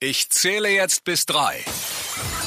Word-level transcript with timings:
Ich 0.00 0.30
zähle 0.30 0.68
jetzt 0.68 1.02
bis 1.02 1.26
drei. 1.26 1.56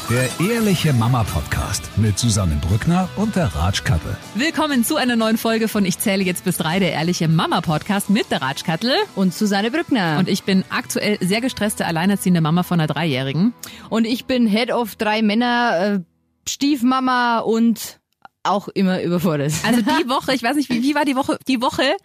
Der 0.09 0.29
Ehrliche 0.39 0.93
Mama 0.93 1.25
Podcast 1.25 1.83
mit 1.97 2.17
Susanne 2.17 2.55
Brückner 2.55 3.09
und 3.17 3.35
der 3.35 3.47
Ratschkattel. 3.47 4.15
Willkommen 4.35 4.85
zu 4.85 4.95
einer 4.95 5.17
neuen 5.17 5.37
Folge 5.37 5.67
von 5.67 5.83
Ich 5.83 5.99
zähle 5.99 6.23
jetzt 6.23 6.45
bis 6.45 6.55
drei, 6.55 6.79
der 6.79 6.93
Ehrliche 6.93 7.27
Mama 7.27 7.59
Podcast 7.59 8.09
mit 8.09 8.31
der 8.31 8.41
Ratschkattel. 8.41 8.93
Und 9.17 9.33
Susanne 9.33 9.69
Brückner. 9.69 10.17
Und 10.17 10.29
ich 10.29 10.43
bin 10.43 10.63
aktuell 10.69 11.17
sehr 11.19 11.41
gestresste, 11.41 11.85
alleinerziehende 11.85 12.39
Mama 12.39 12.63
von 12.63 12.79
einer 12.79 12.87
Dreijährigen. 12.87 13.53
Und 13.89 14.05
ich 14.05 14.23
bin 14.23 14.47
Head 14.47 14.71
of 14.71 14.95
drei 14.95 15.21
Männer, 15.21 15.99
äh, 15.99 16.49
Stiefmama 16.49 17.39
und 17.39 17.99
auch 18.43 18.69
immer 18.69 19.01
überfordert. 19.01 19.51
Also 19.65 19.81
die 19.81 19.89
Woche, 20.09 20.33
ich 20.33 20.41
weiß 20.41 20.55
nicht, 20.55 20.69
wie, 20.69 20.83
wie 20.83 20.95
war 20.95 21.03
die 21.03 21.17
Woche? 21.17 21.37
Die 21.49 21.61
Woche, 21.61 21.97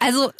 also 0.00 0.32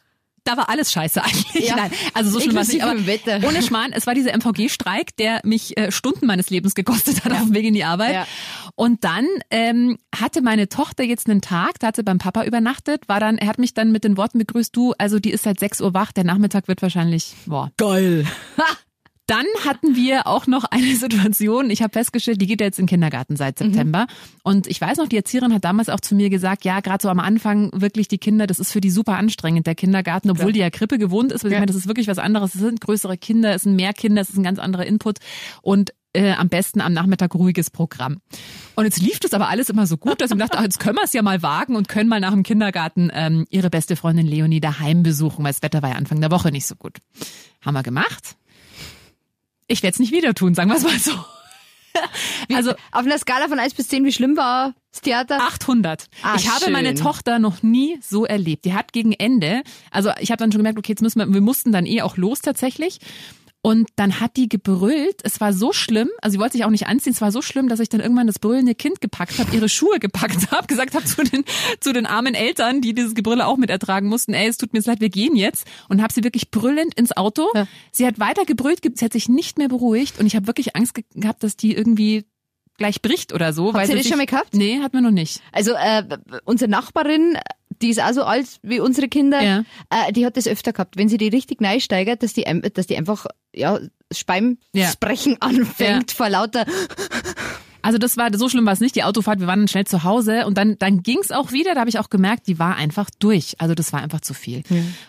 da 0.49 0.57
war 0.57 0.69
alles 0.69 0.91
scheiße 0.93 1.23
eigentlich. 1.23 1.69
Ja. 1.69 1.77
Nein, 1.77 1.91
also 2.15 2.31
so 2.31 2.41
schlimm 2.41 2.55
war 2.55 2.63
es 2.63 2.69
nicht. 2.69 2.83
Aber 2.83 3.07
Wetter. 3.07 3.41
ohne 3.47 3.63
Schmarrn, 3.63 3.93
es 3.93 4.07
war 4.07 4.15
dieser 4.15 4.33
MVG-Streik, 4.33 5.17
der 5.17 5.41
mich 5.45 5.77
äh, 5.77 5.93
Stunden 5.93 6.27
meines 6.27 6.51
Lebens 6.51 6.75
gekostet 6.75 7.25
hat 7.25 7.33
auf 7.33 7.43
dem 7.43 7.55
Weg 7.55 7.67
in 7.67 7.75
die 7.75 7.85
Arbeit. 7.85 8.15
Ja. 8.15 8.27
Und 8.75 9.05
dann 9.05 9.27
ähm, 9.51 9.99
hatte 10.15 10.41
meine 10.41 10.69
Tochter 10.69 11.05
jetzt 11.05 11.29
einen 11.29 11.41
Tag, 11.41 11.79
da 11.81 11.89
hat 11.89 11.97
sie 11.97 12.03
beim 12.03 12.19
Papa 12.19 12.45
übernachtet, 12.45 13.09
war 13.09 13.21
dann, 13.21 13.39
er 13.39 13.49
hat 13.49 13.59
mich 13.59 13.75
dann 13.75 13.93
mit 13.93 14.05
den 14.05 14.17
Worten 14.17 14.39
begrüßt, 14.39 14.75
du, 14.75 14.95
also 14.99 15.19
die 15.19 15.31
ist 15.31 15.45
seit 15.45 15.61
6 15.61 15.81
Uhr 15.81 15.95
wach, 15.95 16.13
der 16.13 16.25
Nachmittag 16.25 16.69
wird 16.69 16.81
wahrscheinlich, 16.81 17.35
boah, 17.47 17.71
Geil. 17.77 18.25
Dann 19.29 19.45
hatten 19.65 19.95
wir 19.95 20.27
auch 20.27 20.47
noch 20.49 20.65
eine 20.65 20.97
Situation, 20.97 21.71
ich 21.71 21.83
habe 21.83 21.93
festgestellt, 21.93 22.41
die 22.41 22.47
geht 22.49 22.61
jetzt 22.61 22.79
in 22.81 22.85
den 22.87 22.89
Kindergarten 22.89 23.37
seit 23.37 23.59
September. 23.59 24.07
Und 24.43 24.67
ich 24.67 24.81
weiß 24.81 24.99
noch, 24.99 25.07
die 25.09 25.17
Erzieherin 25.17 25.55
hat 25.55 25.65
damals 25.65 25.89
auch 25.89 26.01
zu 26.01 26.15
mir 26.17 26.31
gesagt, 26.31 26.65
ja, 26.65 26.81
gerade 26.81 27.01
so 27.03 27.09
am 27.09 27.21
Anfang 27.21 27.71
wirklich 27.73 28.09
die 28.09 28.19
Kinder, 28.19 28.47
das 28.49 28.59
ist 28.59 28.73
für 28.73 28.81
die 28.81 28.91
super 28.91 29.17
anstrengend, 29.17 29.67
der 29.69 29.75
Kindergarten, 29.77 30.31
obwohl 30.31 30.47
Ja. 30.49 30.53
die 30.53 30.61
ja 30.61 30.71
Krippe 30.71 30.99
gewohnt 30.99 31.31
ist. 31.31 31.45
weil 31.45 31.51
Ich 31.51 31.55
Ja. 31.55 31.61
meine, 31.61 31.67
das 31.69 31.77
ist 31.77 31.87
wirklich 31.87 32.09
was 32.09 32.19
anderes. 32.19 32.55
Es 32.55 32.61
sind 32.61 32.81
größere 32.81 33.17
Kinder, 33.17 33.55
es 33.55 33.63
sind 33.63 33.77
mehr 33.77 33.93
Kinder, 33.93 34.21
es 34.23 34.31
ist 34.31 34.37
ein 34.37 34.43
ganz 34.43 34.59
anderer 34.59 34.87
Input. 34.87 35.19
Und 35.63 35.93
äh, 36.15 36.33
am 36.33 36.49
besten 36.49 36.81
am 36.81 36.95
Nachmittag 36.95 37.35
ruhiges 37.35 37.69
Programm. 37.71 38.23
Und 38.77 38.87
jetzt 38.87 38.99
lief 38.99 39.21
das 39.21 39.35
aber 39.35 39.51
alles 39.51 39.69
immer 39.69 39.87
so 39.87 39.99
gut, 39.99 40.23
dass 40.23 40.31
ich 40.31 40.37
mir 40.39 40.43
dachte, 40.45 40.57
ach, 40.59 40.63
jetzt 40.63 40.81
können 40.81 40.97
wir 40.97 41.05
es 41.05 41.13
ja 41.13 41.21
mal 41.21 41.43
wagen 41.43 41.77
und 41.77 41.87
können 41.87 42.09
mal 42.09 42.19
nach 42.19 42.33
dem 42.33 42.45
Kindergarten 42.45 43.11
ähm, 43.13 43.45
ihre 43.51 43.69
beste 43.69 43.95
Freundin 43.95 44.27
Leonie 44.27 44.61
daheim 44.61 45.03
besuchen, 45.03 45.45
weil 45.45 45.53
das 45.53 45.63
Wetter 45.63 45.83
war 45.83 45.91
ja 45.91 45.97
Anfang 45.97 46.23
der 46.23 46.31
Woche 46.31 46.51
nicht 46.51 46.67
so 46.67 46.77
gut. 46.77 46.97
Haben 47.63 47.75
wir 47.75 47.83
gemacht. 47.83 48.38
Ich 49.69 49.83
werde 49.83 49.95
es 49.95 50.01
nicht 50.01 50.13
wieder 50.13 50.35
tun, 50.35 50.55
sagen 50.55 50.71
wir 50.71 50.77
es 50.77 50.83
mal 50.83 50.99
so. 50.99 51.13
Also 52.55 52.71
Auf 52.93 53.05
einer 53.05 53.19
Skala 53.19 53.49
von 53.49 53.59
1 53.59 53.75
bis 53.75 53.89
10, 53.89 54.05
wie 54.05 54.13
schlimm 54.13 54.37
war 54.37 54.75
das 54.93 55.01
Theater? 55.03 55.41
800. 55.41 56.07
Ah, 56.23 56.35
ich 56.37 56.49
habe 56.49 56.65
schön. 56.65 56.73
meine 56.73 56.95
Tochter 56.95 57.39
noch 57.39 57.63
nie 57.63 57.99
so 58.01 58.25
erlebt. 58.25 58.65
Die 58.65 58.73
hat 58.73 58.93
gegen 58.93 59.13
Ende, 59.13 59.63
also 59.91 60.11
ich 60.21 60.31
habe 60.31 60.39
dann 60.39 60.53
schon 60.53 60.61
gemerkt, 60.61 60.79
okay, 60.79 60.93
jetzt 60.93 61.03
müssen 61.03 61.19
wir, 61.19 61.33
wir 61.33 61.41
mussten 61.41 61.73
dann 61.73 61.87
eh 61.87 62.03
auch 62.03 62.17
los 62.17 62.41
tatsächlich. 62.41 62.99
Und 63.61 63.89
dann 63.97 64.21
hat 64.21 64.37
die 64.37 64.49
gebrüllt. 64.49 65.21
Es 65.25 65.41
war 65.41 65.53
so 65.53 65.73
schlimm, 65.73 66.09
also 66.23 66.35
sie 66.35 66.39
wollte 66.39 66.53
sich 66.53 66.65
auch 66.65 66.71
nicht 66.71 66.87
anziehen. 66.87 67.13
Es 67.13 67.21
war 67.21 67.33
so 67.33 67.43
schlimm, 67.43 67.69
dass 67.69 67.81
ich 67.81 67.89
dann 67.89 68.01
irgendwann 68.01 68.29
das 68.29 68.39
brüllende 68.39 68.75
Kind 68.75 69.01
gepackt 69.01 69.39
habe, 69.39 69.55
ihre 69.55 69.69
Schuhe 69.69 69.99
gepackt 69.99 70.51
habe, 70.53 70.67
gesagt 70.69 70.95
habe 70.95 71.05
zu 71.05 71.25
den 71.25 71.45
zu 71.81 71.93
den 71.93 72.07
armen 72.07 72.35
Eltern, 72.35 72.81
die 72.81 72.95
dieses 72.95 73.15
Gebrülle 73.15 73.47
auch 73.47 73.57
mit 73.57 73.71
ertragen 73.71 74.09
mussten. 74.09 74.33
Ey, 74.33 74.47
es 74.47 74.59
tut 74.59 74.73
mir 74.73 74.81
leid, 74.83 75.01
wir 75.01 75.11
gehen 75.11 75.35
jetzt. 75.35 75.67
Und 75.89 76.03
habe 76.03 76.13
sie 76.13 76.23
wirklich 76.23 76.51
brüllend 76.51 76.95
ins 76.95 77.17
Auto. 77.17 77.49
Ja. 77.55 77.67
Sie 77.91 78.07
hat 78.07 78.21
weiter 78.21 78.45
gebrüllt, 78.45 78.81
sie 78.95 79.05
hat 79.05 79.13
sich 79.13 79.29
nicht 79.29 79.59
mehr 79.59 79.69
beruhigt 79.69 80.21
und 80.21 80.27
ich 80.27 80.37
habe 80.37 80.47
wirklich 80.47 80.77
Angst 80.77 80.95
ge 80.95 81.05
gehabt, 81.15 81.43
dass 81.43 81.57
die 81.57 81.75
irgendwie 81.75 82.25
gleich 82.77 83.03
bricht 83.03 83.33
oder 83.35 83.53
so. 83.53 83.75
weil 83.75 83.89
ihr 83.91 83.97
das 83.97 84.07
schon 84.07 84.19
mal 84.19 84.27
gehabt? 84.27 84.55
Nee, 84.55 84.79
hat 84.81 84.95
man 84.95 85.03
noch 85.03 85.11
nicht. 85.11 85.43
Also 85.53 85.73
äh, 85.73 86.05
unsere 86.45 86.71
Nachbarin, 86.71 87.37
die 87.83 87.91
ist 87.91 88.03
auch 88.03 88.13
so 88.13 88.25
alt 88.25 88.47
wie 88.63 88.81
unsere 88.81 89.09
Kinder, 89.09 89.43
Ja. 89.43 89.65
äh, 89.91 90.13
die 90.13 90.25
hat 90.27 90.37
das 90.37 90.47
öfter 90.47 90.73
gehabt. 90.73 90.97
Wenn 90.97 91.09
sie 91.09 91.19
die 91.19 91.29
richtig 91.29 91.61
neu 91.61 91.81
steigert, 91.81 92.23
dass 92.23 92.33
die, 92.33 92.45
dass 92.75 92.87
die 92.87 92.97
einfach 92.97 93.27
ja 93.55 93.79
Speimsprechen 94.13 95.37
anfängt 95.41 96.13
vor 96.13 96.29
lauter 96.29 96.65
Also 97.83 97.99
das 97.99 98.17
war 98.17 98.29
so 98.37 98.49
schlimm 98.49 98.67
war 98.67 98.73
es 98.73 98.81
nicht. 98.81 98.97
Die 98.97 99.05
Autofahrt, 99.05 99.41
wir 99.41 99.47
waren 99.47 99.61
dann 99.61 99.69
schnell 99.69 99.87
zu 99.87 100.03
Hause 100.05 100.47
und 100.47 100.59
dann 100.59 100.77
dann 100.79 101.03
ging's 101.03 101.31
auch 101.31 101.53
wieder. 101.53 101.75
Da 101.75 101.81
habe 101.81 101.91
ich 101.91 101.99
auch 101.99 102.11
gemerkt, 102.11 102.47
die 102.47 102.59
war 102.59 102.77
einfach 102.77 103.09
durch. 103.19 103.55
Also 103.59 103.75
das 103.75 103.93
war 103.93 104.03
einfach 104.03 104.21
zu 104.21 104.35
viel. 104.35 104.63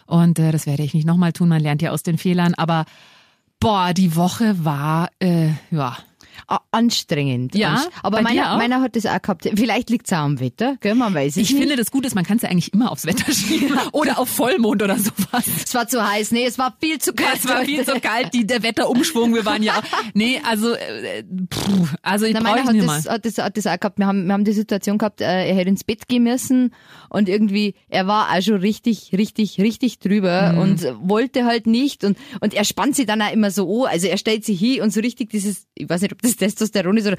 Und 0.06 0.40
äh, 0.40 0.52
das 0.52 0.66
werde 0.66 0.84
ich 0.84 0.94
nicht 0.94 1.06
nochmal 1.08 1.34
tun. 1.34 1.50
Man 1.50 1.62
lernt 1.62 1.82
ja 1.82 1.92
aus 1.92 2.04
den 2.04 2.18
Fehlern. 2.18 2.54
Aber 2.54 2.86
boah, 3.60 3.94
die 3.94 4.16
Woche 4.16 4.64
war 4.64 5.10
äh, 5.20 5.50
ja. 5.72 5.98
Anstrengend. 6.72 7.56
Ja, 7.56 7.74
Anst- 7.74 7.90
aber 8.04 8.22
meiner, 8.22 8.58
meiner 8.58 8.82
hat 8.82 8.96
das 8.96 9.06
auch 9.06 9.22
gehabt. 9.22 9.50
Vielleicht 9.56 9.90
liegt's 9.90 10.12
auch 10.14 10.18
am 10.20 10.40
Wetter, 10.40 10.78
gell, 10.82 10.96
man 10.96 11.14
weiß 11.14 11.34
es 11.34 11.38
Ich 11.38 11.52
nicht. 11.52 11.60
finde 11.60 11.76
das 11.76 11.92
gut 11.92 12.06
ist, 12.06 12.16
man 12.16 12.26
kann 12.26 12.38
es 12.38 12.44
ja 12.44 12.50
eigentlich 12.50 12.74
immer 12.74 12.92
aufs 12.92 13.06
Wetter 13.06 13.32
schieben 13.32 13.78
oder 13.92 14.20
auf 14.20 14.30
Vollmond 14.30 14.82
oder 14.84 14.98
sowas. 14.98 15.46
es 15.66 15.74
war 15.74 15.88
zu 15.88 16.08
heiß, 16.08 16.32
nee, 16.32 16.46
es 16.46 16.58
war 16.58 16.76
viel 16.80 17.00
zu 17.00 17.14
kalt. 17.14 17.36
Es 17.40 17.48
war 17.48 17.62
viel 17.64 17.80
heute. 17.80 17.94
zu 17.94 18.00
kalt, 18.00 18.34
die, 18.34 18.46
der 18.46 18.64
Wetterumschwung, 18.64 19.34
wir 19.34 19.46
waren 19.46 19.64
ja 19.64 19.74
auch. 19.78 19.84
Nee, 20.14 20.42
also 20.48 20.74
äh, 20.74 21.24
puh, 21.50 21.88
also 22.02 22.26
ich 22.26 22.34
Na, 22.34 22.40
brauche 22.42 22.64
meiner 22.64 22.64
ich 22.64 22.68
hat 22.82 22.90
das, 22.90 23.06
mal. 23.06 23.14
hat, 23.14 23.26
das, 23.26 23.38
hat 23.38 23.58
das 23.58 23.68
auch 23.68 23.80
gehabt. 23.80 24.00
Wir 24.00 24.08
haben, 24.08 24.26
wir 24.26 24.34
haben 24.34 24.44
die 24.46 24.54
Situation 24.54 24.98
gehabt, 24.98 25.22
äh, 25.22 25.48
er 25.50 25.56
hätte 25.56 25.70
ins 25.70 25.84
Bett 25.84 26.08
gehen 26.08 26.24
müssen 26.24 26.74
und 27.10 27.28
irgendwie, 27.30 27.76
er 27.90 28.08
war 28.08 28.30
auch 28.36 28.42
schon 28.42 28.56
richtig, 28.58 29.12
richtig, 29.18 29.60
richtig 29.60 30.00
drüber 30.00 30.54
Mhm. 30.54 30.58
und 30.62 30.84
wollte 31.10 31.46
halt 31.46 31.68
nicht 31.68 32.04
und, 32.04 32.18
und 32.42 32.54
er 32.54 32.64
spannt 32.64 32.96
sich 32.96 33.06
dann 33.06 33.22
auch 33.22 33.32
immer 33.34 33.52
so 33.52 33.86
an. 33.86 33.92
Also 33.92 34.08
er 34.08 34.18
stellt 34.18 34.46
sich 34.46 34.60
hin 34.60 34.82
und 34.82 34.94
so 34.94 35.00
richtig 35.02 35.30
dieses, 35.30 35.68
ich 35.76 35.90
weiß 35.90 36.02
nicht, 36.02 36.14
ob 36.14 36.22
das 36.22 36.36
Testosteron 36.36 36.98
ist 36.98 37.08
oder 37.08 37.18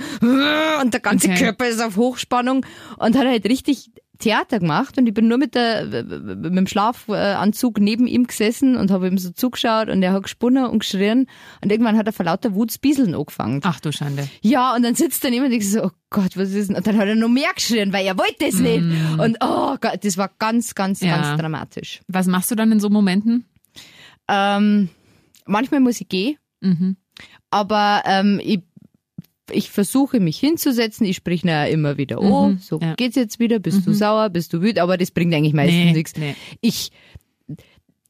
und 0.80 0.92
der 0.94 1.00
ganze 1.00 1.28
Okay. 1.28 1.38
Körper 1.44 1.66
ist 1.68 1.80
auf 1.80 1.96
Hochspannung 1.96 2.64
und 2.98 3.16
hat 3.16 3.26
halt 3.26 3.44
richtig 3.46 3.90
Theater 4.20 4.60
gemacht 4.60 4.96
und 4.98 5.06
ich 5.08 5.14
bin 5.14 5.26
nur 5.28 5.38
mit 5.38 5.54
der 5.54 5.84
mit 5.86 6.56
dem 6.56 6.66
Schlafanzug 6.66 7.80
neben 7.80 8.06
ihm 8.06 8.26
gesessen 8.26 8.76
und 8.76 8.90
habe 8.90 9.08
ihm 9.08 9.18
so 9.18 9.30
zugeschaut 9.30 9.88
und 9.88 10.02
er 10.02 10.12
hat 10.12 10.22
gesponnen 10.22 10.66
und 10.66 10.78
geschrien 10.80 11.26
und 11.62 11.72
irgendwann 11.72 11.96
hat 11.96 12.06
er 12.06 12.12
vor 12.12 12.24
lauter 12.26 12.54
Wut 12.54 12.70
das 12.70 12.78
Bieseln 12.78 13.14
angefangen. 13.14 13.60
Ach 13.64 13.80
du 13.80 13.90
Schande. 13.92 14.28
Ja, 14.42 14.74
und 14.76 14.82
dann 14.84 14.94
sitzt 14.94 15.24
er 15.24 15.30
neben 15.30 15.46
und 15.46 15.52
ich 15.52 15.68
so, 15.70 15.82
oh 15.84 15.90
Gott, 16.10 16.36
was 16.36 16.50
ist 16.50 16.68
denn? 16.68 16.76
Und 16.76 16.86
dann 16.86 16.96
hat 16.98 17.08
er 17.08 17.16
noch 17.16 17.28
mehr 17.28 17.50
geschrien, 17.54 17.92
weil 17.92 18.06
er 18.06 18.16
wollte 18.18 18.46
es 18.46 18.58
nicht. 18.60 18.84
Und 19.18 19.38
oh 19.40 19.76
Gott, 19.80 19.98
das 20.04 20.16
war 20.16 20.30
ganz, 20.38 20.74
ganz, 20.74 21.00
Mm. 21.02 21.06
Ja. 21.06 21.16
ganz 21.20 21.40
dramatisch. 21.40 22.00
Was 22.08 22.26
machst 22.26 22.50
du 22.50 22.54
dann 22.54 22.70
in 22.72 22.80
so 22.80 22.88
Momenten? 22.90 23.46
Ähm, 24.28 24.88
manchmal 25.46 25.80
muss 25.80 26.00
ich 26.00 26.08
gehen, 26.08 26.36
Mhm. 26.60 26.96
aber 27.50 28.02
ähm, 28.04 28.40
ich, 28.42 28.60
ich 29.52 29.70
versuche 29.70 30.20
mich 30.20 30.38
hinzusetzen, 30.38 31.06
ich 31.06 31.16
sprich 31.16 31.42
ja 31.42 31.64
immer 31.64 31.96
wieder, 31.96 32.20
oh, 32.20 32.48
Mhm, 32.48 32.58
so 32.58 32.78
ja. 32.80 32.94
geht's 32.94 33.16
jetzt 33.16 33.38
wieder, 33.38 33.58
bist 33.58 33.86
du 33.86 33.92
sauer, 33.92 34.28
bist 34.30 34.52
du 34.52 34.60
wütend, 34.62 34.78
aber 34.80 34.96
das 34.96 35.10
bringt 35.10 35.34
eigentlich 35.34 35.54
meistens 35.54 35.76
Nee, 35.84 35.92
nichts. 35.92 36.12
nee. 36.16 36.34
Ich, 36.60 36.90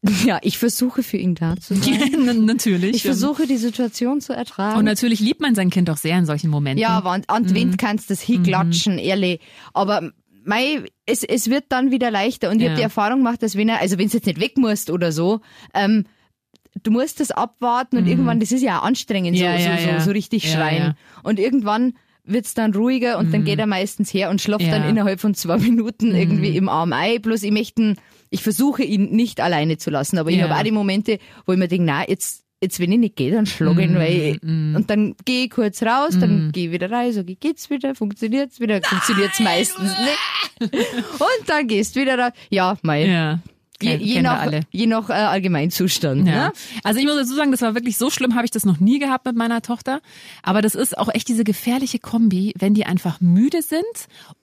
ja, 0.25 0.39
ich 0.43 0.57
versuche 0.59 1.03
für 1.03 1.19
ihn 1.19 1.35
da 1.35 1.57
zu 1.57 1.75
sein. 1.75 2.45
natürlich. 2.47 2.97
Ich 2.97 3.03
versuche 3.03 3.47
die 3.47 3.59
Situation 3.59 4.21
zu 4.21 4.33
ertragen. 4.33 4.79
Und 4.79 4.85
natürlich 4.87 5.21
liebt 5.21 5.41
man 5.41 5.55
sein 5.55 5.69
Kind 5.71 5.91
auch 5.91 5.99
sehr 5.99 6.17
in 6.19 6.25
solchen 6.27 6.49
Momenten. 6.51 6.81
Ja, 6.81 6.91
aber 6.91 7.11
an, 7.11 7.25
an 7.27 7.45
den 7.47 7.55
Wind 7.55 7.79
kannst 7.79 8.09
du 8.09 8.15
das 8.15 8.23
hinklatschen, 8.23 8.97
ehrlich. 8.99 9.41
Aber 9.75 10.11
mei, 10.43 10.85
es, 11.05 11.23
es 11.23 11.51
wird 11.51 11.65
dann 11.69 11.91
wieder 11.91 12.11
leichter. 12.11 12.49
Und 12.49 12.57
ich 12.57 12.63
Ja. 12.63 12.71
habe 12.71 12.77
die 12.79 12.83
Erfahrung 12.85 13.19
gemacht, 13.19 13.43
dass 13.43 13.57
wenn 13.57 13.69
er, 13.69 13.81
also 13.81 13.99
wenn 13.99 14.09
du 14.09 14.15
jetzt 14.17 14.27
nicht 14.27 14.41
weg 14.41 14.57
musst 14.57 14.89
oder 14.91 15.13
so, 15.13 15.41
ähm, 15.75 16.05
du 16.83 16.91
musst 16.91 17.21
das 17.21 17.31
abwarten 17.31 17.97
und 17.97 18.07
irgendwann, 18.07 18.41
das 18.41 18.53
ist 18.53 18.63
ja 18.63 18.79
auch 18.81 18.85
anstrengend, 18.85 19.37
Ja, 19.37 19.59
so, 19.59 19.65
ja, 19.69 19.79
so, 19.79 19.99
so, 19.99 20.05
so 20.07 20.11
richtig 20.13 20.51
schreien. 20.51 20.95
Und 21.23 21.39
irgendwann 21.39 21.95
wird's 22.25 22.55
dann 22.55 22.75
ruhiger 22.75 23.19
und 23.19 23.33
dann 23.33 23.45
geht 23.45 23.59
er 23.59 23.67
meistens 23.67 24.13
her 24.15 24.31
und 24.31 24.41
schlaft 24.41 24.67
dann 24.71 24.89
innerhalb 24.89 25.21
von 25.21 25.35
zwei 25.35 25.59
Minuten 25.59 26.15
irgendwie 26.15 26.57
im 26.57 26.69
Arm 26.69 26.93
ein. 26.93 27.21
Bloß 27.21 27.43
ich 27.43 27.51
möchte, 27.51 27.95
ich 28.31 28.43
versuche 28.43 28.83
ihn 28.85 29.11
nicht 29.11 29.41
alleine 29.41 29.79
zu 29.79 29.91
lassen, 29.91 30.19
aber 30.19 30.31
ich 30.31 30.41
habe 30.43 30.55
auch 30.55 30.63
die 30.63 30.71
Momente, 30.71 31.19
wo 31.47 31.53
ich 31.53 31.59
mir 31.59 31.67
denke, 31.67 31.87
na, 31.87 32.09
jetzt, 32.09 32.45
jetzt 32.63 32.79
wenn 32.79 32.93
ich 32.93 32.99
nicht 32.99 33.17
gehe, 33.17 33.33
dann 33.33 33.47
schlage 33.47 33.83
ich 33.83 33.89
ihn, 33.91 33.97
weil 33.97 34.13
ich, 34.13 34.43
und 34.43 34.85
dann 34.89 35.17
gehe 35.25 35.45
ich 35.47 35.51
kurz 35.51 35.83
raus, 35.83 36.17
dann 36.21 36.53
gehe 36.53 36.67
ich 36.67 36.73
wieder 36.73 36.91
rein, 36.91 37.13
sage 37.13 37.33
ich, 37.33 37.41
geht's 37.41 37.69
wieder, 37.71 37.95
funktioniert's 37.95 38.61
wieder, 38.61 38.81
funktioniert's 38.83 39.41
meistens 39.41 39.97
nicht. 39.99 40.73
Und 41.19 41.49
dann 41.49 41.67
gehst 41.69 41.97
du 41.97 42.01
wieder 42.03 42.19
raus. 42.19 42.33
Ja, 42.51 42.77
mei. 42.83 43.07
Ja. 43.07 43.39
Je, 43.83 43.97
Ken- 43.99 44.01
je 44.07 44.23
nach, 44.23 44.41
alle. 44.41 44.61
je 44.71 44.87
nach 44.87 45.09
äh, 45.09 45.15
Allgemeinzustand. 45.15 46.27
Ja. 46.27 46.35
Ne? 46.49 46.53
Also 46.85 47.01
ich 47.01 47.07
muss 47.07 47.17
dazu 47.17 47.35
sagen, 47.35 47.51
das 47.51 47.63
war 47.63 47.75
wirklich 47.75 47.97
so 47.97 48.11
schlimm, 48.11 48.35
habe 48.35 48.45
ich 48.45 48.51
das 48.51 48.65
noch 48.65 48.79
nie 48.81 48.99
gehabt 48.99 49.25
mit 49.27 49.37
meiner 49.37 49.63
Tochter. 49.63 50.01
Aber 50.43 50.63
das 50.63 50.75
ist 50.75 50.97
auch 50.99 51.09
echt 51.13 51.29
diese 51.29 51.45
gefährliche 51.45 51.99
Kombi, 51.99 52.53
wenn 52.59 52.75
die 52.75 52.85
einfach 52.87 53.21
müde 53.21 53.63
sind 53.63 53.83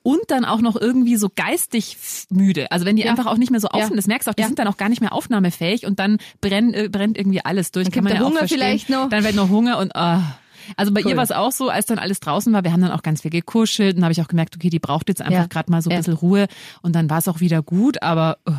und 0.04 0.20
dann 0.28 0.46
auch 0.46 0.62
noch 0.62 0.76
irgendwie 0.80 1.18
so 1.18 1.30
geistig 1.36 1.98
müde. 2.30 2.72
Also 2.72 2.86
wenn 2.86 2.96
die 2.96 3.04
Ja. 3.04 3.12
einfach 3.12 3.26
auch 3.28 3.38
nicht 3.38 3.52
mehr 3.52 3.60
so 3.60 3.68
Ja. 3.68 3.74
aufnehmen, 3.76 3.98
das 3.98 4.08
merkst 4.08 4.28
du 4.28 4.32
auch, 4.32 4.36
die 4.36 4.42
Ja. 4.42 4.48
sind 4.48 4.60
dann 4.60 4.68
auch 4.68 4.78
gar 4.78 4.90
nicht 4.90 5.02
mehr 5.02 5.14
aufnahmefähig 5.14 5.86
und 5.86 6.00
dann 6.00 6.18
brennt, 6.42 6.76
äh, 6.76 6.90
brennt 6.90 7.18
irgendwie 7.18 7.44
alles 7.44 7.72
durch. 7.72 7.86
Dann 7.86 7.94
Kann 7.94 8.04
man 8.06 8.14
ja 8.14 8.22
auch 8.22 8.26
Hunger 8.28 8.40
verstehen. 8.40 8.60
vielleicht 8.60 8.90
noch. 8.90 9.10
Dann 9.10 9.24
wird 9.24 9.36
noch 9.36 9.50
Hunger 9.50 9.78
und 9.80 9.96
ah. 9.96 10.38
Also 10.76 10.92
bei 10.94 11.02
Cool. 11.02 11.12
ihr 11.12 11.16
war 11.18 11.24
es 11.24 11.32
auch 11.32 11.54
so, 11.54 11.70
als 11.70 11.86
dann 11.86 11.98
alles 11.98 12.20
draußen 12.20 12.52
war, 12.52 12.62
wir 12.66 12.74
haben 12.74 12.82
dann 12.82 12.92
auch 12.92 13.02
ganz 13.02 13.22
viel 13.22 13.32
gekuschelt 13.32 13.96
und 13.96 14.04
habe 14.04 14.12
ich 14.12 14.22
auch 14.22 14.28
gemerkt, 14.28 14.54
okay, 14.58 14.70
die 14.70 14.80
braucht 14.80 15.08
jetzt 15.08 15.22
einfach 15.22 15.40
Ja. 15.42 15.46
gerade 15.46 15.72
mal 15.72 15.82
so 15.82 15.90
ein 15.90 15.94
Ja. 15.94 16.00
bisschen 16.00 16.16
Ruhe 16.16 16.48
und 16.82 16.94
dann 16.94 17.10
war 17.10 17.20
es 17.20 17.30
auch 17.30 17.40
wieder 17.40 17.62
gut, 17.62 18.02
aber 18.02 18.38
oh. 18.46 18.52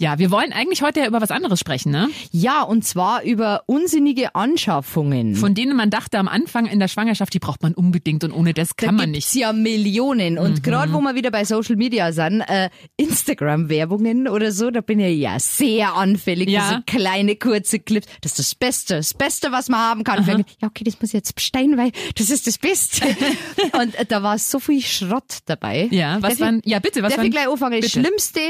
Ja, 0.00 0.18
wir 0.18 0.30
wollen 0.30 0.54
eigentlich 0.54 0.80
heute 0.80 1.00
ja 1.00 1.06
über 1.06 1.20
was 1.20 1.30
anderes 1.30 1.60
sprechen, 1.60 1.92
ne? 1.92 2.08
Ja, 2.32 2.62
und 2.62 2.86
zwar 2.86 3.22
über 3.22 3.64
unsinnige 3.66 4.34
Anschaffungen. 4.34 5.36
Von 5.36 5.54
denen 5.54 5.76
man 5.76 5.90
dachte 5.90 6.18
am 6.18 6.26
Anfang 6.26 6.64
in 6.64 6.78
der 6.80 6.88
Schwangerschaft, 6.88 7.34
die 7.34 7.38
braucht 7.38 7.62
man 7.62 7.74
unbedingt 7.74 8.24
und 8.24 8.32
ohne 8.32 8.54
das 8.54 8.76
kann 8.76 8.96
da 8.96 9.02
man 9.02 9.10
nicht. 9.10 9.34
ja 9.34 9.52
Millionen. 9.52 10.38
Und 10.38 10.62
gerade 10.62 10.92
wo 10.94 11.00
wir 11.02 11.14
wieder 11.14 11.30
bei 11.30 11.44
Social 11.44 11.76
Media 11.76 12.12
sind, 12.12 12.40
äh, 12.40 12.70
Instagram-Werbungen 12.96 14.26
oder 14.28 14.52
so, 14.52 14.70
da 14.70 14.80
bin 14.80 15.00
ich 15.00 15.18
ja 15.18 15.38
sehr 15.38 15.94
anfällig 15.94 16.48
Ja. 16.48 16.68
so 16.70 16.76
kleine, 16.86 17.36
kurze 17.36 17.78
Clips. 17.78 18.06
Das 18.22 18.32
ist 18.32 18.38
das 18.38 18.54
Beste, 18.54 18.96
das 18.96 19.14
Beste, 19.14 19.52
was 19.52 19.68
man 19.68 19.80
haben 19.80 20.04
kann. 20.04 20.26
Ja, 20.26 20.68
okay, 20.68 20.84
das 20.84 20.94
muss 21.00 21.10
ich 21.10 21.14
jetzt 21.14 21.34
bestellen, 21.34 21.76
weil 21.76 21.92
das 22.16 22.30
ist 22.30 22.46
das 22.46 22.58
Beste. 22.58 23.06
und 23.80 23.94
äh, 23.96 24.06
da 24.06 24.22
war 24.22 24.38
so 24.38 24.58
viel 24.60 24.80
Schrott 24.82 25.40
dabei. 25.46 25.88
Ja, 25.90 26.14
was 26.14 26.22
Darf 26.22 26.32
ich- 26.32 26.40
waren, 26.40 26.62
ja 26.64 26.78
bitte, 26.78 27.02
was 27.02 27.10
Darf 27.10 27.18
waren, 27.18 27.26
ich 27.26 27.32
gleich 27.32 27.48
anfangen? 27.48 27.80
Das. 27.80 27.90
Schlimmste, 27.90 28.40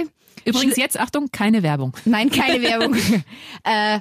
übrigens 0.45 0.77
jetzt, 0.77 0.99
Achtung, 0.99 1.31
keine 1.33 1.63
Werbung. 1.63 1.97
nein, 2.05 2.31
keine 2.31 2.63
Werbung. 2.63 2.95
äh, 3.65 3.97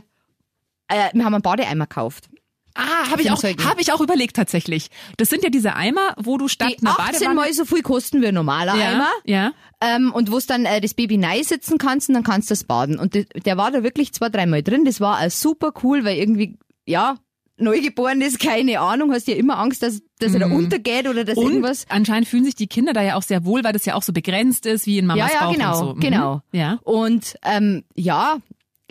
äh, 0.88 1.10
wir 1.14 1.26
haben 1.26 1.34
einen 1.34 1.42
Badeeimer 1.42 1.86
gekauft. 1.88 2.30
Ah, 2.76 3.10
habe 3.12 3.22
ich 3.22 3.32
auch, 3.32 3.44
habe 3.44 3.82
ich 3.82 3.92
auch 3.92 4.00
überlegt 4.00 4.36
tatsächlich. 4.36 4.90
Das 5.18 5.30
sind 5.30 5.44
ja 5.44 5.50
diese 5.50 5.76
Eimer, 5.76 6.14
wo 6.18 6.38
du 6.38 6.48
statt 6.48 6.76
Die 6.80 6.86
einer 6.86 6.98
18 6.98 7.14
Badewanne 7.14 7.36
Mal 7.36 7.54
so 7.54 7.66
viel 7.66 7.82
kosten 7.82 8.22
wie 8.22 8.28
ein 8.28 8.34
normaler 8.34 8.76
ja, 8.76 8.90
Eimer. 8.92 9.10
ja. 9.26 9.52
Ähm, 9.82 10.14
und 10.14 10.32
wo 10.32 10.38
es 10.38 10.46
dann 10.46 10.66
äh, 10.66 10.80
das 10.80 10.94
Baby 10.94 11.18
neu 11.18 11.44
sitzen 11.44 11.78
kannst 11.78 12.08
und 12.10 12.16
dann 12.16 12.24
kannst 12.24 12.50
du 12.50 12.54
das 12.54 12.64
baden. 12.64 12.98
Und 13.00 13.16
de- 13.16 13.26
der 13.26 13.58
war 13.58 13.72
da 13.72 13.84
wirklich 13.84 14.14
zwei, 14.14 14.30
dreimal 14.30 14.64
drin. 14.64 14.86
Das 14.86 15.02
war 15.02 15.22
äh, 15.22 15.30
super 15.30 15.74
cool, 15.84 16.06
weil 16.06 16.18
irgendwie, 16.18 16.58
ja, 16.86 17.18
neugeboren 17.60 18.22
ist, 18.22 18.40
keine 18.40 18.80
Ahnung, 18.80 19.12
hast 19.12 19.28
ja 19.28 19.36
immer 19.36 19.58
Angst, 19.60 19.84
dass, 19.84 20.02
dass 20.20 20.34
er 20.34 20.40
da 20.40 20.48
untergeht 20.48 21.08
oder 21.08 21.24
dass 21.26 21.36
Mhm. 21.38 21.44
Und 21.44 21.52
irgendwas. 21.52 21.86
anscheinend 21.90 22.28
fühlen 22.28 22.46
sich 22.46 22.56
die 22.56 22.68
Kinder 22.68 22.94
da 22.94 23.02
ja 23.02 23.16
auch 23.16 23.22
sehr 23.24 23.46
wohl, 23.46 23.64
weil 23.64 23.74
das 23.74 23.86
ja 23.86 23.96
auch 23.96 24.04
so 24.04 24.14
begrenzt 24.14 24.66
ist, 24.66 24.86
wie 24.86 24.98
in 24.98 25.06
Mamas 25.06 25.32
Ja, 25.32 25.40
ja, 25.40 25.46
Bauch 25.46 25.54
genau, 25.54 25.72
und 25.72 25.78
so. 25.88 25.96
Mhm. 25.96 26.00
genau. 26.00 26.42
Ja. 26.52 26.80
Und 26.84 27.36
ähm, 27.44 27.84
ja, 27.96 28.38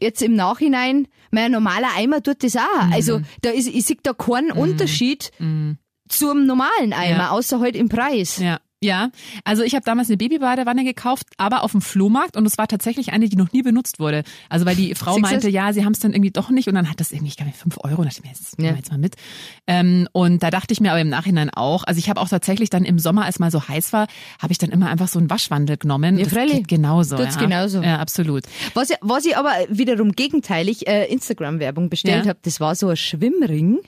jetzt 0.01 0.23
im 0.23 0.35
Nachhinein, 0.37 1.09
mein 1.31 1.51
normaler 1.53 1.89
Eimer 1.97 2.23
tut 2.23 2.43
das 2.45 2.57
auch. 2.57 2.87
Mhm. 2.87 2.93
Also 2.93 3.21
da 3.43 3.51
ist, 3.51 3.69
ich 3.69 3.85
sehe 3.85 3.97
da 4.03 4.13
keinen 4.13 4.53
Unterschied 4.53 5.31
zum 6.09 6.47
normalen 6.47 6.93
Eimer, 6.93 7.19
Ja. 7.19 7.31
außer 7.31 7.61
halt 7.61 7.77
im 7.77 7.89
Preis. 7.89 8.39
Ja. 8.39 8.61
Ja, 8.81 9.11
also 9.45 9.65
ich 9.65 9.75
habe 9.75 9.85
damals 9.85 10.09
eine 10.09 10.17
Babybadewanne 10.19 10.85
gekauft, 10.85 11.27
aber 11.37 11.65
auf 11.65 11.73
dem 11.73 11.81
Flohmarkt 11.81 12.37
und 12.37 12.47
es 12.47 12.59
war 12.59 12.69
tatsächlich 12.69 13.13
eine, 13.13 13.29
die 13.29 13.35
noch 13.35 13.53
nie 13.53 13.63
benutzt 13.63 13.99
wurde. 13.99 14.23
Also 14.49 14.67
weil 14.67 14.77
die 14.77 14.95
Frau 14.95 15.19
meinte, 15.19 15.49
ja, 15.51 15.73
sie 15.73 15.85
haben 15.85 15.95
es 15.95 15.99
dann 15.99 16.13
irgendwie 16.13 16.31
doch 16.31 16.49
nicht 16.51 16.69
und 16.69 16.75
dann 16.77 16.89
hat 16.89 17.01
das 17.01 17.11
irgendwie, 17.11 17.29
ich 17.31 17.37
glaube, 17.37 17.51
fünf 17.53 17.77
Euro, 17.83 18.03
da 18.05 18.09
dachte 18.09 18.21
ich 18.21 18.23
mir, 18.25 18.31
jetzt 18.31 18.55
Ja. 18.61 18.75
jetzt 18.77 18.91
mal 18.93 18.99
mit. 18.99 19.17
Ähm, 19.67 20.07
und 20.13 20.45
da 20.45 20.51
dachte 20.51 20.73
ich 20.73 20.81
mir 20.81 20.93
aber 20.93 21.01
im 21.01 21.09
Nachhinein 21.09 21.51
auch, 21.51 21.83
also 21.85 21.99
ich 21.99 22.09
habe 22.09 22.21
auch 22.21 22.29
tatsächlich 22.29 22.71
dann 22.71 22.85
im 22.85 23.01
Sommer, 23.01 23.25
als 23.25 23.41
mal 23.41 23.51
so 23.51 23.67
heiß 23.67 23.93
war, 23.93 24.07
habe 24.41 24.53
ich 24.53 24.59
dann 24.59 24.71
immer 24.71 24.89
einfach 24.89 25.09
so 25.09 25.19
einen 25.19 25.29
Waschwandel 25.29 25.77
genommen. 25.77 26.17
Ja, 26.17 26.25
das 26.25 26.33
freilich. 26.35 26.59
geht 26.59 26.69
genauso. 26.69 27.17
Tut's 27.17 27.35
ja. 27.35 27.41
genauso. 27.41 27.83
Ja, 27.83 27.99
absolut. 27.99 28.45
Was, 28.75 28.91
ich- 28.91 28.97
was 29.01 29.25
ich 29.25 29.37
aber 29.37 29.51
wiederum 29.69 30.13
gegenteilig 30.13 30.87
äh, 30.87 31.07
Instagram-Werbung 31.13 31.91
bestellt 31.91 32.27
Ja. 32.27 32.31
hab, 32.31 32.43
das 32.45 32.61
war 32.61 32.77
so 32.77 32.89
ein 32.91 32.97
Schwimmring. 32.97 33.79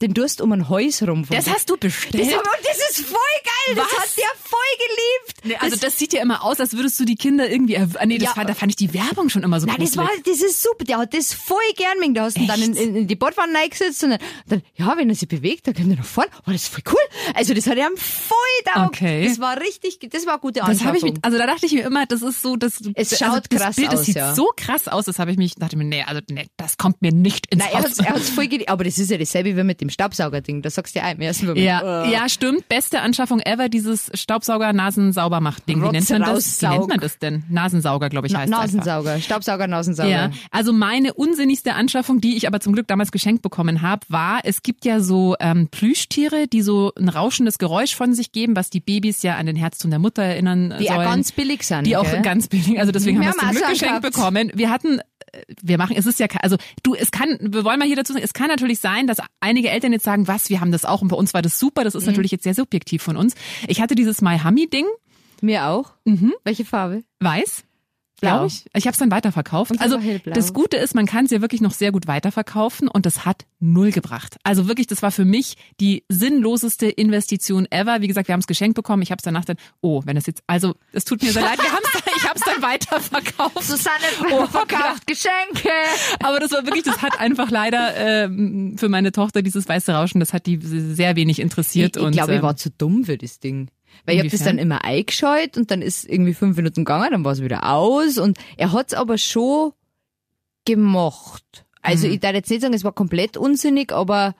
Den 0.00 0.14
Durst 0.14 0.40
um 0.40 0.52
ein 0.52 0.68
Häus 0.68 1.02
rum. 1.02 1.26
Das 1.30 1.48
hast 1.48 1.70
du 1.70 1.76
bestellt? 1.76 2.26
das, 2.26 2.34
aber, 2.34 2.42
das 2.62 2.90
ist 2.98 3.06
voll 3.06 3.16
geil. 3.44 3.76
Was? 3.76 3.86
Das 3.90 3.98
hat 4.00 4.16
der 4.18 4.24
voll 4.42 4.60
geliebt. 4.78 5.40
Nee, 5.46 5.56
also 5.60 5.76
das, 5.76 5.98
sieht 5.98 6.12
ja 6.12 6.22
immer 6.22 6.42
aus, 6.42 6.60
als 6.60 6.72
würdest 6.74 6.98
du 7.00 7.04
die 7.04 7.14
Kinder 7.16 7.48
irgendwie. 7.48 7.76
ah, 7.78 7.86
Nee, 8.06 8.18
das 8.18 8.28
Ja. 8.30 8.34
fand, 8.34 8.48
da 8.50 8.54
fand 8.54 8.72
ich 8.72 8.76
die 8.76 8.92
Werbung 8.94 9.28
schon 9.30 9.42
immer 9.42 9.60
so 9.60 9.66
Nein, 9.66 9.76
das 9.80 9.96
war, 9.96 10.08
das 10.24 10.40
ist 10.42 10.62
super. 10.62 10.84
Der 10.84 10.98
hat 10.98 11.14
das 11.14 11.32
voll 11.32 11.58
gern 11.76 11.98
wegen. 12.00 12.14
Da 12.14 12.22
hast 12.24 12.36
du 12.38 12.46
dann 12.46 12.60
in, 12.60 12.74
in, 12.74 12.96
in 12.96 13.06
die 13.06 13.16
Bordwanne 13.16 13.56
reingesetzt 13.58 14.02
und 14.04 14.10
dann, 14.10 14.18
dann, 14.48 14.62
ja, 14.76 14.94
wenn 14.96 15.08
er 15.08 15.14
sich 15.14 15.28
bewegt, 15.28 15.66
dann 15.66 15.74
kommt 15.74 15.90
er 15.90 15.96
nach 15.96 16.04
vorne. 16.04 16.30
Oh, 16.46 16.50
das 16.52 16.62
ist 16.62 16.68
voll 16.68 16.82
cool. 16.90 17.32
Also 17.34 17.54
das 17.54 17.66
hat 17.66 17.76
er 17.78 17.88
ihm 17.88 17.96
voll 17.96 18.36
taugt. 18.72 18.86
Okay. 18.96 19.28
Das 19.28 19.38
war 19.38 19.60
richtig, 19.60 19.98
das 20.10 20.26
war 20.26 20.34
eine 20.34 20.40
gute 20.40 20.60
Das 20.60 20.68
Anschaffung. 20.68 20.86
habe 20.88 20.96
ich 20.98 21.04
mit, 21.04 21.24
also 21.24 21.38
da 21.38 21.46
dachte 21.46 21.66
ich 21.66 21.72
mir 21.72 21.82
immer, 21.84 22.06
das 22.06 22.22
ist 22.22 22.42
so, 22.42 22.56
das, 22.56 22.80
Es 22.94 23.12
also 23.12 23.24
schaut 23.24 23.44
das 23.50 23.60
krass 23.60 23.76
Bild, 23.76 23.92
das 23.92 24.00
aus, 24.00 24.06
sieht 24.06 24.16
ja. 24.16 24.34
so 24.34 24.50
krass 24.56 24.88
aus, 24.88 25.04
das 25.06 25.18
habe 25.18 25.30
ich 25.30 25.36
mich, 25.36 25.54
dachte 25.54 25.76
mir, 25.76 25.84
nee, 25.84 26.02
also 26.04 26.20
nee, 26.30 26.46
das 26.56 26.76
kommt 26.78 27.00
mir 27.02 27.12
nicht 27.12 27.46
ins 27.52 27.62
Nein, 27.62 27.72
er 27.72 27.78
Haus. 27.78 27.84
hat's, 27.86 27.98
er 27.98 28.14
hat's 28.14 28.30
voll 28.30 28.48
geliebt. 28.48 28.68
Aber 28.68 28.84
das 28.84 28.98
ist 28.98 29.10
ja 29.10 29.18
dasselbe 29.18 29.56
wie 29.56 29.62
mit 29.62 29.73
dem 29.80 29.90
Staubsaugerding. 29.90 30.62
Da 30.62 30.70
sagst 30.70 30.94
du 30.94 31.00
ja 31.00 31.06
auch 31.06 31.12
im 31.12 31.20
ersten 31.20 31.46
Moment. 31.46 31.64
ja, 31.64 32.04
äh, 32.04 32.12
ja, 32.12 32.28
stimmt. 32.28 32.68
Beste 32.68 33.00
Anschaffung 33.00 33.40
ever, 33.40 33.68
dieses 33.68 34.10
Staubsauger 34.14 34.72
Nasen 34.72 35.12
sauber 35.12 35.40
macht 35.40 35.68
Ding. 35.68 35.82
Wie 35.82 35.88
nennt 35.90 36.08
man 36.10 36.22
das? 36.22 36.60
Wie 36.62 36.66
nennt 36.66 36.88
man 36.88 37.00
das 37.00 37.18
denn? 37.18 37.44
Nasensauger, 37.48 38.08
glaube 38.08 38.26
ich, 38.26 38.32
Na, 38.32 38.40
heißt 38.40 38.52
einfach. 38.52 38.64
Nasensauger, 38.66 39.20
Staubsauger, 39.20 39.66
Nasensauger. 39.66 40.08
Ja, 40.08 40.30
also 40.50 40.72
meine 40.72 41.14
unsinnigste 41.14 41.74
Anschaffung, 41.74 42.20
die 42.20 42.36
ich 42.36 42.46
aber 42.46 42.60
zum 42.60 42.72
Glück 42.72 42.86
damals 42.88 43.12
geschenkt 43.12 43.42
bekommen 43.42 43.82
habe, 43.82 44.02
war, 44.08 44.40
es 44.44 44.62
gibt 44.62 44.84
ja 44.84 45.00
so 45.00 45.36
ähm, 45.40 45.68
Plüschtiere, 45.70 46.46
die 46.48 46.62
so 46.62 46.92
ein 46.98 47.08
rauschendes 47.08 47.58
Geräusch 47.58 47.94
von 47.94 48.14
sich 48.14 48.32
geben, 48.32 48.56
was 48.56 48.70
die 48.70 48.80
Babys 48.80 49.22
ja 49.22 49.36
an 49.36 49.46
den 49.46 49.56
Herzton 49.56 49.90
der 49.90 49.98
Mutter 50.00 50.22
erinnern 50.22 50.74
Die 50.78 50.86
sollen. 50.86 50.98
auch 51.00 51.04
ganz 51.04 51.32
billig 51.32 51.62
sind. 51.64 51.86
die 51.86 51.96
auch 51.96 52.04
gell? 52.10 52.22
ganz 52.22 52.48
billig, 52.48 52.78
also 52.78 52.92
deswegen 52.92 53.20
Wir 53.20 53.28
haben 53.28 53.36
wir 53.36 53.42
es 53.42 53.48
zum 53.48 53.50
Glück 53.50 53.64
auch 53.64 53.70
geschenkt 53.70 54.00
gehabt. 54.02 54.14
bekommen. 54.16 54.50
Wir 54.54 54.70
hatten, 54.70 54.98
äh, 54.98 55.42
wir 55.62 55.78
machen, 55.78 55.96
es 55.96 56.06
ist 56.06 56.18
ja, 56.20 56.26
also 56.42 56.56
du, 56.82 56.94
es 56.94 57.10
kann, 57.10 57.38
wir 57.40 57.64
wollen 57.64 57.78
mal 57.78 57.86
hier 57.86 57.96
dazu 57.96 58.12
sagen, 58.12 58.24
es 58.24 58.32
kann 58.32 58.48
natürlich 58.48 58.80
sein, 58.80 59.06
dass 59.06 59.18
einige 59.40 59.63
Eltern 59.68 59.92
jetzt 59.92 60.04
sagen, 60.04 60.28
was, 60.28 60.48
wir 60.50 60.60
haben 60.60 60.72
das 60.72 60.84
auch 60.84 61.02
und 61.02 61.08
bei 61.08 61.16
uns 61.16 61.34
war 61.34 61.42
das 61.42 61.58
super, 61.58 61.82
Mhm. 61.82 61.84
das 61.84 61.94
ist 61.94 62.06
natürlich 62.06 62.30
jetzt 62.32 62.44
sehr 62.44 62.54
subjektiv 62.54 63.02
von 63.02 63.16
uns. 63.16 63.34
Ich 63.68 63.80
hatte 63.80 63.94
dieses 63.94 64.22
My 64.22 64.38
Hummy 64.38 64.68
Ding, 64.68 64.86
Mir 65.40 65.66
auch. 65.66 65.92
Mhm. 66.04 66.32
Welche 66.44 66.64
Farbe? 66.64 67.04
weiß. 67.20 67.64
Blau. 68.20 68.30
Glaube 68.30 68.46
ich. 68.46 68.64
Ich 68.74 68.86
habe 68.86 68.92
es 68.92 68.98
dann 68.98 69.10
weiterverkauft. 69.10 69.72
Also 69.80 69.98
das 70.24 70.54
Gute 70.54 70.76
ist, 70.76 70.94
man 70.94 71.04
kann 71.04 71.24
es 71.24 71.32
ja 71.32 71.40
wirklich 71.40 71.60
noch 71.60 71.72
sehr 71.72 71.90
gut 71.90 72.06
weiterverkaufen 72.06 72.86
und 72.86 73.06
das 73.06 73.26
hat 73.26 73.44
null 73.58 73.90
gebracht. 73.90 74.36
Also 74.44 74.68
wirklich, 74.68 74.86
das 74.86 75.02
war 75.02 75.10
für 75.10 75.24
mich 75.24 75.56
die 75.80 76.04
sinnloseste 76.08 76.86
Investition 76.86 77.66
ever. 77.70 78.00
Wie 78.02 78.06
gesagt, 78.06 78.28
wir 78.28 78.32
haben 78.32 78.40
es 78.40 78.46
geschenkt 78.46 78.76
bekommen. 78.76 79.02
Ich 79.02 79.10
habe 79.10 79.18
es 79.18 79.24
danach 79.24 79.44
dann, 79.44 79.56
oh, 79.80 80.02
wenn 80.06 80.16
es 80.16 80.26
jetzt, 80.26 80.42
also 80.46 80.76
es 80.92 81.04
tut 81.04 81.22
mir 81.22 81.32
sehr 81.32 81.42
leid, 81.42 81.58
wir 81.58 81.70
dann, 81.70 81.80
ich 81.93 81.93
habe 82.34 82.38
es 82.38 82.52
dann 82.54 82.62
weiterverkauft. 82.62 83.62
Susanne 83.62 84.04
Oh, 84.32 84.46
verkauft 84.46 85.06
Geschenke. 85.06 85.70
Aber 86.22 86.40
das 86.40 86.52
war 86.52 86.64
wirklich, 86.64 86.84
das 86.84 87.02
hat 87.02 87.20
einfach 87.20 87.50
leider 87.50 87.94
ähm, 87.96 88.76
für 88.78 88.88
meine 88.88 89.12
Tochter 89.12 89.42
dieses 89.42 89.68
weiße 89.68 89.92
Rauschen, 89.92 90.20
das 90.20 90.32
hat 90.32 90.46
die 90.46 90.58
sehr 90.60 91.16
wenig 91.16 91.38
interessiert. 91.40 91.96
Ich, 91.96 92.02
ich 92.02 92.10
glaube, 92.12 92.32
ich 92.32 92.38
ähm, 92.38 92.42
war 92.42 92.56
zu 92.56 92.70
dumm 92.70 93.04
für 93.04 93.16
das 93.18 93.40
Ding. 93.40 93.68
Weil 94.06 94.16
ich 94.16 94.20
habe 94.20 94.28
das 94.28 94.40
Inwiefern? 94.40 94.56
dann 94.56 94.66
immer 94.66 94.84
eingeschaltet 94.84 95.56
und 95.56 95.70
dann 95.70 95.80
ist 95.80 96.04
irgendwie 96.04 96.34
fünf 96.34 96.56
Minuten 96.56 96.84
gegangen, 96.84 97.10
dann 97.12 97.24
war 97.24 97.32
es 97.32 97.42
wieder 97.42 97.70
aus 97.72 98.18
und 98.18 98.36
er 98.56 98.72
hat's 98.72 98.92
aber 98.92 99.18
schon 99.18 99.72
gemocht. 100.64 101.64
Also 101.82 102.06
Mhm. 102.06 102.14
ich 102.14 102.20
darf 102.20 102.34
jetzt 102.34 102.50
nicht 102.50 102.62
sagen, 102.62 102.74
es 102.74 102.84
war 102.84 102.92
komplett 102.92 103.36
unsinnig, 103.36 103.92
aber 103.92 104.34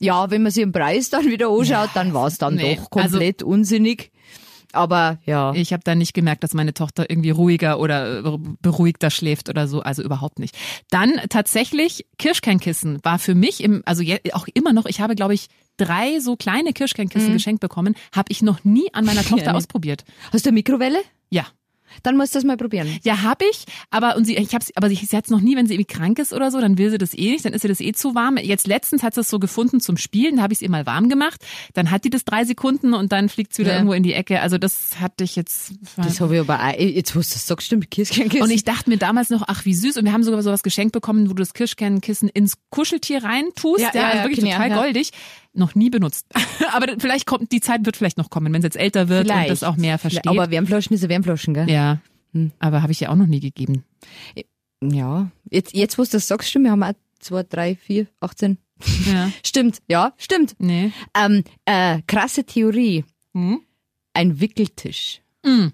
ja, 0.00 0.30
wenn 0.30 0.42
man 0.42 0.52
sich 0.52 0.62
den 0.62 0.72
Preis 0.72 1.10
dann 1.10 1.26
wieder 1.26 1.48
anschaut, 1.48 1.90
dann 1.94 2.14
war 2.14 2.26
es 2.28 2.38
dann 2.38 2.54
nee. 2.54 2.76
doch 2.76 2.90
komplett 2.90 3.42
unsinnig. 3.42 4.12
Aber 4.72 5.18
ja. 5.24 5.52
Ich 5.54 5.72
habe 5.72 5.82
da 5.84 5.94
nicht 5.94 6.14
gemerkt, 6.14 6.44
dass 6.44 6.54
meine 6.54 6.74
Tochter 6.74 7.08
irgendwie 7.08 7.30
ruhiger 7.30 7.80
oder 7.80 8.24
äh, 8.24 8.38
beruhigter 8.60 9.10
schläft 9.10 9.48
oder 9.48 9.66
so, 9.66 9.80
also 9.80 10.02
überhaupt 10.02 10.38
nicht. 10.38 10.56
Dann 10.90 11.20
tatsächlich 11.30 12.06
Kirschkernkissen 12.18 12.98
war 13.02 13.18
für 13.18 13.34
mich 13.34 13.62
im, 13.62 13.82
also 13.86 14.02
auch 14.32 14.46
immer 14.52 14.72
noch, 14.72 14.86
ich 14.86 15.00
habe 15.00 15.14
glaube 15.14 15.34
ich 15.34 15.48
drei 15.78 16.20
so 16.20 16.36
kleine 16.36 16.72
Kirschkernkissen 16.72 17.32
geschenkt 17.32 17.60
bekommen, 17.60 17.94
habe 18.14 18.30
ich 18.30 18.42
noch 18.42 18.64
nie 18.64 18.92
an 18.92 19.04
meiner 19.04 19.22
Tochter 19.24 19.46
Ja, 19.46 19.52
nee. 19.52 19.58
ausprobiert. 19.58 20.04
Hast 20.32 20.44
du 20.44 20.50
eine 20.50 20.54
Mikrowelle? 20.54 20.98
Ja. 21.30 21.46
Dann 22.02 22.16
musst 22.16 22.34
du 22.34 22.38
das 22.38 22.44
mal 22.44 22.56
probieren. 22.56 22.88
Ja, 23.02 23.22
habe 23.22 23.44
ich, 23.50 23.64
aber 23.90 24.16
und 24.16 24.24
sie, 24.24 24.36
ich 24.36 24.54
hab's, 24.54 24.70
aber 24.74 24.88
sie, 24.88 24.96
sie 24.96 25.16
hat's 25.16 25.30
noch 25.30 25.40
nie, 25.40 25.56
wenn 25.56 25.66
sie 25.66 25.74
irgendwie 25.74 25.92
krank 25.94 26.18
ist 26.18 26.32
oder 26.32 26.50
so, 26.50 26.60
dann 26.60 26.78
will 26.78 26.90
sie 26.90 26.98
das 26.98 27.14
eh 27.16 27.30
nicht, 27.32 27.44
dann 27.44 27.52
ist 27.52 27.64
ihr 27.64 27.68
das 27.68 27.80
eh 27.80 27.92
zu 27.92 28.14
warm. 28.14 28.36
Jetzt 28.36 28.66
letztens 28.66 29.02
hat 29.02 29.14
sie 29.14 29.20
es 29.20 29.28
so 29.30 29.38
gefunden 29.38 29.80
zum 29.80 29.96
Spielen, 29.96 30.36
da 30.36 30.42
habe 30.42 30.52
ich 30.52 30.58
es 30.58 30.62
ihr 30.62 30.70
mal 30.70 30.86
warm 30.86 31.08
gemacht, 31.08 31.44
dann 31.74 31.90
hat 31.90 32.04
die 32.04 32.10
das 32.10 32.24
drei 32.24 32.44
Sekunden 32.44 32.94
und 32.94 33.12
dann 33.12 33.28
fliegt's 33.28 33.58
wieder 33.58 33.70
Ja. 33.70 33.74
irgendwo 33.76 33.92
in 33.94 34.02
die 34.02 34.12
Ecke. 34.12 34.40
Also 34.40 34.58
das 34.58 35.00
hatte 35.00 35.24
ich 35.24 35.36
jetzt. 35.36 35.72
Das 35.96 36.20
habe 36.20 36.34
ich 36.34 36.40
aber 36.40 36.60
auch, 36.62 36.72
jetzt 36.78 37.14
wo 37.14 37.20
du 37.20 37.24
das 37.28 37.46
sagst, 37.46 37.66
stimmt, 37.66 37.90
Kirschkernkissen. 37.90 38.42
Und 38.42 38.50
ich 38.50 38.64
dachte 38.64 38.88
mir 38.90 38.98
damals 38.98 39.30
noch, 39.30 39.44
ach 39.46 39.64
wie 39.64 39.74
süß. 39.74 39.96
Und 39.98 40.04
wir 40.04 40.12
haben 40.12 40.22
sogar 40.22 40.42
sowas 40.42 40.62
geschenkt 40.62 40.92
bekommen, 40.92 41.24
wo 41.28 41.34
du 41.34 41.42
das 41.42 41.54
Kirschkernkissen 41.54 42.28
ins 42.28 42.54
Kuscheltier 42.70 43.22
reintust. 43.24 43.80
Ja, 43.80 43.90
Ja, 43.94 44.00
ja, 44.00 44.06
also 44.06 44.18
ja, 44.18 44.24
wirklich 44.24 44.44
ich, 44.44 44.52
total 44.52 44.70
ja. 44.70 44.76
goldig. 44.76 45.10
Noch 45.58 45.74
nie 45.74 45.90
benutzt. 45.90 46.26
Aber 46.72 46.86
vielleicht 46.98 47.26
kommt, 47.26 47.50
die 47.50 47.60
Zeit 47.60 47.84
wird 47.84 47.96
vielleicht 47.96 48.16
noch 48.16 48.30
kommen, 48.30 48.52
wenn 48.52 48.60
es 48.60 48.64
jetzt 48.64 48.76
älter 48.76 49.08
wird 49.08 49.28
und 49.28 49.48
das 49.48 49.64
auch 49.64 49.76
mehr 49.76 49.98
versteht. 49.98 50.28
Aber 50.28 50.50
Wärmflaschen 50.50 50.94
ist 50.94 51.02
eine 51.02 51.10
Wärmflaschen, 51.10 51.54
gell? 51.54 51.68
ja. 51.68 51.98
Hm. 52.32 52.52
Aber 52.58 52.82
habe 52.82 52.92
ich 52.92 53.00
ja 53.00 53.08
auch 53.08 53.16
noch 53.16 53.26
nie 53.26 53.40
gegeben. 53.40 53.84
Ja. 54.82 55.30
Jetzt, 55.50 55.74
jetzt 55.74 55.98
wo 55.98 56.02
du 56.04 56.10
das 56.10 56.28
sagst, 56.28 56.50
stimmt, 56.50 56.66
wir 56.66 56.72
haben 56.72 56.82
auch 56.82 56.92
zwei, 57.18 57.42
drei, 57.42 57.74
vier, 57.74 58.06
18. 58.20 58.58
Ja. 59.10 59.32
Stimmt, 59.44 59.78
ja, 59.88 60.12
stimmt. 60.18 60.54
Nee. 60.58 60.92
Ähm, 61.12 61.42
äh, 61.64 62.00
krasse 62.06 62.44
Theorie. 62.44 63.04
Hm? 63.34 63.60
Ein 64.12 64.40
Wickeltisch. 64.40 65.20
Mm. 65.44 65.68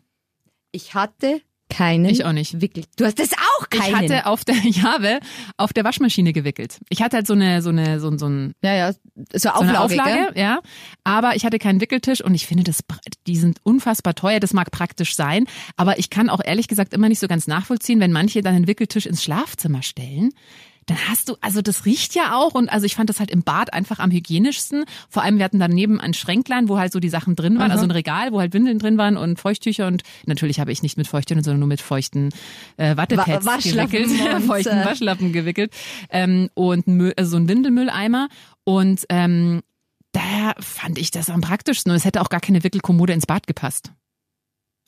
Ich 0.73 0.95
hatte 0.95 1.43
keinen 1.71 2.04
Ich 2.06 2.25
auch 2.25 2.33
nicht. 2.33 2.61
Wickel. 2.61 2.85
Du 2.97 3.04
hast 3.04 3.18
das 3.18 3.33
auch 3.33 3.66
Ich 3.73 3.80
keinen. 3.80 3.97
hatte 3.97 4.26
auf 4.26 4.44
der, 4.44 4.54
ich 4.64 4.83
habe 4.83 5.21
auf 5.56 5.73
der 5.73 5.85
Waschmaschine 5.85 6.33
gewickelt. 6.33 6.78
Ich 6.88 7.02
hatte 7.02 7.16
halt 7.16 7.26
so 7.26 7.33
eine, 7.35 7.62
so 7.62 7.71
eine, 7.71 8.00
so, 8.00 8.16
so 8.16 8.26
ein, 8.28 8.54
ja, 8.62 8.75
ja, 8.75 8.92
so 8.92 8.99
so 9.35 9.49
Auflage, 9.50 9.68
eine 9.68 9.80
Auflage, 9.80 10.33
Gell? 10.35 10.42
ja. 10.42 10.61
Aber 11.04 11.37
ich 11.37 11.44
hatte 11.44 11.59
keinen 11.59 11.80
Wickeltisch 11.80 12.21
und 12.23 12.35
ich 12.35 12.47
finde, 12.47 12.64
das, 12.64 12.80
die 13.26 13.37
sind 13.37 13.59
unfassbar 13.62 14.14
teuer. 14.14 14.40
Das 14.40 14.52
mag 14.52 14.71
praktisch 14.71 15.16
sein, 15.16 15.47
aber 15.76 15.99
ich 15.99 16.11
kann 16.11 16.28
auch 16.30 16.40
ehrlich 16.44 16.68
gesagt 16.68 16.94
immer 16.94 17.09
nicht 17.09 17.21
so 17.21 17.28
ganz 17.28 17.47
nachvollziehen, 17.47 18.00
wenn 18.00 18.12
manche 18.12 18.42
dann 18.42 18.54
einen 18.54 18.66
Wickeltisch 18.68 19.06
ins 19.06 19.23
Schlafzimmer 19.23 19.83
stellen. 19.83 20.30
Dann 20.87 20.99
hast 21.09 21.29
du, 21.29 21.37
also 21.41 21.62
das 21.62 21.85
riecht 21.87 22.14
ja 22.14 22.37
auch 22.37 22.55
und 22.55 22.69
also 22.69 22.85
ich 22.87 22.95
fand 22.95 23.09
das 23.09 23.19
halt 23.21 23.31
im 23.31 23.43
Bad 23.43 23.73
einfach 23.73 23.99
am 24.00 24.11
hygienischsten. 24.11 24.85
Vor 25.09 25.23
allem, 25.23 25.38
wir 25.38 25.45
hatten 25.45 25.59
daneben 25.59 26.00
ein 26.00 26.12
Schränklein, 26.14 26.69
wo 26.69 26.79
halt 26.79 26.93
so 26.93 27.00
die 27.00 27.09
Sachen 27.09 27.37
drin 27.37 27.55
waren, 27.59 27.67
Aha. 27.71 27.75
also 27.75 27.85
ein 27.85 27.91
Regal, 27.91 28.33
wo 28.33 28.41
halt 28.41 28.53
Windeln 28.53 28.79
drin 28.79 28.99
waren 28.99 29.17
und 29.17 29.38
Feuchttücher 29.38 29.87
und 29.87 30.03
natürlich 30.26 30.61
habe 30.61 30.73
ich 30.73 30.83
nicht 30.83 30.97
mit 30.99 31.07
Feuchttüchern, 31.09 31.43
sondern 31.43 31.61
nur 31.61 31.69
mit 31.69 31.81
feuchten 31.81 32.31
äh, 32.76 32.97
Wattepads 32.97 33.47
Wa- 33.47 33.53
Waschlappen, 33.55 33.91
gewickelt, 33.91 34.43
feuchten 34.47 34.85
Waschlappen 34.85 35.33
gewickelt 35.33 35.73
ähm, 36.11 36.50
und 36.55 36.87
Müll, 36.87 37.14
also 37.17 37.31
so 37.31 37.37
ein 37.38 37.49
Windelmülleimer 37.49 38.29
und 38.64 39.05
ähm, 39.09 39.62
daher 40.12 40.55
fand 40.61 40.99
ich 40.99 41.11
das 41.11 41.31
am 41.31 41.41
praktischsten 41.41 41.91
und 41.91 41.97
es 41.97 42.05
hätte 42.05 42.21
auch 42.21 42.29
gar 42.29 42.41
keine 42.41 42.62
Wickelkommode 42.62 43.12
ins 43.12 43.26
Bad 43.26 43.47
gepasst. 43.47 43.91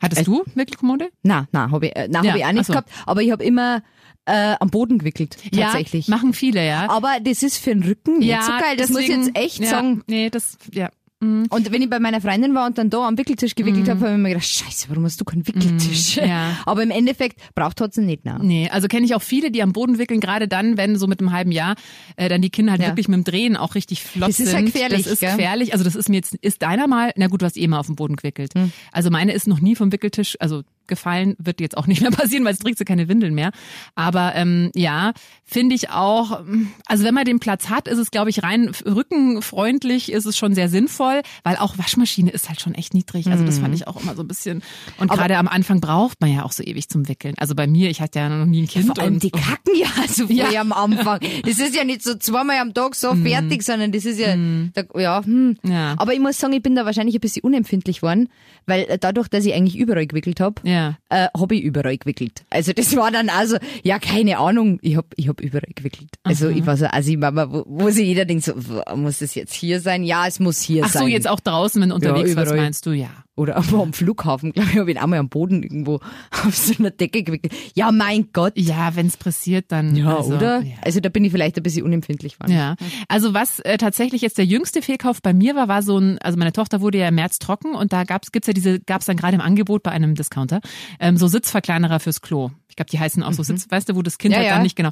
Hattest 0.01 0.21
Echt? 0.21 0.29
du 0.29 0.45
Wickelkommode? 0.55 1.09
Na, 1.23 1.49
na, 1.53 1.71
habe 1.71 1.87
ich, 1.87 1.97
äh, 1.97 2.07
na, 2.11 2.23
Ja, 2.23 2.33
hab 2.33 2.39
ich 2.39 2.45
auch 2.45 2.53
nicht 2.53 2.67
so. 2.67 2.75
gehabt, 2.75 2.91
aber 3.07 3.23
ich 3.23 3.31
habe 3.33 3.43
immer 3.43 3.83
äh, 4.27 4.55
am 4.61 4.69
Boden 4.71 4.99
gewickelt, 4.99 5.37
tatsächlich. 5.53 6.09
Ja, 6.09 6.15
machen 6.17 6.33
viele, 6.35 6.67
ja. 6.67 6.91
aber 6.91 7.19
das 7.23 7.43
ist 7.43 7.59
für 7.59 7.71
den 7.71 7.83
Rücken 7.85 8.19
nicht 8.19 8.43
so 8.43 8.51
geil, 8.53 8.77
das 8.77 8.91
muss 8.91 9.01
ich 9.01 9.07
deswegen- 9.07 9.27
jetzt 9.27 9.37
echt 9.39 9.59
ja, 9.61 9.71
sagen. 9.71 10.03
Nee, 10.07 10.31
das, 10.31 10.59
ja. 10.73 10.91
Mhm. 11.21 11.47
Und 11.49 11.73
wenn 11.73 11.81
ich 11.81 11.89
bei 11.89 11.99
meiner 11.99 12.21
Freundin 12.21 12.55
war 12.55 12.67
und 12.67 12.77
dann 12.77 12.91
da 12.91 13.09
am 13.09 13.17
Wickeltisch 13.17 13.55
gewickelt 13.55 13.89
habe, 13.89 14.01
habe 14.01 14.13
ich 14.13 14.19
mir 14.19 14.29
gedacht, 14.29 14.45
scheiße, 14.47 14.91
warum 14.91 15.05
hast 15.07 15.19
du 15.19 15.25
keinen 15.25 15.47
Wickeltisch? 15.47 16.19
Mm, 16.19 16.25
ja. 16.29 16.59
Aber 16.67 16.83
im 16.83 16.91
Endeffekt 16.91 17.41
braucht 17.55 17.79
trotzdem 17.79 18.05
nicht 18.05 18.27
nach. 18.27 18.39
Nee, 18.43 18.69
also 18.71 18.87
kenne 18.87 19.07
ich 19.07 19.15
auch 19.15 19.23
viele, 19.23 19.51
die 19.51 19.63
am 19.63 19.73
Boden 19.73 19.97
wickeln, 19.99 20.21
gerade 20.21 20.47
dann, 20.47 20.77
wenn 20.77 20.97
so 20.99 21.07
mit 21.07 21.21
einem 21.21 21.33
halben 21.33 21.53
Jahr 21.53 21.75
äh, 22.17 22.29
dann 22.29 22.43
die 22.43 22.51
Kinder 22.51 22.73
halt 22.73 22.83
Ja. 22.83 22.89
wirklich 22.89 23.09
mit 23.09 23.17
dem 23.17 23.25
Drehen 23.25 23.57
auch 23.57 23.75
richtig 23.77 24.03
flott 24.03 24.29
Das 24.29 24.41
ist 24.41 24.51
sind. 24.51 24.59
ja 24.59 24.65
gefährlich, 24.67 25.05
Das 25.05 25.13
ist 25.15 25.21
gell? 25.21 25.31
gefährlich. 25.31 25.73
Also 25.73 25.85
das 25.85 25.95
ist 25.95 26.11
mir 26.11 26.17
jetzt, 26.17 26.35
ist 26.35 26.61
deiner 26.61 26.87
mal, 26.87 27.13
na 27.17 27.29
gut, 27.29 27.41
du 27.41 27.47
hast 27.47 27.57
eh 27.57 27.67
mal 27.67 27.79
auf 27.79 27.87
dem 27.87 27.97
Boden 27.97 28.17
gewickelt. 28.17 28.53
Hm. 28.55 28.71
Also 28.93 29.09
meine 29.11 29.33
ist 29.33 29.47
noch 29.49 29.61
nie 29.61 29.75
vom 29.75 29.93
Wickeltisch, 29.93 30.37
also 30.39 30.65
gefallen, 30.89 31.35
wird 31.39 31.61
jetzt 31.61 31.77
auch 31.77 31.87
nicht 31.87 32.01
mehr 32.01 32.11
passieren, 32.13 32.45
weil 32.45 32.53
es 32.53 32.59
trägt 32.59 32.79
sie 32.79 32.85
keine 32.85 33.09
Windeln 33.09 33.35
mehr. 33.35 33.51
Aber 33.95 34.35
ähm, 34.35 34.71
ja, 34.75 35.13
finde 35.45 35.75
ich 35.75 35.91
auch, 35.91 36.43
also 36.87 37.05
wenn 37.05 37.15
man 37.15 37.25
den 37.25 37.41
Platz 37.41 37.69
hat, 37.69 37.89
ist 37.89 37.99
es, 37.99 38.11
glaube 38.11 38.31
ich, 38.31 38.43
rein 38.43 38.71
rückenfreundlich, 38.85 40.13
ist 40.13 40.25
es 40.27 40.37
schon 40.37 40.55
sehr 40.55 40.69
sinnvoll, 40.69 41.23
weil 41.45 41.57
auch 41.57 41.79
Waschmaschine 41.79 42.31
ist 42.31 42.49
halt 42.49 42.61
schon 42.61 42.75
echt 42.75 42.95
niedrig. 42.95 43.27
Also 43.29 43.45
das 43.45 43.59
fand 43.59 43.75
ich 43.75 43.87
auch 43.87 44.01
immer 44.03 44.15
so 44.15 44.23
ein 44.23 44.29
bisschen. 44.29 44.63
Und 44.99 45.11
gerade 45.11 45.37
am 45.39 45.49
Anfang 45.49 45.81
braucht 45.81 46.21
man 46.21 46.33
ja 46.33 46.45
auch 46.45 46.53
so 46.53 46.63
ewig 46.63 46.89
zum 46.89 47.09
Wickeln. 47.09 47.35
Also 47.39 47.55
bei 47.55 47.67
mir, 47.67 47.91
ich 47.91 48.01
hatte 48.01 48.19
ja 48.19 48.29
noch 48.29 48.47
nie 48.47 48.63
ein 48.63 48.69
Kind. 48.69 48.87
Vor 48.87 48.99
allem 48.99 49.15
und, 49.15 49.23
die 49.23 49.31
kacken 49.31 49.75
ja 49.77 49.89
so 50.09 50.27
früh 50.27 50.35
Ja. 50.35 50.61
am 50.61 50.73
Anfang. 50.73 51.21
Das 51.45 51.59
ist 51.59 51.75
ja 51.75 51.85
nicht 51.85 52.03
so 52.03 52.15
zweimal 52.15 52.59
am 52.59 52.75
Tag 52.75 52.95
so 52.95 53.15
fertig, 53.15 53.63
sondern 53.63 53.93
das 53.93 54.05
ist 54.05 54.19
ja, 54.19 54.35
da, 54.75 54.83
ja, 55.01 55.25
hm. 55.25 55.57
Ja. 55.65 55.95
Aber 55.99 56.13
ich 56.15 56.21
muss 56.21 56.39
sagen, 56.39 56.53
ich 56.53 56.63
bin 56.63 56.75
da 56.75 56.85
wahrscheinlich 56.85 57.15
ein 57.17 57.21
bisschen 57.21 57.43
unempfindlich 57.43 57.99
geworden, 58.01 58.29
weil 58.67 58.83
äh, 58.89 58.99
dadurch, 58.99 59.29
dass 59.29 59.45
ich 59.45 59.55
eigentlich 59.55 59.77
überall 59.77 60.07
gewickelt 60.07 60.41
habe, 60.41 60.61
Ja. 60.65 60.76
Äh, 61.09 61.29
habe 61.37 61.55
ich 61.55 61.63
überall 61.63 61.97
gewickelt. 61.97 62.45
Also 62.51 62.73
das 62.73 62.97
war 62.97 63.11
dann 63.11 63.29
also, 63.29 63.57
ja, 63.83 63.99
keine 63.99 64.39
Ahnung, 64.39 64.79
ich 64.83 64.97
hab 64.97 65.07
ich 65.17 65.29
hab 65.29 65.41
überall 65.41 65.71
gewickelt. 65.75 66.11
Also 66.23 66.49
ich 66.49 66.67
war 66.67 66.77
so, 66.77 66.87
also 66.87 67.11
ich 67.11 67.17
Mama, 67.17 67.53
wo, 67.53 67.65
wo 67.67 67.91
sich 67.91 68.07
jeder 68.07 68.25
denkt 68.25 68.45
so, 68.45 68.55
muss 68.95 69.19
das 69.19 69.35
jetzt 69.35 69.55
hier 69.55 69.81
sein? 69.81 70.03
Ja, 70.03 70.27
es 70.27 70.41
muss 70.41 70.61
hier 70.61 70.85
Ach 70.85 70.93
sein. 70.93 71.03
so, 71.03 71.09
jetzt 71.09 71.29
auch 71.29 71.41
draußen, 71.41 71.81
wenn 71.83 71.93
unterwegs 71.93 72.31
Ja, 72.31 72.37
was 72.37 72.51
meinst 72.53 72.87
du, 72.87 72.93
ja. 72.93 73.11
Oder 73.37 73.57
aber 73.57 73.83
am 73.83 73.93
Flughafen, 73.93 74.53
glaube 74.53 74.71
ich, 74.71 74.79
habe 74.79 74.91
ich 74.91 74.97
ihn 74.97 75.03
einmal 75.03 75.19
am 75.19 75.29
Boden 75.29 75.63
irgendwo 75.63 76.01
auf 76.45 76.57
so 76.57 76.75
einer 76.79 76.91
Decke 76.91 77.23
gewickelt. 77.23 77.53
Ja, 77.75 77.93
mein 77.93 78.29
Gott. 78.33 78.55
Ja, 78.57 78.97
wenn 78.97 79.07
es 79.07 79.17
pressiert, 79.17 79.67
dann. 79.69 79.95
Ja, 79.97 80.17
also, 80.17 80.35
oder? 80.35 80.61
Ja. 80.63 80.75
Also 80.83 81.01
da 81.01 81.09
bin 81.09 81.25
ich 81.25 81.33
vielleicht 81.33 81.57
ein 81.57 81.63
bisschen 81.63 81.85
unempfindlich 81.85 82.35
geworden. 82.35 82.53
Ja, 82.53 82.77
also 83.09 83.35
was 83.35 83.61
äh, 83.61 83.79
tatsächlich 83.79 84.23
jetzt 84.23 84.39
der 84.39 84.47
jüngste 84.47 84.83
Fehlkauf 84.83 85.23
bei 85.23 85.33
mir 85.33 85.55
war, 85.55 85.69
war 85.69 85.83
so 85.83 85.99
ein, 85.99 86.19
also 86.19 86.39
meine 86.39 86.53
Tochter 86.53 86.81
wurde 86.81 86.99
ja 86.99 87.09
im 87.09 87.15
März 87.15 87.39
trocken 87.39 87.75
und 87.75 87.93
da 87.93 88.05
gab's 88.05 88.33
gibt's 88.33 88.47
ja 88.47 88.53
diese, 88.53 88.81
gab's 88.81 89.07
dann 89.07 89.17
gerade 89.17 89.35
im 89.35 89.41
Angebot 89.41 89.83
bei 89.83 89.91
einem 89.91 90.15
Discounter 90.15 90.61
ähm, 91.01 91.17
so 91.17 91.27
Sitzverkleinerer 91.27 92.01
fürs 92.01 92.21
Klo. 92.21 92.51
Ich 92.69 92.77
glaube, 92.77 92.91
die 92.91 92.99
heißen 92.99 93.23
auch 93.23 93.33
so 93.33 93.43
Sitz, 93.43 93.67
weißt 93.71 93.89
du, 93.89 93.97
wo 93.97 94.03
das 94.03 94.19
Kind 94.19 94.27
Mhm. 94.27 94.33
Ja, 94.33 94.39
halt 94.39 94.47
ja. 94.49 94.55
dann 94.55 94.63
nicht 94.63 94.77
genau. 94.77 94.91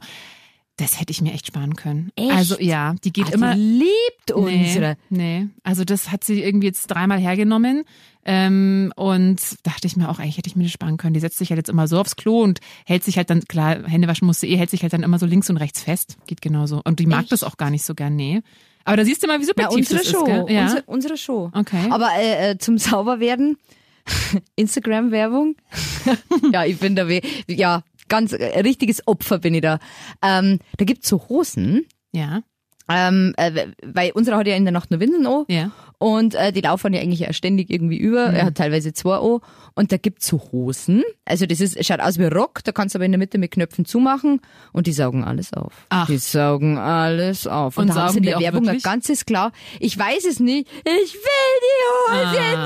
Das 0.76 0.98
hätte 1.00 1.12
ich 1.12 1.22
mir 1.22 1.32
echt 1.32 1.46
sparen 1.46 1.76
können. 1.76 2.10
Echt? 2.16 2.32
Also 2.32 2.58
ja, 2.58 2.94
die 3.04 3.12
geht 3.12 3.26
Ah, 3.28 3.34
immer. 3.34 3.54
Die 3.54 3.60
liebt 3.60 4.32
uns. 4.32 4.50
Nee, 4.50 4.76
oder? 4.78 4.96
nee, 5.08 5.46
also 5.62 5.84
das 5.84 6.10
hat 6.10 6.24
sie 6.24 6.42
irgendwie 6.42 6.66
jetzt 6.66 6.86
dreimal 6.88 7.18
hergenommen. 7.20 7.84
Ähm, 8.26 8.92
und 8.96 9.38
dachte 9.64 9.86
ich 9.86 9.96
mir 9.96 10.08
auch, 10.08 10.18
eigentlich 10.18 10.38
hätte 10.38 10.48
ich 10.48 10.56
mir 10.56 10.64
das 10.64 10.72
sparen 10.72 10.96
können. 10.96 11.12
Die 11.14 11.20
setzt 11.20 11.36
sich 11.38 11.50
halt 11.50 11.58
jetzt 11.58 11.68
immer 11.68 11.86
so 11.86 12.00
aufs 12.00 12.16
Klo 12.16 12.40
und 12.42 12.58
hält 12.86 13.04
sich 13.04 13.18
halt 13.18 13.28
dann, 13.30 13.42
klar, 13.44 13.84
Hände 13.86 14.08
waschen 14.08 14.26
musste 14.26 14.46
eh, 14.46 14.56
hält 14.56 14.70
sich 14.70 14.82
halt 14.82 14.92
dann 14.94 15.02
immer 15.02 15.18
so 15.18 15.26
links 15.26 15.50
und 15.50 15.58
rechts 15.58 15.82
fest. 15.82 16.16
Geht 16.26 16.40
genauso. 16.40 16.80
Und 16.84 16.98
die 17.00 17.06
mag 17.06 17.24
Echt? 17.24 17.32
das 17.32 17.44
auch 17.44 17.56
gar 17.58 17.70
nicht 17.70 17.84
so 17.84 17.94
gern, 17.94 18.16
nee. 18.16 18.40
Aber 18.84 18.96
da 18.96 19.04
siehst 19.04 19.22
du 19.22 19.26
mal, 19.26 19.40
wie 19.40 19.44
Na, 19.56 19.70
subjektiv 19.70 19.76
unsere 19.78 19.98
das 20.00 20.10
Show. 20.10 20.18
ist, 20.20 20.46
gell? 20.46 20.54
Ja. 20.56 20.62
Unsere, 20.64 20.82
unsere 20.86 21.16
Show. 21.18 21.50
Okay. 21.54 21.86
Aber 21.90 22.08
äh, 22.18 22.50
äh, 22.52 22.58
zum 22.58 22.78
Sauberwerden, 22.78 23.58
Instagram-Werbung. 24.56 25.56
ja, 26.52 26.64
ich 26.64 26.78
bin 26.78 26.96
da, 26.96 27.06
we 27.08 27.20
ja, 27.46 27.82
ganz 28.14 28.32
äh, 28.32 28.60
richtiges 28.60 29.06
Opfer 29.06 29.38
bin 29.38 29.54
ich 29.54 29.62
da. 29.62 29.78
Ähm, 30.22 30.58
da 30.78 30.84
gibt's 30.84 31.08
so 31.08 31.28
Hosen. 31.28 31.86
ja, 32.12 32.42
Ähm, 32.88 33.32
äh, 33.38 33.68
weil 33.82 34.10
unsere 34.12 34.36
hat 34.36 34.46
ja 34.46 34.54
in 34.56 34.64
der 34.66 34.72
Nacht 34.72 34.90
nur 34.90 35.00
Windeln 35.00 35.26
an. 35.26 35.44
ja. 35.48 35.70
Und 35.98 36.34
äh, 36.34 36.52
die 36.52 36.60
laufen 36.60 36.92
ja 36.92 37.00
eigentlich 37.00 37.20
ja 37.20 37.32
ständig 37.32 37.70
irgendwie 37.70 37.96
über. 37.96 38.24
Er 38.26 38.44
hat 38.46 38.56
teilweise 38.56 38.92
zwei 38.92 39.16
an. 39.16 39.38
Und 39.74 39.90
da 39.90 39.96
gibt's 39.96 40.26
so 40.26 40.38
Hosen. 40.52 41.02
Also 41.24 41.46
das 41.46 41.60
ist, 41.62 41.82
schaut 41.86 42.00
aus 42.00 42.18
wie 42.18 42.24
Rock, 42.26 42.62
da 42.64 42.72
kannst 42.72 42.94
du 42.94 42.98
aber 42.98 43.06
in 43.06 43.12
der 43.12 43.18
Mitte 43.18 43.38
mit 43.38 43.52
Knöpfen 43.52 43.86
zumachen 43.86 44.40
und 44.72 44.86
die 44.86 44.92
saugen 44.92 45.24
alles 45.24 45.54
auf. 45.54 45.72
Ach. 45.88 46.06
Die 46.06 46.18
saugen 46.18 46.76
alles 46.76 47.46
auf. 47.46 47.78
Und, 47.78 47.88
Und 47.88 47.96
da 47.96 48.02
haben 48.02 48.10
sie 48.12 48.18
in 48.18 48.22
die 48.24 48.28
der 48.30 48.40
Werbung 48.40 48.66
wirklich? 48.66 48.84
ein 48.84 48.90
ganzes 48.90 49.24
klar. 49.24 49.52
Ich 49.80 49.96
weiß 49.98 50.26
es 50.26 50.40
nicht. 50.40 50.68
Ich 50.84 51.14
will 51.14 51.54
die 51.62 52.12
Hose 52.12 52.58
Ah. 52.58 52.64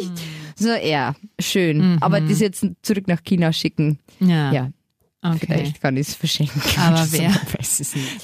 nicht. 0.00 0.22
So, 0.56 0.68
ja, 0.70 1.14
schön. 1.40 1.98
Aber 2.00 2.20
das 2.20 2.40
jetzt 2.40 2.66
zurück 2.82 3.08
nach 3.08 3.22
China 3.22 3.52
schicken. 3.52 3.98
Ja. 4.20 4.52
Ja, 4.52 4.70
okay. 5.22 5.38
vielleicht 5.46 5.80
kann 5.80 5.96
ich 5.96 6.08
es 6.08 6.14
verschenken. 6.14 6.60
Aber 6.78 7.06
wer? 7.10 7.32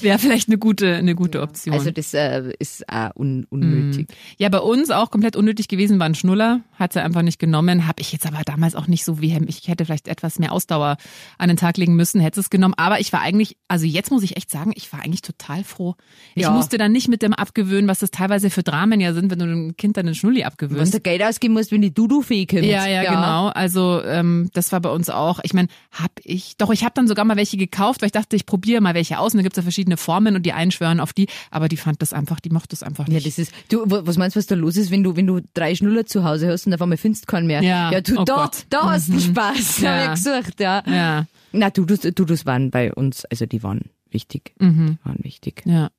Wäre 0.01 0.19
vielleicht 0.19 0.47
eine 0.49 0.57
gute, 0.57 0.95
eine 0.95 1.15
gute 1.15 1.41
Option. 1.41 1.73
Also 1.73 1.91
das 1.91 2.13
äh, 2.13 2.51
ist 2.59 2.83
äh, 2.87 3.09
un 3.15 3.45
unnötig. 3.49 4.07
Ja, 4.37 4.49
bei 4.49 4.59
uns 4.59 4.89
auch 4.91 5.11
komplett 5.11 5.35
unnötig 5.35 5.67
gewesen 5.67 5.99
war 5.99 6.05
ein 6.05 6.15
Schnuller, 6.15 6.61
hat 6.73 6.93
sie 6.93 7.01
einfach 7.01 7.21
nicht 7.21 7.39
genommen, 7.39 7.87
habe 7.87 8.01
ich 8.01 8.11
jetzt 8.11 8.25
aber 8.25 8.41
damals 8.45 8.75
auch 8.75 8.87
nicht 8.87 9.05
so 9.05 9.21
wie 9.21 9.29
ich 9.47 9.67
hätte 9.67 9.85
vielleicht 9.85 10.07
etwas 10.07 10.39
mehr 10.39 10.51
Ausdauer 10.51 10.97
an 11.37 11.47
den 11.47 11.57
Tag 11.57 11.77
legen 11.77 11.95
müssen, 11.95 12.19
hätte 12.19 12.39
es 12.39 12.49
genommen, 12.49 12.73
aber 12.77 12.99
ich 12.99 13.13
war 13.13 13.21
eigentlich, 13.21 13.57
also 13.67 13.85
jetzt 13.85 14.11
muss 14.11 14.23
ich 14.23 14.37
echt 14.37 14.49
sagen, 14.51 14.71
ich 14.75 14.91
war 14.91 15.01
eigentlich 15.01 15.21
total 15.21 15.63
froh. 15.63 15.95
Ich 16.35 16.43
Ja. 16.43 16.51
musste 16.51 16.77
dann 16.77 16.91
nicht 16.91 17.07
mit 17.07 17.21
dem 17.21 17.33
abgewöhnen, 17.33 17.87
was 17.87 17.99
das 17.99 18.11
teilweise 18.11 18.49
für 18.49 18.63
Dramen 18.63 18.99
ja 18.99 19.13
sind, 19.13 19.31
wenn 19.31 19.39
du 19.39 19.45
dem 19.45 19.77
Kind 19.77 19.97
dann 19.97 20.05
den 20.07 20.15
Schnulli 20.15 20.43
abgewöhnst. 20.43 20.93
du 20.93 20.99
Geld 20.99 21.23
ausgeben 21.23 21.53
musst, 21.53 21.71
wenn 21.71 21.81
die 21.81 21.93
Dudu-Fee 21.93 22.45
kommt. 22.45 22.65
Ja, 22.65 22.87
ja, 22.87 23.03
genau. 23.03 23.47
Also 23.47 24.03
ähm, 24.03 24.49
das 24.53 24.71
war 24.71 24.81
bei 24.81 24.89
uns 24.89 25.09
auch. 25.09 25.39
Ich 25.43 25.53
meine, 25.53 25.67
hab 25.91 26.11
ich, 26.23 26.57
doch, 26.57 26.71
ich 26.71 26.83
habe 26.83 26.88
dann 26.95 27.07
sogar 27.07 27.25
mal 27.25 27.37
welche 27.37 27.57
gekauft, 27.57 28.01
weil 28.01 28.07
ich 28.07 28.11
dachte, 28.13 28.35
ich 28.35 28.45
probiere 28.45 28.81
mal 28.81 28.93
welche 28.93 29.19
aus. 29.19 29.33
Und 29.33 29.37
da 29.37 29.43
gibt's 29.43 29.57
ja 29.57 29.63
verschiedene 29.63 29.97
Formen 29.97 30.35
und 30.35 30.45
die 30.45 30.53
einen 30.53 30.71
schwören 30.71 30.99
auf 30.99 31.13
die, 31.13 31.27
aber 31.51 31.67
die 31.67 31.77
fand 31.77 32.01
das 32.01 32.13
einfach, 32.13 32.39
die 32.39 32.49
mochte 32.49 32.69
das 32.69 32.83
einfach 32.83 33.07
Ja, 33.07 33.15
nicht. 33.15 33.27
das 33.27 33.37
ist, 33.39 33.51
du, 33.69 33.81
wa- 33.89 34.01
was 34.05 34.17
meinst 34.17 34.35
du, 34.35 34.39
was 34.39 34.47
da 34.47 34.55
los 34.55 34.77
ist, 34.77 34.91
wenn 34.91 35.03
du, 35.03 35.15
wenn 35.15 35.27
du 35.27 35.41
drei 35.53 35.75
Schnuller 35.75 36.05
zu 36.05 36.23
Hause 36.23 36.49
hast 36.51 36.67
und 36.67 36.73
auf 36.73 36.81
einmal 36.81 36.97
findest 36.97 37.23
du 37.23 37.27
keinen 37.31 37.47
mehr? 37.47 37.61
Ja, 37.61 37.91
ja 37.91 38.01
du, 38.01 38.19
oh 38.19 38.23
da, 38.23 38.35
Gott. 38.35 38.65
da 38.69 38.91
hast 38.91 39.09
du 39.09 39.19
Spaß, 39.19 39.81
Ja. 39.81 39.91
hab 40.07 40.17
ich 40.17 40.23
gesucht, 40.23 40.59
ja. 40.59 40.83
ja, 40.85 41.25
Na, 41.51 41.69
Dudus, 41.69 41.99
Dudus 42.01 42.45
waren 42.45 42.71
bei 42.71 42.93
uns, 42.93 43.25
also 43.25 43.45
die 43.45 43.61
waren 43.63 43.81
wichtig, 44.11 44.53
mhm. 44.59 44.97
waren 45.03 45.17
wichtig. 45.23 45.63
Ja. 45.65 45.89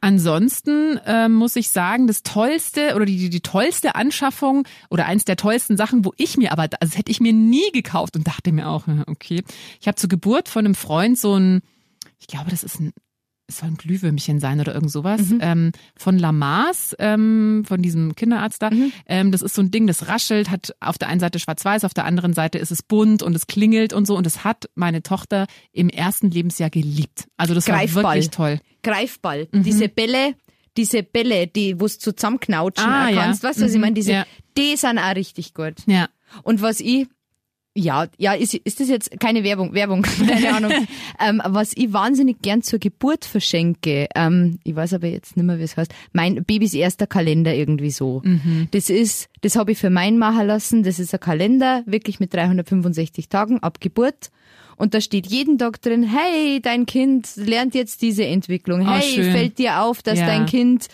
Ansonsten 0.00 1.00
ähm, 1.06 1.32
muss 1.34 1.56
ich 1.56 1.70
sagen, 1.70 2.06
das 2.06 2.22
tollste 2.22 2.94
oder 2.94 3.06
die, 3.06 3.16
die, 3.16 3.30
die 3.30 3.40
tollste 3.40 3.94
Anschaffung 3.94 4.66
oder 4.90 5.06
eins 5.06 5.24
der 5.24 5.36
tollsten 5.36 5.76
Sachen, 5.76 6.04
wo 6.04 6.12
ich 6.16 6.36
mir 6.36 6.52
aber, 6.52 6.62
also 6.62 6.76
das 6.80 6.98
hätte 6.98 7.10
ich 7.10 7.20
mir 7.20 7.32
nie 7.32 7.70
gekauft 7.72 8.16
und 8.16 8.26
dachte 8.26 8.52
mir 8.52 8.68
auch, 8.68 8.84
okay. 9.06 9.42
Ich 9.80 9.88
habe 9.88 9.96
zur 9.96 10.08
Geburt 10.08 10.48
von 10.48 10.64
einem 10.64 10.74
Freund 10.74 11.18
so 11.18 11.34
ein, 11.38 11.60
ich 12.18 12.26
glaube, 12.26 12.50
das 12.50 12.62
ist 12.62 12.80
ein, 12.80 12.92
es 13.48 13.58
soll 13.58 13.68
ein 13.68 13.76
Glühwürmchen 13.76 14.40
sein 14.40 14.60
oder 14.60 14.74
irgend 14.74 14.90
sowas, 14.90 15.20
ähm, 15.40 15.70
von 15.96 16.18
Lamas, 16.18 16.96
ähm, 16.98 17.62
von 17.66 17.80
diesem 17.80 18.16
Kinderarzt 18.16 18.60
da. 18.60 18.70
Ähm, 19.06 19.30
das 19.30 19.40
ist 19.40 19.54
so 19.54 19.62
ein 19.62 19.70
Ding, 19.70 19.86
das 19.86 20.08
raschelt, 20.08 20.50
hat 20.50 20.74
auf 20.80 20.98
der 20.98 21.08
einen 21.08 21.20
Seite 21.20 21.38
schwarz-weiß, 21.38 21.84
auf 21.84 21.94
der 21.94 22.06
anderen 22.06 22.32
Seite 22.32 22.58
ist 22.58 22.72
es 22.72 22.82
bunt 22.82 23.22
und 23.22 23.36
es 23.36 23.46
klingelt 23.46 23.92
und 23.92 24.06
so. 24.06 24.16
Und 24.16 24.26
das 24.26 24.42
hat 24.42 24.68
meine 24.74 25.02
Tochter 25.02 25.46
im 25.72 25.88
ersten 25.88 26.30
Lebensjahr 26.30 26.70
geliebt. 26.70 27.28
Also 27.36 27.54
das 27.54 27.66
Greifball. 27.66 28.02
war 28.02 28.14
wirklich 28.14 28.30
toll. 28.30 28.60
Greifball, 28.90 29.48
diese 29.52 29.88
Bälle, 29.88 30.34
diese 30.76 31.02
Bälle, 31.02 31.46
die, 31.46 31.80
wo 31.80 31.86
du 31.86 31.98
zusammenknautschen 31.98 32.88
Ah, 32.88 33.08
ja. 33.10 33.22
kannst, 33.24 33.42
weißt 33.42 33.60
du, 33.60 33.64
was 33.64 33.70
ich 33.70 33.76
Mhm. 33.76 33.80
meine? 33.82 33.94
Diese, 33.94 34.12
Ja. 34.12 34.26
die 34.56 34.76
sind 34.76 34.98
auch 34.98 35.14
richtig 35.14 35.54
gut. 35.54 35.74
Ja. 35.86 36.08
Und 36.42 36.60
was 36.62 36.80
ich, 36.80 37.06
ja, 37.78 38.06
ja, 38.16 38.32
ist, 38.32 38.54
ist 38.54 38.80
das 38.80 38.88
jetzt 38.88 39.18
keine 39.20 39.42
Werbung, 39.44 39.74
Werbung, 39.74 40.02
keine 40.26 40.54
Ahnung. 40.54 40.72
ähm, 41.20 41.42
was 41.44 41.72
ich 41.76 41.92
wahnsinnig 41.92 42.40
gern 42.42 42.62
zur 42.62 42.78
Geburt 42.78 43.24
verschenke, 43.24 44.06
ähm, 44.14 44.58
ich 44.64 44.74
weiß 44.74 44.94
aber 44.94 45.08
jetzt 45.08 45.36
nicht 45.36 45.44
mehr, 45.44 45.58
wie 45.58 45.62
es 45.62 45.76
heißt, 45.76 45.92
mein 46.12 46.42
Babys 46.44 46.72
erster 46.74 47.06
Kalender 47.06 47.54
irgendwie 47.54 47.90
so. 47.90 48.22
Das 48.70 48.88
ist, 48.90 49.28
das 49.42 49.56
habe 49.56 49.72
ich 49.72 49.78
für 49.78 49.90
meinen 49.90 50.16
machen 50.18 50.46
lassen, 50.46 50.82
das 50.84 50.98
ist 50.98 51.12
ein 51.14 51.20
Kalender, 51.20 51.82
wirklich 51.86 52.18
mit 52.20 52.32
365 52.34 53.28
Tagen 53.28 53.58
ab 53.62 53.80
Geburt. 53.80 54.30
Und 54.76 54.94
da 54.94 55.00
steht 55.00 55.26
jeden 55.26 55.58
Tag 55.58 55.80
drin, 55.82 56.02
hey, 56.02 56.60
dein 56.60 56.86
Kind 56.86 57.28
lernt 57.36 57.74
jetzt 57.74 58.02
diese 58.02 58.24
Entwicklung. 58.26 58.82
Oh, 58.82 58.90
Hey, 58.92 59.02
schön. 59.14 59.32
fällt 59.32 59.58
dir 59.58 59.80
auf, 59.82 60.02
dass 60.02 60.18
Ja. 60.18 60.26
dein 60.26 60.46
Kind 60.46 60.86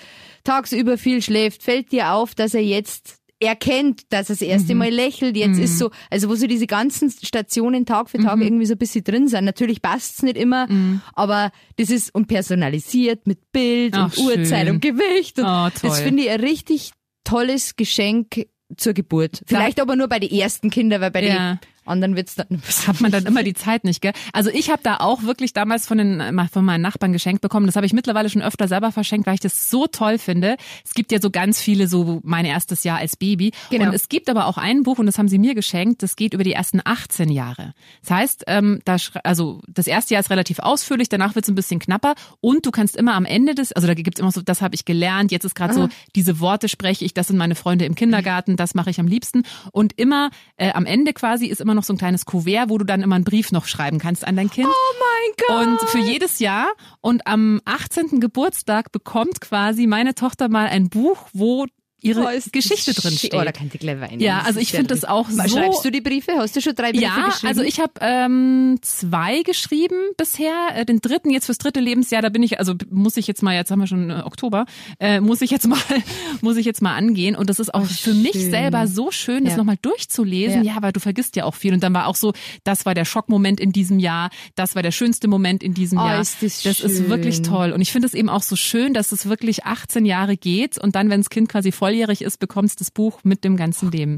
tagsüber 0.44 0.98
viel 0.98 1.22
schläft? 1.22 1.62
Fällt 1.62 1.92
dir 1.92 2.12
auf, 2.12 2.34
dass 2.34 2.54
er 2.54 2.62
jetzt 2.62 3.16
erkennt, 3.40 4.02
dass 4.10 4.30
er 4.30 4.34
das 4.36 4.42
erste 4.42 4.76
Mal 4.76 4.90
lächelt. 4.90 5.36
Jetzt 5.36 5.58
ist 5.58 5.76
so, 5.76 5.90
also 6.10 6.28
wo 6.28 6.36
so 6.36 6.46
diese 6.46 6.68
ganzen 6.68 7.10
Stationen 7.10 7.86
Tag 7.86 8.08
für 8.08 8.18
Tag 8.18 8.40
irgendwie 8.40 8.66
so 8.66 8.74
ein 8.74 8.78
bisschen 8.78 9.02
drin 9.02 9.26
sind. 9.26 9.44
Natürlich 9.44 9.82
passt's 9.82 10.22
nicht 10.22 10.36
immer, 10.36 10.68
aber 11.14 11.50
das 11.76 11.90
ist 11.90 12.14
und 12.14 12.28
personalisiert 12.28 13.26
mit 13.26 13.50
Bild 13.50 13.94
Ach, 13.96 14.04
und 14.16 14.18
Uhrzeit 14.18 14.70
und 14.70 14.80
Gewicht. 14.80 15.40
Und 15.40 15.46
Oh, 15.46 15.68
das 15.82 16.00
finde 16.02 16.22
ich 16.22 16.30
ein 16.30 16.38
richtig 16.40 16.92
tolles 17.24 17.74
Geschenk 17.74 18.46
zur 18.76 18.92
Geburt. 18.94 19.42
Vielleicht 19.46 19.80
aber 19.80 19.96
nur 19.96 20.06
bei 20.08 20.20
den 20.20 20.30
ersten 20.30 20.70
Kindern, 20.70 21.00
weil 21.00 21.10
bei 21.10 21.24
Ja. 21.26 21.54
den 21.54 21.58
anderen 21.84 22.16
wird's 22.16 22.34
dann 22.34 22.46
hat 22.86 23.00
man 23.00 23.10
dann 23.10 23.26
immer 23.26 23.42
die 23.42 23.54
Zeit 23.54 23.84
nicht, 23.84 24.00
gell? 24.00 24.12
Also 24.32 24.50
ich 24.50 24.70
habe 24.70 24.82
da 24.82 24.98
auch 24.98 25.22
wirklich 25.22 25.52
damals 25.52 25.86
von 25.86 25.98
den 25.98 26.48
von 26.52 26.64
meinen 26.64 26.82
Nachbarn 26.82 27.12
geschenkt 27.12 27.42
bekommen. 27.42 27.66
Das 27.66 27.76
habe 27.76 27.86
ich 27.86 27.92
mittlerweile 27.92 28.28
schon 28.30 28.42
öfter 28.42 28.68
selber 28.68 28.92
verschenkt, 28.92 29.26
weil 29.26 29.34
ich 29.34 29.40
das 29.40 29.70
so 29.70 29.86
toll 29.86 30.18
finde. 30.18 30.56
Es 30.84 30.94
gibt 30.94 31.12
ja 31.12 31.20
so 31.20 31.30
ganz 31.30 31.60
viele 31.60 31.86
so 31.88 32.20
mein 32.22 32.44
erstes 32.44 32.84
Jahr 32.84 32.98
als 32.98 33.16
Baby 33.16 33.52
Genau. 33.70 33.86
und 33.88 33.94
es 33.94 34.08
gibt 34.08 34.28
aber 34.28 34.46
auch 34.46 34.58
ein 34.58 34.82
Buch 34.82 34.98
und 34.98 35.06
das 35.06 35.18
haben 35.18 35.28
sie 35.28 35.38
mir 35.38 35.54
geschenkt. 35.54 36.02
Das 36.02 36.16
geht 36.16 36.34
über 36.34 36.44
die 36.44 36.52
ersten 36.52 36.80
18 36.84 37.30
Jahre. 37.30 37.74
Das 38.02 38.10
heißt, 38.10 38.44
ähm, 38.46 38.80
da 38.84 38.96
also 39.24 39.60
das 39.68 39.86
erste 39.86 40.14
Jahr 40.14 40.20
ist 40.20 40.30
relativ 40.30 40.58
ausführlich, 40.58 41.08
danach 41.08 41.34
wird 41.34 41.44
es 41.44 41.48
ein 41.48 41.54
bisschen 41.54 41.80
knapper 41.80 42.14
und 42.40 42.66
du 42.66 42.70
kannst 42.70 42.96
immer 42.96 43.14
am 43.14 43.24
Ende 43.24 43.54
des, 43.54 43.72
also 43.72 43.86
da 43.86 43.94
gibt's 43.94 44.20
immer 44.20 44.32
so, 44.32 44.42
das 44.42 44.62
habe 44.62 44.74
ich 44.74 44.84
gelernt. 44.84 45.32
Jetzt 45.32 45.44
ist 45.44 45.54
gerade 45.54 45.74
so 45.74 45.88
diese 46.14 46.40
Worte 46.40 46.68
spreche 46.68 47.04
ich, 47.04 47.14
das 47.14 47.28
sind 47.28 47.36
meine 47.36 47.54
Freunde 47.54 47.84
im 47.84 47.94
Kindergarten, 47.94 48.56
das 48.56 48.74
mache 48.74 48.90
ich 48.90 49.00
am 49.00 49.06
liebsten 49.06 49.42
und 49.72 49.92
immer 49.98 50.30
äh, 50.56 50.72
am 50.72 50.86
Ende 50.86 51.12
quasi 51.12 51.46
ist 51.46 51.60
immer 51.60 51.71
noch 51.74 51.84
so 51.84 51.92
ein 51.92 51.98
kleines 51.98 52.24
Kuvert, 52.24 52.68
wo 52.68 52.78
du 52.78 52.84
dann 52.84 53.02
immer 53.02 53.14
einen 53.14 53.24
Brief 53.24 53.52
noch 53.52 53.66
schreiben 53.66 53.98
kannst 53.98 54.26
an 54.26 54.36
dein 54.36 54.50
Kind. 54.50 54.68
Oh 54.68 54.94
mein 54.98 55.66
Gott! 55.66 55.82
Und 55.82 55.90
für 55.90 55.98
jedes 55.98 56.38
Jahr. 56.38 56.72
Und 57.00 57.26
am 57.26 57.60
18. 57.64 58.20
Geburtstag 58.20 58.92
bekommt 58.92 59.40
quasi 59.40 59.86
meine 59.86 60.14
Tochter 60.14 60.48
mal 60.48 60.66
ein 60.66 60.88
Buch, 60.88 61.28
wo 61.32 61.66
ihre 62.02 62.24
Oh, 62.24 62.28
ist 62.28 62.46
das 62.46 62.52
Geschichte 62.52 62.92
drin 62.94 63.12
steht. 63.16 63.34
Oh, 63.34 63.42
da 63.42 63.52
kann 63.52 63.70
weinen. 63.72 64.20
Ja, 64.20 64.38
Das 64.38 64.48
also 64.48 64.60
ist 64.60 64.66
ich 64.66 64.72
finde 64.72 64.88
das 64.88 65.04
auch 65.04 65.28
so- 65.30 65.42
Schreibst 65.48 65.84
du 65.84 65.90
die 65.90 66.00
Briefe? 66.00 66.32
Hast 66.36 66.54
du 66.56 66.60
schon 66.60 66.74
drei 66.74 66.90
Briefe 66.92 67.04
ja, 67.04 67.26
geschrieben? 67.26 67.48
also 67.48 67.62
ich 67.62 67.80
habe 67.80 67.92
ähm, 68.00 68.78
zwei 68.82 69.42
geschrieben 69.42 69.96
bisher. 70.16 70.52
Äh, 70.74 70.84
Den 70.84 71.00
dritten 71.00 71.30
jetzt 71.30 71.46
fürs 71.46 71.58
dritte 71.58 71.80
Lebensjahr, 71.80 72.22
da 72.22 72.28
bin 72.28 72.42
ich, 72.42 72.58
also 72.58 72.74
muss 72.90 73.16
ich 73.16 73.26
jetzt 73.26 73.42
mal, 73.42 73.54
jetzt 73.54 73.70
haben 73.70 73.80
wir 73.80 73.86
schon 73.86 74.10
äh, 74.10 74.22
Oktober, 74.24 74.66
äh, 75.00 75.20
muss 75.20 75.40
ich 75.42 75.50
jetzt 75.50 75.66
mal, 75.68 75.78
muss 76.40 76.56
ich 76.56 76.66
jetzt 76.66 76.82
mal 76.82 76.94
angehen. 76.94 77.36
Und 77.36 77.48
das 77.50 77.58
ist 77.60 77.72
auch 77.74 77.84
für 77.86 78.14
mich 78.14 78.32
schön. 78.32 78.50
selber 78.50 78.86
so 78.86 79.10
schön, 79.10 79.44
das 79.44 79.52
Ja. 79.54 79.58
nochmal 79.58 79.76
durchzulesen. 79.80 80.64
Ja. 80.64 80.74
Ja. 80.74 80.82
weil 80.82 80.92
du 80.92 81.00
vergisst 81.00 81.36
ja 81.36 81.44
auch 81.44 81.54
viel. 81.54 81.72
Und 81.74 81.82
dann 81.82 81.94
war 81.94 82.06
auch 82.06 82.16
so, 82.16 82.32
das 82.64 82.84
war 82.86 82.94
der 82.94 83.04
Schockmoment 83.04 83.60
in 83.60 83.72
diesem 83.72 83.98
Jahr, 83.98 84.30
das 84.54 84.74
war 84.74 84.82
der 84.82 84.90
schönste 84.90 85.28
Moment 85.28 85.62
in 85.62 85.74
diesem 85.74 85.98
Oh, 85.98 86.06
Jahr. 86.06 86.20
ist 86.20 86.42
das 86.42 86.64
ist 86.64 86.78
schön. 86.78 87.08
wirklich 87.08 87.42
toll. 87.42 87.72
Und 87.72 87.80
ich 87.80 87.92
finde 87.92 88.06
es 88.08 88.14
eben 88.14 88.28
auch 88.28 88.42
so 88.42 88.56
schön, 88.56 88.94
dass 88.94 89.12
es 89.12 89.26
wirklich 89.28 89.64
18 89.64 90.04
Jahre 90.04 90.36
geht 90.36 90.78
und 90.78 90.94
dann, 90.96 91.10
wenn 91.10 91.20
das 91.20 91.30
Kind 91.30 91.48
quasi 91.48 91.72
volljährig 91.92 92.22
ist, 92.22 92.38
bekommst 92.38 92.80
das 92.80 92.90
Buch 92.90 93.20
mit 93.22 93.44
dem 93.44 93.56
ganzen 93.56 93.90
Leben. 93.92 94.16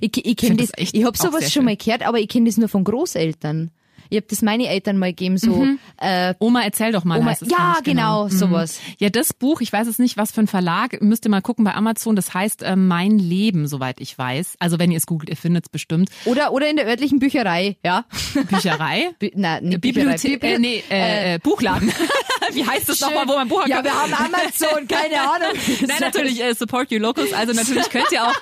Ich, 0.00 0.16
ich 0.24 0.36
kenne 0.36 0.56
find 0.56 0.60
das, 0.62 0.70
das 0.70 0.88
ich 0.94 1.04
habe 1.04 1.16
sowas 1.18 1.52
schon 1.52 1.66
mal 1.66 1.76
gehört, 1.76 2.02
aber 2.06 2.18
ich 2.18 2.28
kenne 2.28 2.46
das 2.46 2.56
nur 2.56 2.68
von 2.70 2.84
Großeltern. 2.84 3.70
Ich 4.10 4.16
habe 4.16 4.26
das 4.30 4.40
meine 4.40 4.68
Eltern 4.68 4.96
mal 4.96 5.10
gegeben, 5.10 5.36
so 5.36 5.66
äh, 5.98 6.32
Oma, 6.38 6.62
erzähl 6.62 6.92
doch 6.92 7.04
mal. 7.04 7.18
Oma, 7.18 7.34
ja, 7.44 7.74
ich, 7.76 7.84
genau, 7.84 8.24
Mhm. 8.24 8.30
sowas. 8.30 8.80
Ja, 8.98 9.10
das 9.10 9.34
Buch, 9.34 9.60
ich 9.60 9.70
weiß 9.70 9.86
es 9.86 9.98
nicht, 9.98 10.16
was 10.16 10.32
für 10.32 10.40
ein 10.40 10.46
Verlag, 10.46 11.02
müsst 11.02 11.26
ihr 11.26 11.30
mal 11.30 11.42
gucken 11.42 11.62
bei 11.66 11.74
Amazon, 11.74 12.16
das 12.16 12.32
heißt 12.32 12.62
äh, 12.62 12.74
Mein 12.74 13.18
Leben, 13.18 13.66
soweit 13.66 14.00
ich 14.00 14.16
weiß. 14.16 14.54
Also 14.60 14.78
wenn 14.78 14.90
ihr 14.90 14.96
es 14.96 15.04
googelt, 15.04 15.28
ihr 15.28 15.36
findet 15.36 15.66
es 15.66 15.68
bestimmt. 15.68 16.08
Oder 16.24 16.52
oder 16.54 16.70
in 16.70 16.76
der 16.76 16.86
örtlichen 16.86 17.18
Bücherei, 17.18 17.76
ja. 17.84 18.06
Bücherei. 18.48 19.10
Bü 19.18 19.28
nein, 19.34 19.76
Bibliothek, 19.78 20.40
Bücherei. 20.40 20.54
äh, 20.54 20.58
nee, 20.58 20.82
äh, 20.90 21.34
äh, 21.34 21.38
Buchladen. 21.40 21.92
Wie 22.54 22.66
heißt 22.66 22.88
es 22.88 23.00
nochmal, 23.00 23.26
wo 23.28 23.32
man 23.34 23.48
Buch 23.48 23.66
Ja, 23.66 23.82
wir 23.82 23.92
haben 23.94 24.12
Amazon, 24.14 24.86
keine 24.88 25.20
Ahnung. 25.20 25.58
Nein, 25.86 25.98
natürlich, 26.00 26.42
äh, 26.42 26.54
support 26.54 26.90
your 26.90 27.00
locals. 27.00 27.32
Also 27.32 27.52
natürlich 27.52 27.90
könnt 27.90 28.10
ihr 28.12 28.24
auch 28.24 28.34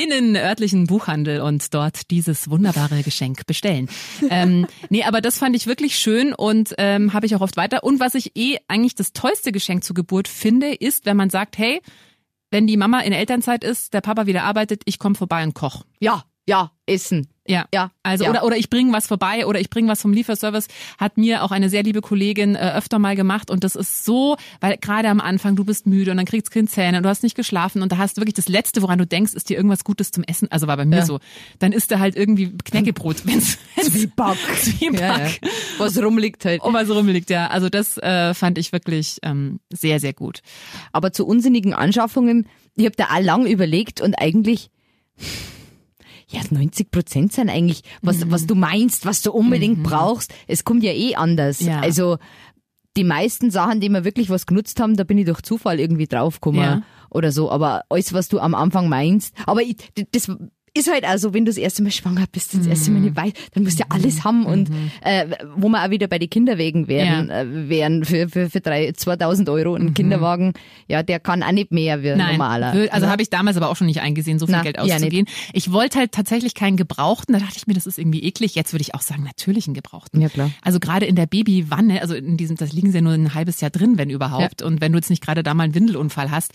in 0.00 0.10
den 0.10 0.36
örtlichen 0.36 0.86
Buchhandel 0.86 1.40
und 1.40 1.72
dort 1.74 2.10
dieses 2.10 2.50
wunderbare 2.50 3.02
Geschenk 3.02 3.46
bestellen. 3.46 3.88
Ähm, 4.28 4.66
nee, 4.88 5.04
aber 5.04 5.20
das 5.20 5.38
fand 5.38 5.56
ich 5.56 5.66
wirklich 5.66 5.98
schön 5.98 6.32
und 6.32 6.74
ähm, 6.78 7.12
habe 7.12 7.26
ich 7.26 7.34
auch 7.36 7.40
oft 7.40 7.56
weiter. 7.56 7.84
Und 7.84 8.00
was 8.00 8.14
ich 8.14 8.36
eh 8.36 8.58
eigentlich 8.68 8.94
das 8.94 9.12
tollste 9.12 9.52
Geschenk 9.52 9.84
zur 9.84 9.94
Geburt 9.94 10.28
finde, 10.28 10.72
ist, 10.72 11.06
wenn 11.06 11.16
man 11.16 11.30
sagt, 11.30 11.58
hey, 11.58 11.80
wenn 12.50 12.66
die 12.66 12.76
Mama 12.76 13.00
in 13.00 13.12
Elternzeit 13.12 13.64
ist, 13.64 13.94
der 13.94 14.00
Papa 14.00 14.26
wieder 14.26 14.42
arbeitet, 14.42 14.82
ich 14.84 14.98
komme 14.98 15.14
vorbei 15.14 15.42
und 15.44 15.54
koch. 15.54 15.84
Ja, 16.00 16.24
ja, 16.46 16.72
Essen. 16.86 17.28
Ja. 17.50 17.66
Ja, 17.74 17.90
Also 18.02 18.24
ja. 18.24 18.30
oder 18.30 18.44
oder 18.44 18.56
ich 18.56 18.70
bringe 18.70 18.92
was 18.92 19.06
vorbei 19.06 19.46
oder 19.46 19.60
ich 19.60 19.68
bringe 19.70 19.88
was 19.88 20.00
vom 20.02 20.12
Lieferservice 20.12 20.68
hat 20.98 21.18
mir 21.18 21.42
auch 21.42 21.50
eine 21.50 21.68
sehr 21.68 21.82
liebe 21.82 22.00
Kollegin 22.00 22.54
äh, 22.54 22.72
öfter 22.76 22.98
mal 22.98 23.16
gemacht 23.16 23.50
und 23.50 23.64
das 23.64 23.76
ist 23.76 24.04
so, 24.04 24.36
weil 24.60 24.76
gerade 24.78 25.08
am 25.08 25.20
Anfang 25.20 25.56
du 25.56 25.64
bist 25.64 25.86
müde 25.86 26.10
und 26.10 26.16
dann 26.16 26.26
kriegst 26.26 26.50
Kind 26.50 26.70
Zähne 26.70 26.96
und 26.98 27.02
du 27.02 27.08
hast 27.08 27.22
nicht 27.22 27.34
geschlafen 27.36 27.82
und 27.82 27.92
da 27.92 27.98
hast 27.98 28.16
du 28.16 28.20
wirklich 28.20 28.34
das 28.34 28.48
letzte, 28.48 28.82
woran 28.82 28.98
du 28.98 29.06
denkst, 29.06 29.34
ist 29.34 29.48
dir 29.48 29.56
irgendwas 29.56 29.84
Gutes 29.84 30.10
zum 30.10 30.24
Essen. 30.24 30.50
Also 30.50 30.66
war 30.66 30.76
bei 30.76 30.84
mir 30.84 30.98
Ja. 30.98 31.06
so. 31.06 31.18
Dann 31.58 31.72
isst 31.72 31.90
er 31.92 31.98
halt 32.00 32.16
irgendwie 32.16 32.56
Knäckebrot, 32.64 33.16
wenn's, 33.26 33.58
wenn's 33.74 33.90
Zwieback. 33.92 34.38
Zwieback. 34.60 35.00
Ja, 35.00 35.18
ja. 35.26 35.30
Was 35.78 36.00
rumliegt 36.00 36.44
halt. 36.44 36.62
Und 36.62 36.72
was 36.74 36.88
rumliegt, 36.90 37.30
ja. 37.30 37.48
Also 37.48 37.68
das 37.68 37.98
äh, 37.98 38.34
fand 38.34 38.58
ich 38.58 38.72
wirklich 38.72 39.18
ähm, 39.22 39.60
sehr, 39.70 39.98
sehr 40.00 40.12
gut. 40.12 40.40
Aber 40.92 41.12
zu 41.12 41.26
unsinnigen 41.26 41.74
Anschaffungen, 41.74 42.46
ich 42.76 42.84
habe 42.86 42.96
da 42.96 43.06
auch 43.06 43.20
lang 43.20 43.46
überlegt 43.46 44.00
und 44.00 44.14
eigentlich, 44.14 44.70
ja, 46.30 46.40
90 46.50 46.90
Prozent 46.90 47.32
sind 47.32 47.50
eigentlich, 47.50 47.82
was, 48.02 48.24
Mhm. 48.24 48.30
was 48.30 48.46
du 48.46 48.54
meinst, 48.54 49.04
was 49.06 49.20
du 49.22 49.32
unbedingt 49.32 49.82
brauchst. 49.82 50.32
Es 50.46 50.64
kommt 50.64 50.82
ja 50.82 50.92
eh 50.92 51.14
anders. 51.16 51.60
Ja. 51.60 51.80
Also, 51.80 52.18
die 52.96 53.04
meisten 53.04 53.50
Sachen, 53.50 53.80
die 53.80 53.88
wir 53.88 54.04
wirklich 54.04 54.30
was 54.30 54.46
genutzt 54.46 54.80
haben, 54.80 54.96
da 54.96 55.04
bin 55.04 55.18
ich 55.18 55.24
durch 55.26 55.42
Zufall 55.42 55.78
irgendwie 55.78 56.06
draufgekommen 56.06 56.60
Ja. 56.60 56.82
oder 57.10 57.30
so. 57.32 57.50
Aber 57.50 57.82
alles, 57.88 58.12
was 58.12 58.28
du 58.28 58.38
am 58.40 58.54
Anfang 58.54 58.88
meinst, 58.88 59.34
aber 59.46 59.62
ich, 59.62 59.76
das 60.12 60.30
ist 60.74 60.90
halt 60.90 61.04
also, 61.04 61.34
wenn 61.34 61.44
du 61.44 61.50
das 61.50 61.56
erste 61.58 61.82
Mal 61.82 61.90
schwanger 61.90 62.24
bist, 62.30 62.54
das 62.54 62.66
erste 62.66 62.90
Mhm. 62.90 62.96
Mal 62.96 63.02
nicht 63.02 63.16
weißt, 63.16 63.36
dann 63.54 63.64
musst 63.64 63.78
du 63.78 63.82
ja 63.82 63.86
alles 63.90 64.24
haben 64.24 64.46
und 64.46 64.70
äh, 65.02 65.26
wo 65.56 65.68
wir 65.68 65.84
auch 65.84 65.90
wieder 65.90 66.06
bei 66.06 66.18
den 66.18 66.30
Kinderwegen 66.30 66.86
wären, 66.88 67.28
Ja. 67.28 67.40
äh, 67.42 67.68
wären 67.68 68.04
für, 68.04 68.28
für, 68.28 68.48
für 68.50 68.60
drei, 68.60 68.92
2000 68.92 69.48
Euro 69.48 69.74
ein 69.74 69.94
Kinderwagen, 69.94 70.52
ja, 70.88 71.02
der 71.02 71.18
kann 71.20 71.42
auch 71.42 71.52
nicht 71.52 71.72
mehr 71.72 72.02
wie 72.02 72.10
ein 72.12 72.18
Nein, 72.18 72.32
normaler. 72.32 72.72
wür- 72.74 72.88
also 72.90 73.08
habe 73.08 73.22
ich 73.22 73.30
damals 73.30 73.56
aber 73.56 73.68
auch 73.68 73.76
schon 73.76 73.86
nicht 73.88 74.00
eingesehen, 74.00 74.38
so 74.38 74.46
viel 74.46 74.54
Na, 74.56 74.62
Geld 74.62 74.76
ja, 74.76 74.84
nicht. 74.84 74.94
auszugehen. 74.94 75.26
ich 75.52 75.72
wollte 75.72 75.98
halt 75.98 76.12
tatsächlich 76.12 76.54
keinen 76.54 76.76
Gebrauchten. 76.76 77.32
Da 77.32 77.38
dachte 77.40 77.54
ich 77.56 77.66
mir, 77.66 77.74
das 77.74 77.86
ist 77.86 77.98
irgendwie 77.98 78.22
eklig. 78.22 78.54
Jetzt 78.54 78.72
würde 78.72 78.82
ich 78.82 78.94
auch 78.94 79.02
sagen, 79.02 79.22
natürlich 79.24 79.66
einen 79.66 79.74
Gebrauchten. 79.74 80.20
Ja, 80.20 80.28
klar. 80.28 80.50
Also 80.62 80.78
gerade 80.80 81.06
in 81.06 81.16
der 81.16 81.26
Babywanne, 81.26 82.00
also 82.02 82.14
in 82.14 82.36
diesem, 82.36 82.56
das 82.56 82.72
liegen 82.72 82.90
sie 82.92 82.98
ja 82.98 83.02
nur 83.02 83.12
ein 83.12 83.34
halbes 83.34 83.60
Jahr 83.60 83.70
drin, 83.70 83.98
wenn 83.98 84.10
überhaupt. 84.10 84.62
Und 84.62 84.80
wenn 84.80 84.92
du 84.92 84.98
jetzt 84.98 85.10
nicht 85.10 85.22
gerade 85.24 85.42
da 85.42 85.54
mal 85.54 85.64
einen 85.64 85.74
Windelunfall 85.74 86.30
hast, 86.30 86.52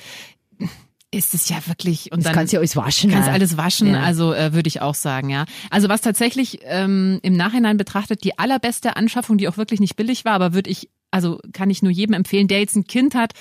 ist 1.16 1.34
es 1.34 1.50
ja 1.50 1.58
wirklich 1.66 2.12
und 2.12 2.20
Das 2.20 2.26
dann 2.26 2.34
kannst 2.36 2.54
du 2.54 2.58
ja 2.58 2.60
alles 2.60 2.76
waschen. 2.76 3.10
kannst 3.12 3.30
auch. 3.30 3.34
alles 3.34 3.58
waschen, 3.58 3.88
Ja. 3.88 4.02
also 4.04 4.34
äh, 4.34 4.54
würde 4.54 4.68
ich 4.68 4.82
auch 4.82 4.96
sagen, 4.96 5.30
ja. 5.30 5.46
Also 5.70 5.90
was 5.90 6.02
tatsächlich 6.02 6.60
ähm, 6.64 7.20
im 7.24 7.36
Nachhinein 7.38 7.78
betrachtet 7.78 8.24
die 8.24 8.38
allerbeste 8.38 8.96
Anschaffung, 8.98 9.38
die 9.38 9.48
auch 9.48 9.58
wirklich 9.58 9.80
nicht 9.80 9.96
billig 9.96 10.26
war, 10.26 10.34
aber 10.34 10.54
würde 10.54 10.70
ich, 10.70 10.90
also 11.12 11.40
kann 11.54 11.70
ich 11.70 11.82
nur 11.82 11.92
jedem 11.92 12.14
empfehlen, 12.14 12.48
der 12.48 12.60
jetzt 12.60 12.76
ein 12.76 12.86
Kind 12.86 13.16
hat, 13.16 13.34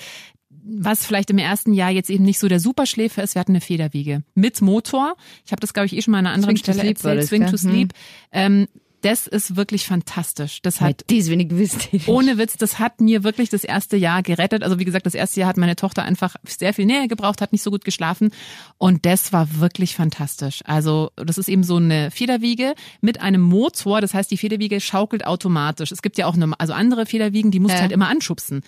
was 0.67 1.05
vielleicht 1.05 1.29
im 1.29 1.37
ersten 1.37 1.73
Jahr 1.73 1.91
jetzt 1.91 2.09
eben 2.09 2.23
nicht 2.23 2.39
so 2.39 2.47
der 2.47 2.59
Superschläfer 2.59 3.21
ist, 3.21 3.35
wir 3.35 3.39
hatten 3.39 3.51
eine 3.51 3.61
Federwiege 3.61 4.23
mit 4.33 4.61
Motor. 4.61 5.15
Ich 5.45 5.51
habe 5.51 5.59
das, 5.59 5.73
glaube 5.73 5.85
ich, 5.85 5.95
eh 5.95 6.01
schon 6.01 6.11
mal 6.13 6.19
an 6.19 6.25
einer 6.25 6.33
anderen 6.35 6.55
Swing 6.57 6.65
to 6.65 6.71
Stelle 6.73 6.87
Sleep 6.95 7.03
war 7.03 7.11
erzählt. 7.13 7.29
Swing 7.29 7.45
to 7.51 7.57
Sleep. 7.57 7.93
Ähm, 8.31 8.67
das 9.01 9.27
ist 9.27 9.55
wirklich 9.55 9.85
fantastisch. 9.85 10.61
Das 10.61 10.81
hat 10.81 11.03
das 11.09 11.29
wenig 11.29 11.49
gewusst. 11.49 11.89
ohne 12.07 12.37
Witz, 12.37 12.57
das 12.57 12.79
hat 12.79 13.01
mir 13.01 13.23
wirklich 13.23 13.49
das 13.49 13.63
erste 13.63 13.97
Jahr 13.97 14.23
gerettet. 14.23 14.63
Also 14.63 14.79
wie 14.79 14.85
gesagt, 14.85 15.05
das 15.05 15.13
erste 15.13 15.39
Jahr 15.39 15.49
hat 15.49 15.57
meine 15.57 15.75
Tochter 15.75 16.03
einfach 16.03 16.35
sehr 16.45 16.73
viel 16.73 16.85
Nähe 16.85 17.07
gebraucht, 17.07 17.41
hat 17.41 17.51
nicht 17.51 17.61
so 17.63 17.71
gut 17.71 17.85
geschlafen 17.85 18.31
und 18.77 19.05
das 19.05 19.31
war 19.33 19.59
wirklich 19.59 19.95
fantastisch. 19.95 20.61
Also 20.65 21.11
das 21.15 21.37
ist 21.37 21.47
eben 21.49 21.63
so 21.63 21.77
eine 21.77 22.11
Federwiege 22.11 22.73
mit 23.01 23.21
einem 23.21 23.41
Motor, 23.41 24.01
das 24.01 24.13
heißt 24.13 24.31
die 24.31 24.37
Federwiege 24.37 24.79
schaukelt 24.81 25.25
automatisch. 25.25 25.91
Es 25.91 26.01
gibt 26.01 26.17
ja 26.17 26.25
auch 26.25 26.35
noch, 26.35 26.53
also 26.57 26.73
andere 26.73 27.05
Federwiegen, 27.05 27.51
die 27.51 27.59
musst 27.59 27.73
du 27.73 27.77
Ja. 27.77 27.81
halt 27.81 27.91
immer 27.91 28.09
anschubsen. 28.09 28.61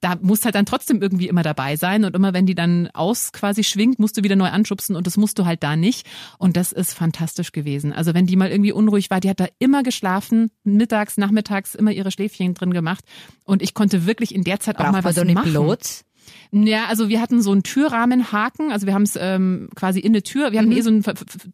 Da 0.00 0.16
musst 0.20 0.44
halt 0.44 0.54
dann 0.54 0.66
trotzdem 0.66 1.00
irgendwie 1.00 1.26
immer 1.26 1.42
dabei 1.42 1.76
sein 1.76 2.04
und 2.04 2.14
immer 2.14 2.34
wenn 2.34 2.44
die 2.44 2.54
dann 2.54 2.88
aus 2.92 3.32
quasi 3.32 3.64
schwingt, 3.64 3.98
musst 3.98 4.16
du 4.18 4.22
wieder 4.22 4.36
neu 4.36 4.48
anschubsen 4.48 4.94
und 4.94 5.06
das 5.06 5.16
musst 5.16 5.38
du 5.38 5.46
halt 5.46 5.62
da 5.62 5.74
nicht. 5.74 6.06
Und 6.38 6.56
das 6.56 6.72
ist 6.72 6.92
fantastisch 6.92 7.50
gewesen. 7.52 7.92
Also 7.94 8.12
wenn 8.12 8.26
die 8.26 8.36
mal 8.36 8.50
irgendwie 8.50 8.72
unruhig 8.72 9.08
war, 9.10 9.20
die 9.20 9.30
hat 9.30 9.40
da 9.40 9.46
immer 9.58 9.82
geschlafen, 9.82 10.50
mittags, 10.64 11.16
nachmittags 11.16 11.74
immer 11.74 11.92
ihre 11.92 12.10
Schläfchen 12.10 12.52
drin 12.54 12.72
gemacht 12.74 13.04
und 13.44 13.62
ich 13.62 13.72
konnte 13.72 14.04
wirklich 14.06 14.34
in 14.34 14.44
der 14.44 14.60
Zeit 14.60 14.76
auch 14.76 14.80
Braucht 14.80 14.92
mal 14.92 15.02
man 15.02 15.16
was 15.16 15.24
nicht 15.24 15.34
machen. 15.34 15.52
Platz? 15.52 16.04
Ja, 16.50 16.86
also 16.86 17.08
wir 17.08 17.20
hatten 17.20 17.40
so 17.40 17.52
einen 17.52 17.62
Türrahmenhaken, 17.62 18.72
also 18.72 18.86
wir 18.86 18.94
haben 18.94 19.02
es 19.04 19.16
ähm, 19.18 19.68
quasi 19.74 20.00
in 20.00 20.12
der 20.12 20.22
Tür, 20.24 20.52
wir 20.52 20.58
hatten 20.58 20.70
Mhm. 20.70 20.76
eh 20.76 20.80
so 20.80 20.90
ein 20.90 21.04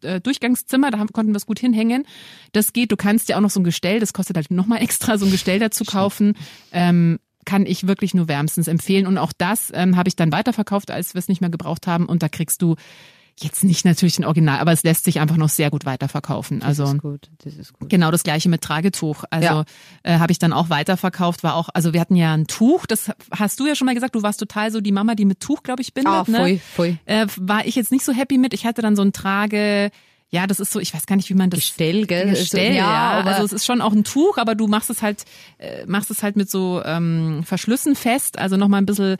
äh, 0.01 0.19
Durchgangszimmer, 0.19 0.91
da 0.91 0.99
haben, 0.99 1.09
konnten 1.13 1.31
wir 1.31 1.37
es 1.37 1.45
gut 1.45 1.59
hinhängen. 1.59 2.05
Das 2.51 2.73
geht, 2.73 2.91
du 2.91 2.95
kannst 2.97 3.29
ja 3.29 3.37
auch 3.37 3.41
noch 3.41 3.49
so 3.51 3.59
ein 3.59 3.63
Gestell, 3.63 3.99
das 3.99 4.13
kostet 4.13 4.35
halt 4.35 4.51
nochmal 4.51 4.81
extra, 4.83 5.17
so 5.17 5.25
ein 5.25 5.31
Gestell 5.31 5.59
dazu 5.59 5.83
kaufen. 5.85 6.33
Ähm, 6.71 7.19
kann 7.45 7.65
ich 7.65 7.87
wirklich 7.87 8.13
nur 8.13 8.27
wärmstens 8.27 8.67
empfehlen. 8.67 9.07
Und 9.07 9.17
auch 9.17 9.33
das 9.37 9.71
ähm, 9.73 9.95
habe 9.95 10.09
ich 10.09 10.15
dann 10.15 10.31
weiterverkauft, 10.31 10.91
als 10.91 11.13
wir 11.13 11.19
es 11.19 11.27
nicht 11.27 11.41
mehr 11.41 11.49
gebraucht 11.49 11.87
haben. 11.87 12.05
Und 12.05 12.23
da 12.23 12.29
kriegst 12.29 12.61
du 12.61 12.75
Jetzt 13.41 13.63
nicht 13.63 13.83
natürlich 13.83 14.17
den 14.17 14.25
Original, 14.25 14.59
aber 14.59 14.71
es 14.73 14.83
lässt 14.83 15.05
sich 15.05 15.19
einfach 15.19 15.37
noch 15.37 15.49
sehr 15.49 15.71
gut 15.71 15.85
weiterverkaufen. 15.87 16.59
Das 16.59 16.79
Also 16.79 16.83
ist 16.83 17.01
gut, 17.01 17.31
das 17.43 17.55
ist 17.55 17.73
gut. 17.73 17.89
Genau 17.89 18.11
das 18.11 18.21
gleiche 18.21 18.47
mit 18.47 18.61
Tragetuch. 18.61 19.23
Also 19.31 19.47
Ja. 19.47 19.65
äh, 20.03 20.19
habe 20.19 20.31
ich 20.31 20.37
dann 20.37 20.53
auch 20.53 20.69
weiterverkauft, 20.69 21.43
war 21.43 21.55
auch, 21.55 21.69
also 21.73 21.93
wir 21.93 21.99
hatten 21.99 22.15
ja 22.15 22.35
ein 22.35 22.45
Tuch, 22.45 22.85
das 22.85 23.11
hast 23.31 23.59
du 23.59 23.65
ja 23.65 23.73
schon 23.75 23.87
mal 23.87 23.95
gesagt, 23.95 24.13
du 24.13 24.21
warst 24.21 24.39
total 24.39 24.71
so 24.71 24.81
die 24.81 24.91
Mama, 24.91 25.15
die 25.15 25.25
mit 25.25 25.39
Tuch, 25.39 25.63
glaube 25.63 25.81
ich, 25.81 25.95
bindet. 25.95 26.13
Ah, 26.13 26.25
ne? 26.27 26.59
voll. 26.75 26.99
Äh, 27.05 27.25
war 27.37 27.65
ich 27.65 27.75
jetzt 27.75 27.91
nicht 27.91 28.05
so 28.05 28.13
happy 28.13 28.37
mit. 28.37 28.53
Ich 28.53 28.67
hatte 28.67 28.83
dann 28.83 28.95
so 28.95 29.01
ein 29.01 29.13
Trage, 29.13 29.89
ja, 30.33 30.47
das 30.47 30.59
ist 30.59 30.71
so, 30.71 30.79
ich 30.79 30.93
weiß 30.93 31.05
gar 31.05 31.15
nicht, 31.15 31.29
wie 31.29 31.35
man 31.35 31.51
das 31.51 31.59
Gestell, 31.59 32.07
gell? 32.07 32.29
Gestell, 32.31 32.67
Also, 32.71 32.77
ja. 32.79 32.87
aber 33.19 33.29
also 33.29 33.43
es 33.45 33.53
ist 33.53 33.65
schon 33.67 33.81
auch 33.81 33.91
ein 33.93 34.03
Tuch, 34.03 34.37
aber 34.39 34.55
du 34.55 34.65
machst 34.67 34.89
es 34.89 35.03
halt, 35.03 35.25
äh, 35.59 35.85
machst 35.85 36.09
es 36.09 36.23
halt 36.23 36.35
mit 36.35 36.49
so 36.49 36.81
ähm, 36.83 37.43
Verschlüssen 37.45 37.95
fest, 37.95 38.39
also 38.39 38.57
nochmal 38.57 38.81
ein 38.81 38.87
bisschen 38.87 39.17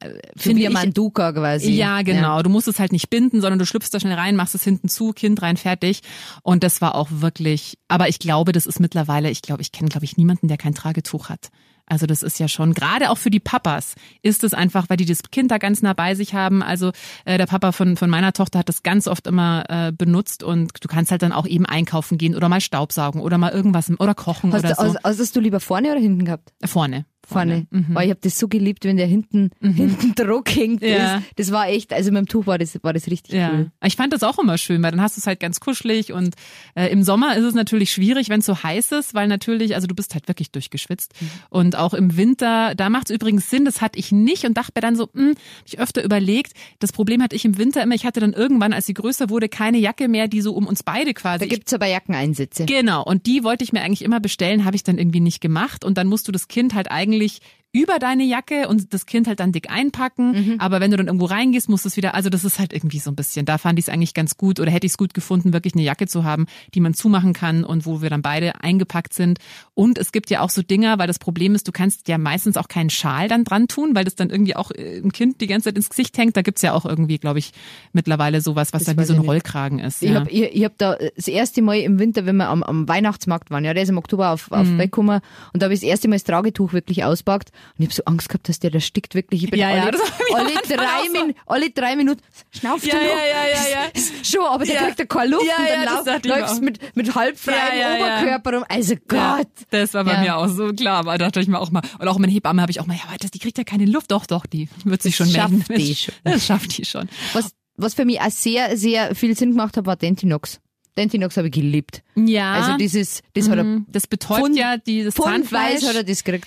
äh, 0.00 0.08
so 0.08 0.14
finde 0.36 0.62
wie 0.62 0.66
ein 0.66 0.72
ich- 0.72 0.78
Manduka 0.78 1.32
quasi. 1.32 1.70
ja, 1.72 2.00
genau. 2.00 2.42
Du 2.42 2.48
musst 2.48 2.66
es 2.66 2.78
halt 2.80 2.92
nicht 2.92 3.10
binden, 3.10 3.42
sondern 3.42 3.58
du 3.58 3.66
schlüpfst 3.66 3.90
da 3.92 4.00
schnell 4.00 4.14
rein, 4.14 4.36
machst 4.36 4.54
es 4.54 4.64
hinten 4.64 4.88
zu, 4.88 5.12
Kind 5.12 5.42
rein, 5.42 5.56
fertig. 5.58 6.00
Und 6.42 6.64
das 6.64 6.80
war 6.80 6.94
auch 6.94 7.08
wirklich, 7.10 7.76
aber 7.88 8.08
ich 8.08 8.18
glaube, 8.18 8.52
das 8.52 8.64
ist 8.66 8.80
mittlerweile, 8.80 9.30
ich 9.30 9.42
glaube, 9.42 9.60
ich 9.60 9.70
kenne, 9.70 9.90
glaube 9.90 10.06
ich, 10.06 10.16
niemanden, 10.16 10.48
der 10.48 10.56
kein 10.56 10.74
Tragetuch 10.74 11.28
hat. 11.28 11.50
Also 11.86 12.06
das 12.06 12.22
ist 12.22 12.38
ja 12.38 12.48
schon, 12.48 12.72
gerade 12.72 13.10
auch 13.10 13.18
für 13.18 13.30
die 13.30 13.40
Papas 13.40 13.94
ist 14.22 14.42
es 14.42 14.54
einfach, 14.54 14.86
weil 14.88 14.96
die 14.96 15.04
das 15.04 15.22
Kind 15.30 15.50
da 15.50 15.58
ganz 15.58 15.82
nah 15.82 15.92
bei 15.92 16.14
sich 16.14 16.34
haben. 16.34 16.62
Also 16.62 16.92
äh, 17.24 17.36
der 17.36 17.46
Papa 17.46 17.72
von, 17.72 17.96
von 17.96 18.08
meiner 18.08 18.32
Tochter 18.32 18.60
hat 18.60 18.68
das 18.68 18.82
ganz 18.82 19.06
oft 19.06 19.26
immer 19.26 19.64
äh, 19.68 19.92
benutzt 19.92 20.42
und 20.42 20.72
du 20.82 20.88
kannst 20.88 21.10
halt 21.10 21.22
dann 21.22 21.32
auch 21.32 21.46
eben 21.46 21.66
einkaufen 21.66 22.16
gehen 22.16 22.34
oder 22.34 22.48
mal 22.48 22.60
Staubsaugen 22.60 23.20
oder 23.20 23.36
mal 23.36 23.52
irgendwas 23.52 23.90
oder 23.98 24.14
kochen 24.14 24.52
Hast, 24.52 24.64
oder 24.64 24.74
du, 24.74 24.92
so. 24.92 24.98
hast 25.02 25.36
du 25.36 25.40
lieber 25.40 25.60
vorne 25.60 25.90
oder 25.92 26.00
hinten 26.00 26.24
gehabt? 26.24 26.52
vorne. 26.64 27.04
Vorne. 27.26 27.66
Mhm. 27.70 27.96
Oh, 27.96 28.00
ich 28.00 28.10
habe 28.10 28.20
das 28.22 28.38
so 28.38 28.48
geliebt, 28.48 28.84
wenn 28.84 28.96
der 28.96 29.06
hinten, 29.06 29.50
hinten 29.60 30.14
Druck 30.14 30.54
hängt. 30.54 30.82
Ja. 30.82 31.16
Das, 31.16 31.22
das 31.36 31.52
war 31.52 31.68
echt, 31.68 31.92
also 31.92 32.10
mit 32.10 32.20
dem 32.20 32.28
Tuch 32.28 32.46
war 32.46 32.58
das, 32.58 32.78
war 32.82 32.92
das 32.92 33.06
richtig 33.08 33.34
Ja, 33.34 33.50
cool. 33.52 33.70
ich 33.84 33.96
fand 33.96 34.12
das 34.12 34.22
auch 34.22 34.38
immer 34.38 34.58
schön, 34.58 34.82
weil 34.82 34.90
dann 34.90 35.00
hast 35.00 35.16
du 35.16 35.20
es 35.20 35.26
halt 35.26 35.40
ganz 35.40 35.60
kuschelig 35.60 36.12
und 36.12 36.34
äh, 36.74 36.88
im 36.88 37.02
Sommer 37.02 37.36
ist 37.36 37.44
es 37.44 37.54
natürlich 37.54 37.92
schwierig, 37.92 38.28
wenn 38.28 38.40
es 38.40 38.46
so 38.46 38.62
heiß 38.62 38.92
ist, 38.92 39.14
weil 39.14 39.28
natürlich, 39.28 39.74
also 39.74 39.86
du 39.86 39.94
bist 39.94 40.14
halt 40.14 40.28
wirklich 40.28 40.50
durchgeschwitzt 40.50 41.12
Mhm. 41.20 41.30
und 41.50 41.76
auch 41.76 41.94
im 41.94 42.16
Winter, 42.16 42.74
da 42.74 42.88
macht 42.90 43.08
es 43.10 43.14
übrigens 43.16 43.48
Sinn, 43.50 43.64
das 43.64 43.80
hatte 43.80 43.98
ich 43.98 44.12
nicht 44.12 44.44
und 44.44 44.54
dachte 44.56 44.72
mir 44.76 44.80
dann 44.80 44.96
so, 44.96 45.08
hm, 45.14 45.30
hab 45.30 45.36
ich 45.66 45.78
öfter 45.78 46.04
überlegt, 46.04 46.52
das 46.78 46.92
Problem 46.92 47.22
hatte 47.22 47.36
ich 47.36 47.44
im 47.44 47.58
Winter 47.58 47.82
immer, 47.82 47.94
ich 47.94 48.04
hatte 48.06 48.20
dann 48.20 48.32
irgendwann, 48.32 48.72
als 48.72 48.86
sie 48.86 48.94
größer 48.94 49.30
wurde, 49.30 49.48
keine 49.48 49.78
Jacke 49.78 50.08
mehr, 50.08 50.28
die 50.28 50.40
so 50.40 50.52
um 50.54 50.66
uns 50.66 50.82
beide 50.82 51.14
quasi. 51.14 51.40
Da 51.40 51.46
gibt's 51.46 51.72
aber 51.72 51.86
Jackeneinsätze. 51.86 52.66
Genau, 52.66 53.02
und 53.04 53.26
die 53.26 53.44
wollte 53.44 53.64
ich 53.64 53.72
mir 53.72 53.82
eigentlich 53.82 54.02
immer 54.02 54.20
bestellen, 54.20 54.64
habe 54.64 54.76
ich 54.76 54.82
dann 54.82 54.98
irgendwie 54.98 55.20
nicht 55.20 55.40
gemacht. 55.40 55.84
Und 55.84 55.98
dann 55.98 56.06
musst 56.06 56.26
du 56.28 56.32
das 56.32 56.48
Kind 56.48 56.74
halt 56.74 56.90
eigentlich 56.90 57.13
eigentlich 57.14 57.40
über 57.74 57.98
deine 57.98 58.22
Jacke 58.22 58.68
und 58.68 58.94
das 58.94 59.04
Kind 59.04 59.26
halt 59.26 59.40
dann 59.40 59.50
dick 59.50 59.68
einpacken. 59.68 60.30
Mhm. 60.30 60.60
Aber 60.60 60.80
wenn 60.80 60.92
du 60.92 60.96
dann 60.96 61.08
irgendwo 61.08 61.26
reingehst, 61.26 61.68
musst 61.68 61.84
du 61.84 61.88
es 61.88 61.96
wieder, 61.96 62.14
also 62.14 62.30
das 62.30 62.44
ist 62.44 62.60
halt 62.60 62.72
irgendwie 62.72 63.00
so 63.00 63.10
ein 63.10 63.16
bisschen, 63.16 63.44
da 63.44 63.58
fand 63.58 63.80
ich 63.80 63.86
es 63.86 63.88
eigentlich 63.88 64.14
ganz 64.14 64.36
gut 64.36 64.60
oder 64.60 64.70
hätte 64.70 64.86
ich 64.86 64.92
es 64.92 64.96
gut 64.96 65.12
gefunden, 65.12 65.52
wirklich 65.52 65.74
eine 65.74 65.82
Jacke 65.82 66.06
zu 66.06 66.22
haben, 66.22 66.46
die 66.74 66.80
man 66.80 66.94
zumachen 66.94 67.32
kann 67.32 67.64
und 67.64 67.84
wo 67.84 68.00
wir 68.00 68.10
dann 68.10 68.22
beide 68.22 68.62
eingepackt 68.62 69.12
sind. 69.12 69.40
Und 69.74 69.98
es 69.98 70.12
gibt 70.12 70.30
ja 70.30 70.40
auch 70.40 70.50
so 70.50 70.62
Dinger, 70.62 71.00
weil 71.00 71.08
das 71.08 71.18
Problem 71.18 71.56
ist, 71.56 71.66
du 71.66 71.72
kannst 71.72 72.06
ja 72.06 72.16
meistens 72.16 72.56
auch 72.56 72.68
keinen 72.68 72.90
Schal 72.90 73.26
dann 73.26 73.42
dran 73.42 73.66
tun, 73.66 73.96
weil 73.96 74.04
das 74.04 74.14
dann 74.14 74.30
irgendwie 74.30 74.54
auch 74.54 74.70
äh, 74.70 74.98
ein 74.98 75.10
Kind 75.10 75.40
die 75.40 75.48
ganze 75.48 75.70
Zeit 75.70 75.76
ins 75.76 75.90
Gesicht 75.90 76.16
hängt. 76.16 76.36
Da 76.36 76.42
gibt's 76.42 76.62
ja 76.62 76.74
auch 76.74 76.84
irgendwie, 76.84 77.18
glaube 77.18 77.40
ich, 77.40 77.50
mittlerweile 77.92 78.40
sowas, 78.40 78.72
was 78.72 78.84
Das 78.84 78.94
dann 78.94 79.02
wie 79.02 79.06
so 79.06 79.14
ein. 79.14 79.20
Rollkragen 79.20 79.80
ist. 79.80 80.00
Ich 80.00 80.10
ja. 80.10 80.20
hab, 80.20 80.30
ich, 80.30 80.42
ich 80.42 80.64
hab 80.64 80.78
da 80.78 80.96
das 81.16 81.26
erste 81.26 81.60
Mal 81.60 81.78
im 81.78 81.98
Winter, 81.98 82.24
wenn 82.24 82.36
wir 82.36 82.48
am, 82.48 82.62
am 82.62 82.86
Weihnachtsmarkt 82.86 83.50
waren, 83.50 83.64
ja, 83.64 83.74
der 83.74 83.82
ist 83.82 83.88
im 83.88 83.98
Oktober 83.98 84.30
auf, 84.30 84.52
auf 84.52 84.68
Mhm. 84.68 84.80
Und 84.80 85.62
da 85.62 85.64
habe 85.64 85.74
ich 85.74 85.80
das 85.80 85.88
erste 85.88 86.08
Mal 86.08 86.16
das 86.16 86.24
Tragetuch 86.24 86.72
wirklich 86.72 87.04
auspackt 87.04 87.50
und 87.76 87.82
ich 87.82 87.86
habe 87.86 87.94
so 87.94 88.04
Angst 88.06 88.28
gehabt, 88.28 88.48
dass 88.48 88.58
der 88.58 88.70
da 88.70 88.80
stickt 88.80 89.14
wirklich. 89.14 89.44
Ich 89.44 89.50
bin 89.50 89.58
Ja, 89.60 89.74
ja, 89.74 89.82
alle, 89.82 89.92
das 89.92 90.00
hab 90.02 90.20
ich 90.28 90.34
am 90.34 90.40
alle, 90.46 90.52
drei. 90.76 91.08
Min, 91.12 91.34
alle 91.46 91.70
drei 91.70 91.96
Minuten 91.96 92.20
schnauft 92.50 92.86
Ja, 92.86 92.94
ja, 92.98 93.02
ja, 93.02 93.06
ja, 93.06 93.70
ja. 93.94 94.02
Schon, 94.22 94.44
aber 94.46 94.64
der 94.64 94.74
Ja. 94.74 94.82
kriegt 94.84 94.98
ja 94.98 95.04
keine 95.06 95.30
Luft 95.30 95.46
Ja, 95.46 95.56
und 95.56 95.68
ja, 95.68 95.84
dann 95.84 96.22
lauf, 96.22 96.24
läufst 96.40 96.62
mit, 96.62 96.96
mit 96.96 97.14
halb 97.14 97.38
freiem 97.38 97.56
Ja, 97.56 97.74
ja, 97.74 97.96
ja. 97.98 98.16
Oberkörper 98.18 98.54
rum. 98.54 98.64
Also 98.68 98.94
Ja, 99.12 99.36
Gott. 99.38 99.48
das 99.70 99.94
war 99.94 100.04
bei 100.04 100.12
Ja. 100.14 100.20
mir 100.20 100.36
auch 100.36 100.48
so 100.48 100.72
klar, 100.72 100.98
aber 100.98 101.18
da 101.18 101.26
dachte 101.26 101.40
ich 101.40 101.48
mir 101.48 101.58
auch 101.58 101.70
mal, 101.70 101.82
und 101.98 102.08
auch 102.08 102.18
meine 102.18 102.32
Hebamme 102.32 102.62
habe 102.62 102.70
ich 102.70 102.80
auch 102.80 102.86
mal, 102.86 102.94
ja, 102.96 103.02
aber 103.08 103.16
das, 103.18 103.30
die 103.30 103.38
kriegt 103.38 103.58
ja 103.58 103.64
keine 103.64 103.86
Luft, 103.86 104.10
doch, 104.10 104.26
doch, 104.26 104.46
die 104.46 104.68
wird 104.84 105.02
sich 105.02 105.16
schon 105.16 105.28
schafft 105.28 105.50
melden. 105.68 105.76
die 105.84 105.94
schon. 105.94 106.14
Das 106.24 106.46
schafft 106.46 106.76
die 106.78 106.84
schon. 106.84 107.08
Was, 107.32 107.50
was 107.76 107.94
für 107.94 108.04
mich 108.04 108.20
auch 108.20 108.30
sehr, 108.30 108.76
sehr 108.76 109.14
viel 109.14 109.36
Sinn 109.36 109.50
gemacht 109.50 109.76
hat, 109.76 109.86
war 109.86 109.96
Dentinox. 109.96 110.60
Dentinox 110.96 111.36
habe 111.36 111.48
ich 111.48 111.54
geliebt. 111.54 112.02
Ja, 112.14 112.52
Also 112.52 112.76
dieses, 112.76 113.22
das 113.34 113.48
hat 113.48 113.58
er 113.58 113.64
Mhm. 113.64 113.86
das 113.88 114.06
betäubt 114.06 114.40
Pfund- 114.42 114.56
ja 114.56 114.76
dieses 114.76 115.14
Pfundweiß 115.14 115.40
Zahnfleisch. 115.80 115.82
hat 115.88 115.96
er 115.96 116.04
das 116.04 116.22
gekriegt. 116.22 116.46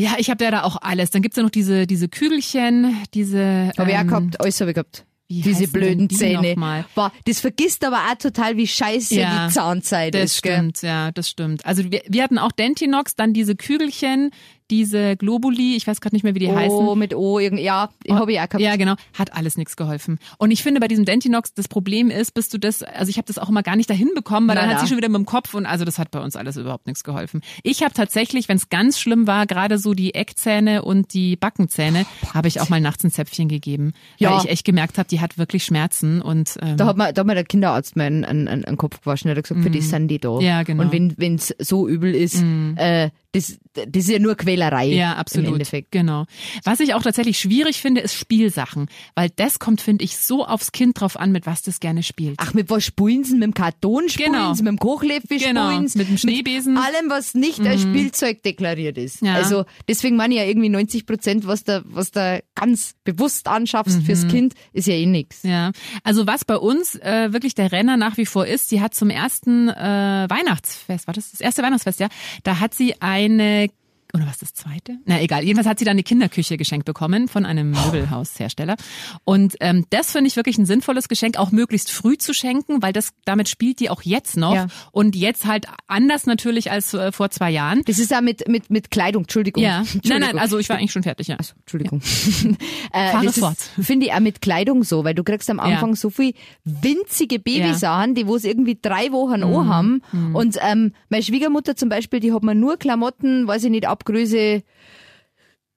Ja, 0.00 0.14
ich 0.18 0.30
habe 0.30 0.42
ja 0.44 0.50
da 0.50 0.62
auch 0.62 0.76
alles. 0.80 1.10
Dann 1.10 1.22
gibt's 1.22 1.36
ja 1.36 1.42
noch 1.42 1.50
diese 1.50 1.86
diese 1.86 2.08
Kügelchen, 2.08 2.96
diese 3.14 3.70
auch 3.76 3.86
ähm, 3.86 4.08
gehabt, 4.08 4.40
alles 4.40 4.60
habe 4.60 4.70
ich 4.70 4.74
gehabt. 4.74 5.04
wie 5.28 5.42
Diese 5.42 5.68
blöden 5.68 6.08
die 6.08 6.16
Zähne. 6.16 6.56
Boah, 6.94 7.12
das 7.24 7.40
vergisst 7.40 7.84
aber 7.84 7.98
auch 8.10 8.18
total, 8.18 8.56
wie 8.56 8.66
scheiße 8.66 9.14
Ja, 9.14 9.46
die 9.46 9.54
Zahnzeit 9.54 10.14
Das 10.14 10.34
ist. 10.34 10.42
Gell? 10.42 10.54
stimmt, 10.54 10.82
ja, 10.82 11.12
das 11.12 11.28
stimmt. 11.28 11.64
Also 11.64 11.84
wir, 11.90 12.02
wir 12.08 12.22
hatten 12.22 12.38
auch 12.38 12.50
Dentinox, 12.50 13.14
dann 13.14 13.32
diese 13.32 13.54
Kügelchen, 13.54 14.30
diese 14.70 15.16
Globuli, 15.16 15.76
ich 15.76 15.86
weiß 15.86 16.00
gerade 16.00 16.14
nicht 16.14 16.22
mehr, 16.22 16.34
wie 16.34 16.38
die 16.38 16.50
heißen. 16.50 16.70
Oh, 16.76 16.94
mit 16.94 17.14
O, 17.14 17.38
irgend, 17.38 17.60
ja, 17.60 17.90
oh, 18.08 18.14
habe 18.14 18.32
ich 18.32 18.38
auch 18.40 18.48
gehabt. 18.48 18.60
Ja, 18.60 18.76
genau. 18.76 18.94
Hat 19.18 19.34
alles 19.34 19.56
nichts 19.56 19.76
geholfen. 19.76 20.18
Und 20.38 20.50
ich 20.50 20.62
finde, 20.62 20.80
bei 20.80 20.88
diesem 20.88 21.04
Dentinox, 21.04 21.52
das 21.54 21.68
Problem 21.68 22.10
ist, 22.10 22.32
bis 22.34 22.48
du 22.48 22.58
das, 22.58 22.82
also 22.82 23.10
ich 23.10 23.16
habe 23.16 23.26
das 23.26 23.38
auch 23.38 23.48
immer 23.48 23.62
gar 23.62 23.76
nicht 23.76 23.90
dahin 23.90 24.10
bekommen, 24.14 24.48
weil 24.48 24.54
Na, 24.54 24.62
dann 24.62 24.70
hat 24.70 24.76
na. 24.78 24.82
sie 24.82 24.88
schon 24.88 24.96
wieder 24.96 25.08
mit 25.08 25.18
dem 25.18 25.26
Kopf 25.26 25.54
und 25.54 25.66
also 25.66 25.84
das 25.84 25.98
hat 25.98 26.10
bei 26.10 26.20
uns 26.20 26.36
alles 26.36 26.56
überhaupt 26.56 26.86
nichts 26.86 27.04
geholfen. 27.04 27.42
Ich 27.62 27.82
habe 27.82 27.92
tatsächlich, 27.92 28.48
wenn 28.48 28.56
es 28.56 28.68
ganz 28.68 28.98
schlimm 28.98 29.26
war, 29.26 29.46
gerade 29.46 29.78
so 29.78 29.94
die 29.94 30.14
Eckzähne 30.14 30.82
und 30.82 31.12
die 31.14 31.36
Backenzähne, 31.36 32.06
habe 32.32 32.48
ich 32.48 32.60
auch 32.60 32.68
mal 32.68 32.80
nachts 32.80 33.04
ein 33.04 33.10
Zäpfchen 33.10 33.48
gegeben, 33.48 33.92
Ja. 34.18 34.30
weil 34.32 34.44
ich 34.44 34.50
echt 34.50 34.64
gemerkt 34.64 34.98
habe, 34.98 35.08
die 35.08 35.20
hat 35.20 35.38
wirklich 35.38 35.64
Schmerzen 35.64 36.22
und 36.22 36.56
ähm, 36.62 36.76
Da 36.76 36.86
hat 36.86 36.96
mir, 36.96 37.12
da 37.12 37.20
hat 37.20 37.26
mir 37.26 37.34
der 37.34 37.44
Kinderarzt 37.44 37.96
mal 37.96 38.04
einen, 38.06 38.24
einen, 38.24 38.48
einen 38.64 38.76
Kopf 38.76 39.00
gewaschen. 39.00 39.28
Er 39.30 39.36
hat 39.36 39.42
gesagt, 39.42 39.62
für 39.62 39.70
das 39.70 39.88
sind 39.90 40.08
die 40.08 40.18
da. 40.18 40.38
Ja, 40.40 40.62
genau. 40.62 40.84
Und 40.84 40.92
wenn 41.18 41.34
es 41.34 41.54
so 41.58 41.88
übel 41.88 42.14
ist, 42.14 42.42
äh, 42.76 43.10
das, 43.32 43.58
das 43.74 43.86
ist 44.04 44.08
ja 44.08 44.18
nur 44.18 44.34
Quälerei. 44.60 44.86
Ja, 44.88 45.14
absolut. 45.16 45.48
Im 45.48 45.52
Endeffekt. 45.54 45.90
Genau. 45.92 46.26
Was 46.64 46.80
ich 46.80 46.94
auch 46.94 47.02
tatsächlich 47.02 47.38
schwierig 47.38 47.80
finde, 47.80 48.00
ist 48.00 48.14
Spielsachen, 48.14 48.86
weil 49.14 49.30
das 49.36 49.58
kommt, 49.58 49.80
finde 49.80 50.04
ich, 50.04 50.16
so 50.18 50.44
aufs 50.46 50.72
Kind 50.72 51.00
drauf 51.00 51.18
an, 51.18 51.32
mit 51.32 51.46
was 51.46 51.62
das 51.62 51.80
gerne 51.80 52.02
spielt. 52.02 52.36
Ach, 52.38 52.54
mit 52.54 52.70
was 52.70 52.84
spulen 52.84 53.24
sie? 53.24 53.34
Mit 53.34 53.42
dem 53.42 53.54
Karton 53.54 54.08
spulen 54.08 54.32
Genau. 54.32 54.54
sie? 54.54 54.62
Mit 54.62 54.70
dem 54.72 54.78
Kochlöffel 54.78 55.38
Genau, 55.38 55.70
spulen 55.70 55.88
sie? 55.88 55.98
mit 55.98 56.08
dem 56.08 56.18
Schneebesen. 56.18 56.74
Mhm. 56.74 56.78
allem, 56.78 57.10
was 57.10 57.34
nicht 57.34 57.60
als 57.60 57.82
Spielzeug 57.82 58.42
deklariert 58.42 58.98
ist. 58.98 59.22
Ja. 59.22 59.34
Also 59.34 59.64
deswegen 59.88 60.16
meine 60.16 60.34
ich 60.34 60.40
ja 60.40 60.46
irgendwie 60.46 60.68
90 60.68 61.06
Prozent, 61.06 61.46
was 61.46 61.64
da, 61.64 61.82
was 61.84 62.10
da 62.10 62.38
ganz 62.54 62.94
bewusst 63.04 63.48
anschaffst 63.48 64.02
fürs 64.02 64.28
Kind, 64.28 64.54
ist 64.72 64.86
ja 64.86 64.94
eh. 64.94 65.06
Mhm. 65.06 65.10
Ja, 65.42 65.72
also 66.04 66.26
was 66.26 66.44
bei 66.44 66.56
uns 66.56 66.94
äh, 66.96 67.32
wirklich 67.32 67.54
der 67.54 67.72
Renner 67.72 67.96
nach 67.96 68.16
wie 68.16 68.26
vor 68.26 68.46
ist, 68.46 68.68
sie 68.68 68.80
hat 68.80 68.94
zum 68.94 69.10
ersten 69.10 69.68
äh, 69.68 70.26
Weihnachtsfest, 70.28 71.06
war 71.06 71.14
das 71.14 71.30
das 71.32 71.40
erste 71.40 71.62
Weihnachtsfest, 71.62 71.98
ja? 72.00 72.08
Da 72.44 72.60
hat 72.60 72.74
sie 72.74 73.00
eine 73.00 73.68
oder 74.14 74.26
was 74.26 74.38
das 74.38 74.52
zweite? 74.54 74.98
Na 75.04 75.20
egal, 75.20 75.42
jedenfalls 75.44 75.68
hat 75.68 75.78
sie 75.78 75.84
da 75.84 75.90
eine 75.92 76.02
Kinderküche 76.02 76.56
geschenkt 76.56 76.84
bekommen 76.86 77.28
von 77.28 77.44
einem 77.46 77.70
Möbelhaushersteller. 77.70 78.76
Und 79.24 79.56
ähm, 79.60 79.86
das 79.90 80.12
finde 80.12 80.28
ich 80.28 80.36
wirklich 80.36 80.58
ein 80.58 80.66
sinnvolles 80.66 81.08
Geschenk, 81.08 81.38
auch 81.38 81.50
möglichst 81.52 81.90
früh 81.90 82.16
zu 82.18 82.32
schenken, 82.34 82.82
weil 82.82 82.92
das 82.92 83.10
damit 83.24 83.48
spielt 83.48 83.80
die 83.80 83.90
auch 83.90 84.02
jetzt 84.02 84.36
noch 84.36 84.54
Ja. 84.54 84.66
und 84.92 85.16
jetzt 85.16 85.46
halt 85.46 85.66
anders 85.86 86.26
natürlich 86.26 86.70
als 86.70 86.94
äh, 86.94 87.12
vor 87.12 87.30
zwei 87.30 87.50
Jahren. 87.50 87.82
Das 87.86 87.98
ist 87.98 88.10
ja 88.10 88.20
mit, 88.20 88.48
mit, 88.48 88.70
mit 88.70 88.90
Kleidung, 88.90 89.22
Entschuldigung. 89.24 89.62
Ja, 89.62 89.78
nein, 89.78 89.86
Entschuldigung. 89.94 90.20
nein, 90.20 90.38
also 90.38 90.58
ich 90.58 90.68
war 90.68 90.76
eigentlich 90.76 90.92
schon 90.92 91.02
fertig, 91.02 91.28
ja. 91.28 91.36
Also, 91.36 91.54
Entschuldigung. 91.60 92.00
äh, 92.92 93.10
Fahre 93.10 93.26
das 93.26 93.70
finde 93.80 94.06
ich 94.06 94.12
auch 94.12 94.20
mit 94.20 94.40
Kleidung 94.40 94.84
so, 94.84 95.04
weil 95.04 95.14
du 95.14 95.22
kriegst 95.24 95.48
am 95.50 95.58
Ja. 95.58 95.64
Anfang 95.64 95.94
so 95.94 96.10
viel 96.10 96.34
winzige 96.64 97.38
Babysachen, 97.38 98.14
die 98.14 98.26
wo 98.26 98.36
es 98.36 98.44
irgendwie 98.44 98.78
drei 98.80 99.12
Wochen 99.12 99.42
an 99.42 99.68
haben. 99.68 100.02
Und 100.32 100.56
ähm, 100.62 100.92
meine 101.08 101.22
Schwiegermutter 101.22 101.76
zum 101.76 101.88
Beispiel, 101.88 102.20
die 102.20 102.32
hat 102.32 102.42
mir 102.42 102.54
nur 102.54 102.76
Klamotten, 102.78 103.46
weiß 103.46 103.64
ich 103.64 103.70
nicht, 103.70 103.86
ab 103.86 103.99
Größe 104.04 104.62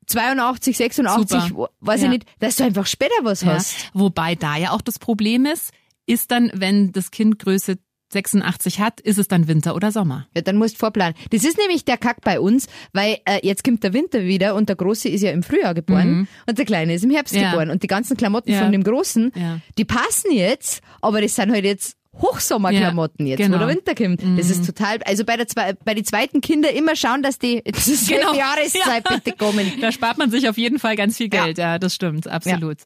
82, 0.08 0.76
86, 0.78 1.42
Super. 1.50 1.70
weiß 1.80 2.02
Ja. 2.02 2.06
ich 2.08 2.10
nicht, 2.12 2.26
dass 2.40 2.58
du 2.58 2.64
einfach 2.66 2.86
später 2.86 3.14
was 3.24 3.42
Ja. 3.42 3.54
hast. 3.54 3.90
Wobei 3.94 4.36
da 4.36 4.58
ja 4.58 4.72
auch 4.72 4.82
das 4.82 5.00
Problem 5.00 5.46
ist, 5.46 5.72
ist 6.06 6.32
dann, 6.32 6.52
wenn 6.54 6.92
das 6.92 7.12
Kind 7.12 7.40
Größe 7.40 7.78
86 8.12 8.80
hat, 8.80 9.00
ist 9.00 9.18
es 9.18 9.28
dann 9.28 9.48
Winter 9.48 9.74
oder 9.76 9.92
Sommer. 9.92 10.28
Ja, 10.36 10.42
dann 10.42 10.58
musst 10.58 10.76
du 10.76 10.80
vorplanen. 10.80 11.16
Das 11.32 11.44
ist 11.44 11.58
nämlich 11.58 11.84
der 11.86 11.98
Kack 11.98 12.22
bei 12.22 12.40
uns, 12.40 12.68
weil 12.92 13.18
äh, 13.26 13.40
jetzt 13.42 13.64
kommt 13.64 13.82
der 13.84 13.94
Winter 13.94 14.24
wieder 14.26 14.54
und 14.54 14.70
der 14.70 14.76
Große 14.76 15.10
ist 15.10 15.22
ja 15.22 15.32
im 15.32 15.42
Frühjahr 15.42 15.74
geboren 15.74 16.28
und 16.48 16.58
der 16.60 16.66
Kleine 16.66 16.94
ist 16.94 17.04
im 17.04 17.10
Herbst 17.10 17.34
Mhm. 17.34 17.40
Ja. 17.42 17.52
geboren 17.52 17.70
und 17.72 17.82
die 17.82 17.88
ganzen 17.88 18.16
Klamotten 18.16 18.52
Ja. 18.52 18.60
von 18.62 18.72
dem 18.72 18.84
Großen, 18.84 19.32
Ja. 19.36 19.60
die 19.80 19.86
passen 19.86 20.32
jetzt, 20.32 20.82
aber 21.02 21.22
das 21.22 21.34
sind 21.36 21.52
halt 21.52 21.64
jetzt 21.66 21.96
Hochsommerklamotten 22.22 23.26
Ja, 23.26 23.32
jetzt, 23.32 23.40
genau. 23.40 23.56
wo 23.56 23.60
der 23.60 23.68
Winter 23.70 23.96
kommt. 23.96 24.22
Das 24.38 24.50
ist 24.50 24.66
total, 24.66 24.98
also 25.06 25.24
bei 25.26 25.38
der 25.38 25.48
zwei, 25.48 25.74
bei 25.74 25.94
den 25.94 26.06
zweiten 26.06 26.42
Kindern 26.42 26.74
immer 26.76 26.96
schauen, 26.96 27.24
dass 27.24 27.40
die 27.40 27.62
selben 27.74 28.22
Genau. 28.22 28.36
Jahreszeit 28.36 29.04
Ja. 29.10 29.16
bitte 29.18 29.34
kommen. 29.38 29.72
Da 29.82 29.92
spart 29.92 30.18
man 30.18 30.30
sich 30.32 30.48
auf 30.50 30.58
jeden 30.58 30.80
Fall 30.80 30.96
ganz 30.96 31.18
viel 31.18 31.30
Geld. 31.30 31.58
Ja, 31.58 31.80
das 31.80 31.96
stimmt, 31.96 32.28
absolut. 32.28 32.78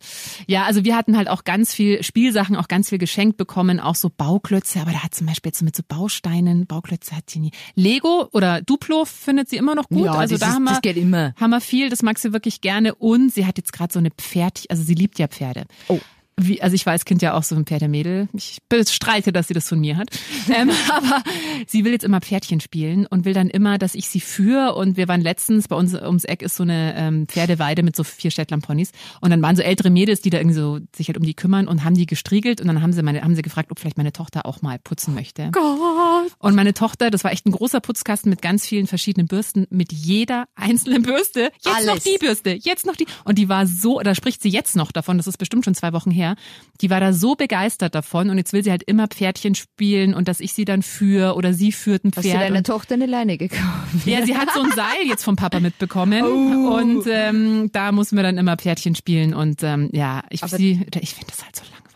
Ja. 0.47 0.63
also 0.63 0.83
wir 0.85 0.95
hatten 0.95 1.17
halt 1.17 1.27
auch 1.29 1.43
ganz 1.43 1.73
viel 1.73 2.03
Spielsachen, 2.03 2.55
auch 2.55 2.67
ganz 2.67 2.89
viel 2.89 2.97
geschenkt 2.97 3.37
bekommen, 3.37 3.79
auch 3.79 3.95
so 3.95 4.09
Bauklötze, 4.15 4.79
aber 4.79 4.91
da 4.91 5.03
hat 5.03 5.13
zum 5.15 5.27
Beispiel 5.27 5.49
jetzt 5.49 5.59
so 5.59 5.65
mit 5.65 5.75
so 5.75 5.83
Bausteinen, 5.87 6.65
Bauklötze 6.67 7.15
hat 7.15 7.29
sie 7.29 7.39
nie. 7.39 7.51
Lego 7.75 8.27
oder 8.31 8.61
Duplo 8.61 9.05
findet 9.05 9.49
sie 9.49 9.57
immer 9.57 9.75
noch 9.75 9.89
gut. 9.89 10.05
Ja, 10.05 10.13
also 10.13 10.37
da 10.37 10.47
ist- 10.47 10.53
haben 10.53 10.63
wir, 10.63 10.71
das 10.71 10.81
geht 10.81 10.97
immer. 10.97 11.33
haben 11.39 11.49
wir 11.51 11.61
viel, 11.61 11.89
das 11.89 12.01
mag 12.01 12.17
sie 12.19 12.33
wirklich 12.33 12.61
gerne 12.61 12.95
und 12.95 13.33
sie 13.33 13.45
hat 13.45 13.57
jetzt 13.57 13.73
gerade 13.73 13.91
so 13.93 13.99
eine 13.99 14.11
Pferd, 14.11 14.63
also 14.69 14.83
sie 14.83 14.93
liebt 14.95 15.19
ja 15.19 15.27
Pferde. 15.27 15.65
Oh. 15.87 15.99
Wie, 16.39 16.61
also 16.61 16.75
ich 16.75 16.85
war 16.85 16.93
als 16.93 17.05
Kind 17.05 17.23
ja 17.23 17.33
auch 17.33 17.41
so 17.41 17.55
ein 17.55 17.65
Pferdemädel. 17.65 18.29
Ich 18.33 18.59
bestreite, 18.69 19.31
dass 19.31 19.47
sie 19.47 19.55
das 19.55 19.67
von 19.67 19.79
mir 19.79 19.97
hat. 19.97 20.09
ähm, 20.55 20.69
aber 20.89 21.23
sie 21.65 21.83
will 21.83 21.91
jetzt 21.91 22.03
immer 22.03 22.21
Pferdchen 22.21 22.59
spielen 22.59 23.07
und 23.07 23.25
will 23.25 23.33
dann 23.33 23.49
immer, 23.49 23.79
dass 23.79 23.95
ich 23.95 24.07
sie 24.07 24.19
führe. 24.19 24.75
Und 24.75 24.97
wir 24.97 25.07
waren 25.07 25.21
letztens, 25.21 25.67
bei 25.67 25.75
uns 25.75 25.95
ums 25.95 26.25
Eck 26.25 26.43
ist 26.43 26.55
so 26.55 26.63
eine 26.63 26.93
ähm, 26.95 27.27
Pferdeweide 27.27 27.81
mit 27.81 27.95
so 27.95 28.03
vier 28.03 28.29
Shetland-Ponys. 28.29 28.91
Und 29.19 29.31
dann 29.31 29.41
waren 29.41 29.55
so 29.55 29.63
ältere 29.63 29.89
Mädels, 29.89 30.21
die 30.21 30.29
da 30.29 30.37
irgendwie 30.37 30.55
so 30.55 30.79
sich 30.95 31.07
halt 31.07 31.17
um 31.17 31.23
die 31.23 31.33
kümmern 31.33 31.67
und 31.67 31.83
haben 31.83 31.95
die 31.95 32.05
gestriegelt. 32.05 32.61
Und 32.61 32.67
dann 32.67 32.83
haben 32.83 32.93
sie 32.93 33.01
meine, 33.01 33.23
haben 33.23 33.35
sie 33.35 33.41
gefragt, 33.41 33.71
ob 33.71 33.79
vielleicht 33.79 33.97
meine 33.97 34.13
Tochter 34.13 34.45
auch 34.45 34.61
mal 34.61 34.77
putzen 34.77 35.15
möchte. 35.15 35.49
Gott. 35.51 36.16
Und 36.39 36.55
meine 36.55 36.73
Tochter, 36.73 37.09
das 37.11 37.23
war 37.23 37.31
echt 37.31 37.45
ein 37.45 37.51
großer 37.51 37.79
Putzkasten 37.79 38.29
mit 38.29 38.41
ganz 38.41 38.65
vielen 38.65 38.87
verschiedenen 38.87 39.27
Bürsten, 39.27 39.67
mit 39.69 39.91
jeder 39.93 40.47
einzelnen 40.55 41.03
Bürste. 41.03 41.51
Jetzt 41.63 41.67
Alles. 41.67 41.85
noch 41.87 41.99
die 41.99 42.17
Bürste, 42.19 42.51
jetzt 42.61 42.85
noch 42.85 42.95
die. 42.95 43.05
Und 43.23 43.37
die 43.37 43.49
war 43.49 43.65
so, 43.67 43.99
da 43.99 44.15
spricht 44.15 44.41
sie 44.41 44.49
jetzt 44.49 44.75
noch 44.75 44.91
davon, 44.91 45.17
das 45.17 45.27
ist 45.27 45.37
bestimmt 45.37 45.65
schon 45.65 45.75
zwei 45.75 45.93
Wochen 45.93 46.11
her. 46.11 46.35
Die 46.81 46.89
war 46.89 46.99
da 46.99 47.13
so 47.13 47.35
begeistert 47.35 47.95
davon 47.95 48.29
und 48.29 48.37
jetzt 48.37 48.53
will 48.53 48.63
sie 48.63 48.71
halt 48.71 48.83
immer 48.83 49.07
Pferdchen 49.07 49.55
spielen 49.55 50.13
und 50.13 50.27
dass 50.27 50.39
ich 50.39 50.53
sie 50.53 50.65
dann 50.65 50.81
führe 50.83 51.35
oder 51.35 51.53
sie 51.53 51.71
führt 51.71 52.03
ein 52.05 52.11
Hast 52.15 52.23
du 52.25 52.29
Pferd. 52.29 52.41
deiner 52.41 52.57
und, 52.57 52.67
Tochter 52.67 52.95
eine 52.95 53.05
Leine 53.05 53.37
gekauft? 53.37 54.05
ja, 54.05 54.25
sie 54.25 54.35
hat 54.37 54.49
so 54.53 54.61
ein 54.61 54.71
Seil 54.75 55.07
jetzt 55.07 55.23
vom 55.23 55.35
Papa 55.35 55.59
mitbekommen 55.59 56.23
Oh. 56.23 56.75
und 56.77 57.05
ähm, 57.09 57.69
da 57.71 57.91
mussten 57.91 58.15
wir 58.15 58.23
dann 58.23 58.37
immer 58.37 58.57
Pferdchen 58.57 58.95
spielen 58.95 59.33
und 59.33 59.63
ähm, 59.63 59.89
ja, 59.93 60.23
ich, 60.29 60.41
sie, 60.41 60.85
ich 60.99 61.13
finde 61.13 61.27
das 61.27 61.43
halt 61.43 61.55
so 61.55 61.63
langweilig. 61.63 61.86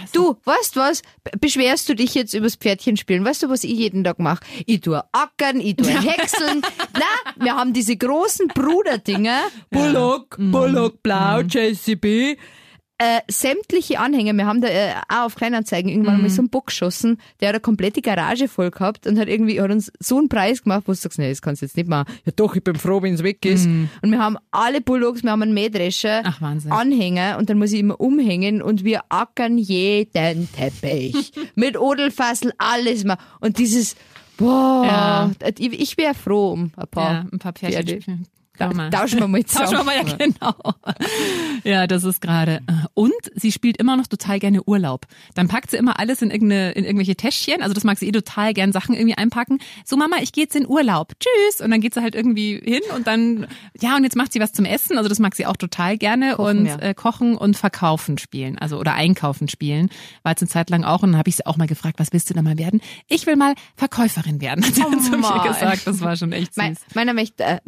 Also, 0.00 0.34
Du, 0.34 0.36
weißt 0.44 0.76
was? 0.76 1.02
Be- 1.24 1.30
Beschwerst 1.40 1.88
du 1.88 1.94
dich 1.94 2.14
jetzt 2.14 2.34
übers 2.34 2.56
Pferdchen 2.56 2.96
spielen? 2.96 3.24
Weißt 3.24 3.42
du, 3.42 3.48
was 3.48 3.64
ich 3.64 3.72
jeden 3.72 4.04
Tag 4.04 4.18
mache? 4.18 4.40
Ich 4.66 4.80
tue 4.82 5.02
ackern, 5.12 5.60
ich 5.60 5.76
tue 5.76 5.88
häckseln. 5.88 6.62
Na, 6.94 7.32
wir 7.44 7.56
haben 7.56 7.72
diese 7.72 7.96
großen 7.96 8.48
Bruderdinger. 8.48 9.44
Bullock, 9.70 10.36
Bullock 10.38 11.02
Blau, 11.02 11.40
JCB. 11.40 12.38
Äh, 12.98 13.20
sämtliche 13.30 13.98
Anhänger, 14.00 14.32
wir 14.32 14.46
haben 14.46 14.62
da 14.62 14.68
äh, 14.68 14.94
auch 15.10 15.26
auf 15.26 15.34
Kleinanzeigen 15.34 15.90
irgendwann 15.90 16.22
mal 16.22 16.30
so 16.30 16.40
einen 16.40 16.48
Bock 16.48 16.68
geschossen, 16.68 17.18
der 17.40 17.48
hat 17.50 17.54
eine 17.56 17.60
komplette 17.60 18.00
Garage 18.00 18.48
voll 18.48 18.70
gehabt 18.70 19.06
und 19.06 19.18
hat 19.18 19.28
irgendwie, 19.28 19.60
hat 19.60 19.70
uns 19.70 19.92
so 20.00 20.16
einen 20.16 20.30
Preis 20.30 20.62
gemacht, 20.62 20.84
wo 20.86 20.92
du 20.92 20.96
sagst, 20.96 21.18
nee, 21.18 21.28
das 21.28 21.42
kannst 21.42 21.60
du 21.60 21.66
jetzt 21.66 21.76
nicht 21.76 21.88
machen. 21.90 22.10
Ja 22.24 22.32
doch, 22.34 22.56
ich 22.56 22.64
bin 22.64 22.74
froh, 22.76 23.02
wenn 23.02 23.12
es 23.12 23.22
weg 23.22 23.44
ist. 23.44 23.66
Und 23.66 23.90
wir 24.10 24.18
haben 24.18 24.38
alle 24.50 24.80
Bulldogs, 24.80 25.22
wir 25.22 25.30
haben 25.30 25.42
einen 25.42 25.52
Mähdrescher, 25.52 26.22
Ach. 26.24 26.40
Anhänger 26.70 27.36
und 27.38 27.50
dann 27.50 27.58
muss 27.58 27.72
ich 27.72 27.80
immer 27.80 28.00
umhängen 28.00 28.62
und 28.62 28.82
wir 28.82 29.02
ackern 29.10 29.58
jeden 29.58 30.50
Teppich. 30.52 31.32
Mit 31.54 31.78
Odelfassel, 31.78 32.54
alles 32.56 33.04
mal. 33.04 33.18
Und 33.40 33.58
dieses, 33.58 33.94
boah, 34.38 34.84
Ja. 34.86 35.30
ich, 35.58 35.80
ich 35.80 35.98
wäre 35.98 36.14
froh 36.14 36.52
um 36.52 36.72
ein 36.74 36.88
paar. 36.90 37.12
ja, 37.12 37.26
ein 37.30 37.38
paar 37.38 37.52
Pferdchen 37.52 38.26
Tauschen 38.90 39.20
wir 39.20 39.28
mal 39.28 39.44
zusammen. 39.44 39.66
Tauschen 39.70 39.78
wir 39.78 39.84
mal, 39.84 39.96
ja, 39.96 40.16
genau. 40.16 40.54
Ja, 41.64 41.86
das 41.86 42.04
ist 42.04 42.20
gerade. 42.20 42.60
Und 42.94 43.12
sie 43.34 43.52
spielt 43.52 43.76
immer 43.76 43.96
noch 43.96 44.06
total 44.06 44.38
gerne 44.38 44.62
Urlaub. 44.64 45.06
Dann 45.34 45.48
packt 45.48 45.70
sie 45.70 45.76
immer 45.76 45.98
alles 45.98 46.22
in, 46.22 46.30
irgendeine, 46.30 46.72
in 46.72 46.84
irgendwelche 46.84 47.16
Täschchen. 47.16 47.62
Also 47.62 47.74
das 47.74 47.84
mag 47.84 47.98
sie 47.98 48.08
eh 48.08 48.12
total 48.12 48.54
gern 48.54 48.72
Sachen 48.72 48.94
irgendwie 48.94 49.16
einpacken. 49.16 49.58
So, 49.84 49.96
Mama, 49.96 50.16
ich 50.20 50.32
gehe 50.32 50.44
jetzt 50.44 50.56
in 50.56 50.66
Urlaub. 50.66 51.12
Tschüss. 51.18 51.60
Und 51.60 51.70
dann 51.70 51.80
geht 51.80 51.94
sie 51.94 52.02
halt 52.02 52.14
irgendwie 52.14 52.60
hin 52.62 52.82
und 52.94 53.06
dann, 53.06 53.46
ja, 53.80 53.96
und 53.96 54.04
jetzt 54.04 54.16
macht 54.16 54.32
sie 54.32 54.40
was 54.40 54.52
zum 54.52 54.64
Essen. 54.64 54.96
Also 54.96 55.08
das 55.08 55.18
mag 55.18 55.34
sie 55.34 55.46
auch 55.46 55.56
total 55.56 55.98
gerne. 55.98 56.34
Kochen, 56.36 56.58
und 56.58 56.66
ja. 56.66 56.78
äh, 56.78 56.94
kochen 56.94 57.36
und 57.36 57.56
verkaufen 57.56 58.18
spielen. 58.18 58.58
Also 58.58 58.78
oder 58.78 58.94
einkaufen 58.94 59.48
spielen. 59.48 59.90
War 60.22 60.32
jetzt 60.32 60.42
eine 60.42 60.48
Zeit 60.48 60.70
lang 60.70 60.84
auch. 60.84 61.02
Und 61.02 61.12
dann 61.12 61.18
habe 61.18 61.28
ich 61.28 61.36
sie 61.36 61.46
auch 61.46 61.56
mal 61.56 61.66
gefragt, 61.66 61.98
was 61.98 62.12
willst 62.12 62.30
du 62.30 62.34
da 62.34 62.42
mal 62.42 62.58
werden? 62.58 62.80
Ich 63.08 63.26
will 63.26 63.36
mal 63.36 63.54
Verkäuferin 63.76 64.40
werden, 64.40 64.64
hat 64.66 64.74
sie 64.74 64.82
Oh 64.82 64.96
zu 64.96 65.10
mir 65.10 65.48
gesagt. 65.48 65.86
Das 65.86 66.00
war 66.00 66.16
schon 66.16 66.32
echt 66.32 66.54
süß. 66.54 66.62
Mein, 66.62 66.76
meiner 66.94 67.14
möchte 67.14 67.44
äh, 67.44 67.58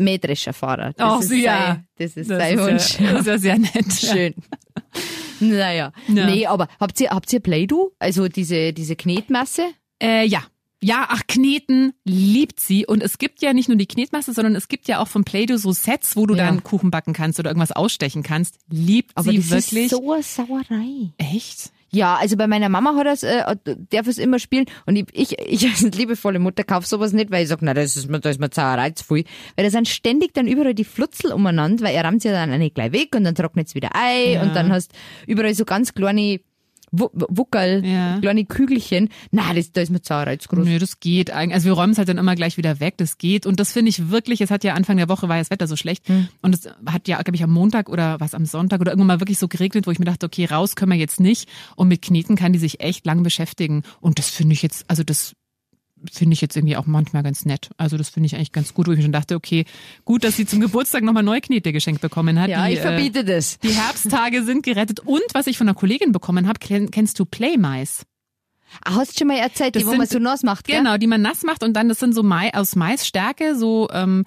Das 0.87 0.95
Ach, 0.99 1.21
ist 1.21 1.29
sie, 1.29 1.43
ja. 1.45 1.83
das 1.99 2.17
ist 2.17 2.31
Das 2.31 2.39
sein 2.39 2.59
Wunsch. 2.59 2.99
Ja, 3.01 3.13
das 3.13 3.21
ist 3.21 3.27
ja 3.27 3.39
sehr 3.39 3.59
nett. 3.59 3.93
Schön. 4.01 4.35
Naja. 5.41 5.93
Ja. 6.09 6.27
Nee, 6.27 6.47
aber 6.47 6.69
habt 6.81 7.01
ihr, 7.01 7.11
habt 7.11 7.33
ihr 7.33 7.41
Play-Doh? 7.41 7.93
Also 7.99 8.29
diese, 8.29 8.73
diese 8.73 8.97
Knetmasse? 8.97 9.63
Äh, 10.03 10.27
ja. 10.27 10.43
Ja, 10.81 11.07
ach, 11.11 11.23
Kneten 11.27 11.93
liebt 12.05 12.61
sie. 12.61 12.87
Und 12.87 13.03
es 13.03 13.19
gibt 13.19 13.43
ja 13.43 13.53
nicht 13.53 13.69
nur 13.69 13.77
die 13.77 13.87
Knetmasse, 13.87 14.33
sondern 14.33 14.55
es 14.55 14.69
gibt 14.69 14.87
ja 14.87 15.01
auch 15.01 15.09
von 15.09 15.25
Play-Doh 15.25 15.57
so 15.57 15.73
Sets, 15.73 16.15
wo 16.17 16.25
du 16.27 16.35
Ja. 16.37 16.47
dann 16.47 16.63
Kuchen 16.63 16.91
backen 16.93 17.13
kannst 17.15 17.41
oder 17.41 17.51
irgendwas 17.51 17.73
ausstechen 17.73 18.23
kannst. 18.23 18.59
Liebt 18.71 19.11
Aber 19.17 19.31
sie 19.31 19.39
das 19.39 19.51
wirklich. 19.51 19.85
ist 19.87 19.91
so 19.91 20.13
eine 20.13 20.23
Sauerei. 20.23 21.13
Echt? 21.19 21.73
Ja, 21.91 22.17
also 22.17 22.37
bei 22.37 22.47
meiner 22.47 22.69
Mama 22.69 22.95
hat 22.97 23.07
er's, 23.07 23.23
äh, 23.23 23.43
darf 23.91 24.07
es 24.07 24.19
immer 24.19 24.39
spielen 24.39 24.67
und 24.87 24.97
ich, 24.97 25.07
ich, 25.13 25.39
ich 25.39 25.67
als 25.69 25.81
liebevolle 25.97 26.39
Mutter 26.39 26.63
kauf 26.65 26.87
sowas 26.87 27.13
nicht, 27.13 27.31
weil 27.31 27.43
ich 27.45 27.49
sag, 27.49 27.63
na, 27.63 27.73
das 27.73 27.97
ist 27.97 28.11
mir, 28.11 28.21
da 28.21 28.29
ist 28.29 28.41
mir 28.41 28.51
Zauerei 28.51 28.91
zu 28.91 29.05
viel. 29.05 29.25
Weil 29.57 29.65
da 29.65 29.71
sind 29.71 29.89
ständig 29.89 30.35
dann 30.35 30.47
überall 30.47 30.75
die 30.75 30.85
Flutzel 30.85 31.33
umeinander, 31.33 31.85
weil 31.85 31.95
er 31.95 32.05
rammt 32.05 32.25
ja 32.25 32.33
dann 32.33 32.57
nicht 32.59 32.75
gleich 32.75 32.93
weg 32.93 33.15
und 33.17 33.25
dann 33.25 33.35
trocknet's 33.35 33.75
wieder 33.75 33.91
ein 33.95 34.33
Ja. 34.33 34.43
und 34.43 34.55
dann 34.55 34.71
hast 34.73 34.93
überall 35.27 35.55
so 35.55 35.65
ganz 35.65 35.95
kleine 35.95 36.41
Wuckerl, 36.93 37.85
Ja. 37.85 38.19
kleine 38.21 38.45
Kügelchen. 38.45 39.09
Na, 39.31 39.53
das, 39.53 39.73
da 39.73 39.81
ist 39.81 39.91
mir 39.91 40.03
Zauerei 40.03 40.37
zu 40.37 40.49
groß. 40.49 40.67
Nö, 40.67 40.79
das 40.79 41.01
geht 41.01 41.31
eigentlich. 41.31 41.55
Also 41.55 41.67
wir 41.67 41.73
räumen 41.73 41.93
es 41.93 41.99
halt 41.99 42.09
dann 42.09 42.19
immer 42.19 42.35
gleich 42.35 42.57
wieder 42.57 42.81
weg. 42.81 42.95
Das 42.99 43.19
geht. 43.19 43.47
Und 43.47 43.61
das 43.61 43.73
finde 43.73 43.91
ich 43.91 44.11
wirklich, 44.11 44.41
es 44.41 44.51
hat 44.51 44.65
ja 44.65 44.75
Anfang 44.75 44.97
der 44.97 45.09
Woche 45.09 45.29
war 45.29 45.37
ja 45.37 45.41
das 45.43 45.51
Wetter 45.51 45.67
so 45.67 45.77
schlecht. 45.77 46.09
Hm. 46.09 46.29
Und 46.43 46.55
es 46.55 46.69
hat 46.87 47.09
ja, 47.09 47.21
glaube 47.23 47.37
ich, 47.37 47.43
am 47.43 47.51
Montag 47.53 47.89
oder 47.89 48.21
was 48.21 48.35
am 48.35 48.47
Sonntag 48.47 48.81
oder 48.81 48.93
irgendwann 48.93 49.09
mal 49.09 49.21
wirklich 49.21 49.39
so 49.39 49.49
geregnet, 49.49 49.87
wo 49.87 49.91
ich 49.91 49.99
mir 49.99 50.05
dachte, 50.05 50.27
okay, 50.27 50.45
raus 50.47 50.77
können 50.77 50.93
wir 50.93 50.99
jetzt 50.99 51.21
nicht. 51.21 51.49
Und 51.77 51.89
mit 51.89 52.03
Kneten 52.03 52.37
kann 52.37 52.53
die 52.53 52.59
sich 52.59 52.81
echt 52.81 53.07
lang 53.07 53.23
beschäftigen. 53.23 53.83
Und 54.01 54.19
das 54.19 54.31
finde 54.31 54.55
ich 54.55 54.63
jetzt, 54.63 54.85
also 54.89 55.03
das 55.03 55.35
finde 56.13 56.35
ich 56.35 56.41
jetzt 56.41 56.57
irgendwie 56.57 56.77
auch 56.77 56.87
manchmal 56.87 57.23
ganz 57.23 57.45
nett. 57.45 57.71
Also 57.77 57.97
das 57.97 58.09
finde 58.09 58.27
ich 58.27 58.35
eigentlich 58.37 58.53
ganz 58.53 58.75
gut, 58.75 58.87
wo 58.87 58.93
ich 58.93 58.97
mir 58.99 59.03
schon 59.03 59.13
dachte, 59.13 59.35
okay, 59.35 59.65
gut, 60.05 60.25
dass 60.25 60.37
sie 60.37 60.47
zum 60.47 60.61
Geburtstag 60.61 61.03
nochmal 61.03 61.23
neue 61.23 61.41
Knete 61.41 61.73
geschenkt 61.73 62.01
bekommen 62.01 62.41
hat. 62.41 62.49
Ja, 62.51 62.67
die, 62.67 62.75
ich 62.75 62.81
verbiete 62.81 63.25
das. 63.25 63.57
Äh, 63.57 63.59
die 63.65 63.71
Herbsttage 63.71 64.43
sind 64.45 64.63
gerettet. 64.63 65.01
Und 65.01 65.23
was 65.33 65.47
ich 65.47 65.59
von 65.59 65.69
einer 65.69 65.75
Kollegin 65.75 66.13
bekommen 66.13 66.47
habe, 66.49 66.59
kenn- 66.61 66.91
kennst 66.91 67.19
du 67.19 67.25
Playmais? 67.25 68.05
Ah, 68.85 68.97
hast 68.97 69.15
du 69.15 69.19
schon 69.21 69.29
mal 69.29 69.39
erzählt, 69.39 69.75
die, 69.75 69.79
Das 69.81 69.87
wo 69.89 69.93
man 69.97 70.07
sind- 70.07 70.13
so 70.13 70.19
nass 70.19 70.43
macht, 70.43 70.67
gell? 70.67 70.77
Genau, 70.79 70.99
die 70.99 71.07
man 71.07 71.23
nass 71.23 71.43
macht 71.43 71.63
und 71.63 71.73
dann, 71.75 71.89
das 71.89 72.01
sind 72.01 72.15
so 72.15 72.23
Mai, 72.23 72.53
aus 72.53 72.77
Maisstärke, 72.77 73.57
so, 73.57 73.89
ähm, 73.93 74.25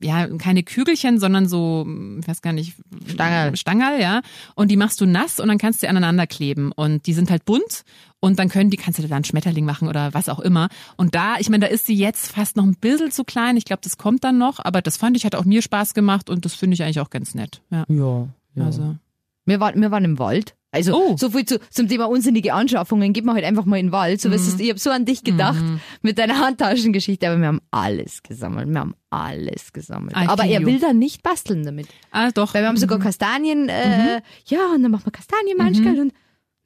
ja, 0.00 0.26
keine 0.38 0.62
Kügelchen, 0.62 1.18
sondern 1.18 1.48
so, 1.48 1.86
ich 2.20 2.28
weiß 2.28 2.42
gar 2.42 2.52
nicht, 2.52 2.74
Stangerl. 3.06 3.56
Stangerl, 3.56 4.00
ja. 4.00 4.22
Und 4.54 4.70
die 4.70 4.76
machst 4.76 5.00
du 5.00 5.06
nass 5.06 5.40
und 5.40 5.48
dann 5.48 5.58
kannst 5.58 5.78
du 5.78 5.86
sie 5.86 5.88
aneinander 5.88 6.26
kleben. 6.26 6.72
Und 6.72 7.06
die 7.06 7.12
sind 7.12 7.30
halt 7.30 7.44
bunt 7.44 7.84
und 8.20 8.38
dann 8.38 8.48
können 8.48 8.70
die, 8.70 8.76
kannst 8.76 8.98
du 8.98 9.06
da 9.06 9.14
einen 9.14 9.24
Schmetterling 9.24 9.64
machen 9.64 9.88
oder 9.88 10.14
was 10.14 10.28
auch 10.28 10.40
immer. 10.40 10.68
Und 10.96 11.14
da, 11.14 11.36
ich 11.38 11.48
meine, 11.48 11.66
da 11.66 11.72
ist 11.72 11.86
sie 11.86 11.94
jetzt 11.94 12.32
fast 12.32 12.56
noch 12.56 12.64
ein 12.64 12.76
bisschen 12.76 13.10
zu 13.10 13.24
klein. 13.24 13.56
Ich 13.56 13.64
glaube, 13.64 13.80
das 13.82 13.96
kommt 13.96 14.24
dann 14.24 14.38
noch, 14.38 14.64
aber 14.64 14.82
das 14.82 14.96
fand 14.96 15.16
ich, 15.16 15.24
hat 15.24 15.34
auch 15.34 15.44
mir 15.44 15.62
Spaß 15.62 15.94
gemacht 15.94 16.30
und 16.30 16.44
das 16.44 16.54
finde 16.54 16.74
ich 16.74 16.82
eigentlich 16.82 17.00
auch 17.00 17.10
ganz 17.10 17.34
nett. 17.34 17.62
Ja. 17.70 17.84
Ja, 17.88 18.28
ja. 18.54 18.64
Also. 18.64 18.96
Wir 19.44 19.60
waren, 19.60 19.80
wir 19.80 19.90
waren 19.90 20.04
im 20.04 20.18
Wald. 20.18 20.54
Also 20.70 20.94
Oh. 20.94 21.16
so 21.16 21.30
viel 21.30 21.46
zu, 21.46 21.58
zum 21.70 21.88
Thema 21.88 22.04
unsinnige 22.10 22.52
Anschaffungen. 22.52 23.12
Gib 23.14 23.24
mal 23.24 23.34
halt 23.34 23.44
einfach 23.44 23.64
mal 23.64 23.78
in 23.78 23.86
den 23.86 23.92
Wald. 23.92 24.20
So, 24.20 24.30
weißt 24.30 24.58
du, 24.58 24.62
ich 24.62 24.68
habe 24.68 24.78
so 24.78 24.90
an 24.90 25.06
dich 25.06 25.24
gedacht 25.24 25.62
mit 26.02 26.18
deiner 26.18 26.38
Handtaschengeschichte, 26.40 27.26
aber 27.28 27.40
wir 27.40 27.46
haben 27.46 27.60
alles 27.70 28.22
gesammelt. 28.22 28.68
Wir 28.68 28.80
haben 28.80 28.94
alles 29.08 29.72
gesammelt. 29.72 30.14
I 30.14 30.26
aber 30.28 30.44
er 30.44 30.64
will 30.66 30.78
dann 30.78 30.98
nicht 30.98 31.22
basteln 31.22 31.64
damit. 31.64 31.88
Ah, 32.10 32.30
doch. 32.32 32.52
Weil 32.52 32.62
wir 32.64 32.68
haben 32.68 32.76
sogar 32.76 32.98
Kastanien, 32.98 33.68
äh, 33.70 34.20
ja, 34.46 34.66
und 34.74 34.82
dann 34.82 34.90
machen 34.90 35.06
wir 35.06 35.12
Kastanienmanschkel 35.12 36.00
und 36.00 36.12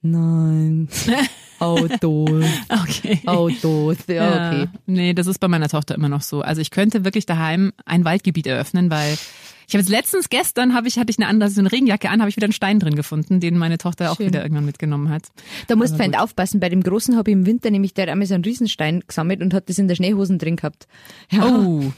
nein. 0.02 0.88
Autos, 1.60 2.44
Okay. 2.68 3.20
Autos, 3.24 3.98
ja, 4.08 4.48
okay. 4.48 4.68
Nee, 4.86 5.14
das 5.14 5.28
ist 5.28 5.38
bei 5.38 5.46
meiner 5.46 5.68
Tochter 5.68 5.94
immer 5.94 6.08
noch 6.08 6.22
so. 6.22 6.40
Also 6.40 6.60
ich 6.60 6.72
könnte 6.72 7.04
wirklich 7.04 7.24
daheim 7.24 7.72
ein 7.84 8.04
Waldgebiet 8.04 8.48
eröffnen, 8.48 8.90
weil 8.90 9.16
ich 9.72 9.74
habe 9.74 9.80
jetzt 9.84 9.90
letztens 9.90 10.28
gestern 10.28 10.74
habe 10.74 10.86
ich 10.86 10.98
hatte 10.98 11.10
ich 11.10 11.18
eine 11.18 11.28
andere 11.28 11.48
so 11.48 11.58
eine 11.58 11.72
Regenjacke 11.72 12.10
an, 12.10 12.20
habe 12.20 12.28
ich 12.28 12.36
wieder 12.36 12.44
einen 12.44 12.52
Stein 12.52 12.78
drin 12.78 12.94
gefunden, 12.94 13.40
den 13.40 13.56
meine 13.56 13.78
Tochter 13.78 14.12
auch 14.12 14.18
Schön. 14.18 14.26
wieder 14.26 14.42
irgendwann 14.42 14.66
mitgenommen 14.66 15.08
hat. 15.08 15.28
Da 15.66 15.76
musst 15.76 15.98
du 15.98 16.04
gut. 16.04 16.18
aufpassen. 16.18 16.60
Bei 16.60 16.68
dem 16.68 16.82
Großen 16.82 17.16
habe 17.16 17.30
ich 17.30 17.32
im 17.32 17.46
Winter 17.46 17.70
nämlich, 17.70 17.94
der 17.94 18.12
einmal 18.12 18.26
so 18.26 18.34
einen 18.34 18.44
Riesenstein 18.44 19.02
gesammelt 19.06 19.40
und 19.40 19.54
hat 19.54 19.70
das 19.70 19.78
in 19.78 19.88
der 19.88 19.94
Schneehosen 19.94 20.38
drin 20.38 20.56
gehabt. 20.56 20.86
Ja. 21.30 21.46
Oh, 21.46 21.90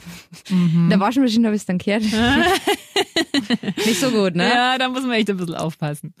In 0.49 0.89
der 0.89 1.01
Waschmaschine 1.01 1.47
habe 1.47 1.55
ich 1.57 1.63
es 1.63 1.65
dann 1.65 1.77
gehört. 1.77 2.03
Nicht 3.85 3.99
so 3.99 4.09
gut, 4.09 4.35
ne? 4.35 4.47
ja, 4.47 4.77
da 4.77 4.87
muss 4.87 5.01
man 5.01 5.11
echt 5.11 5.29
ein 5.29 5.35
bisschen 5.35 5.55
aufpassen. 5.55 6.13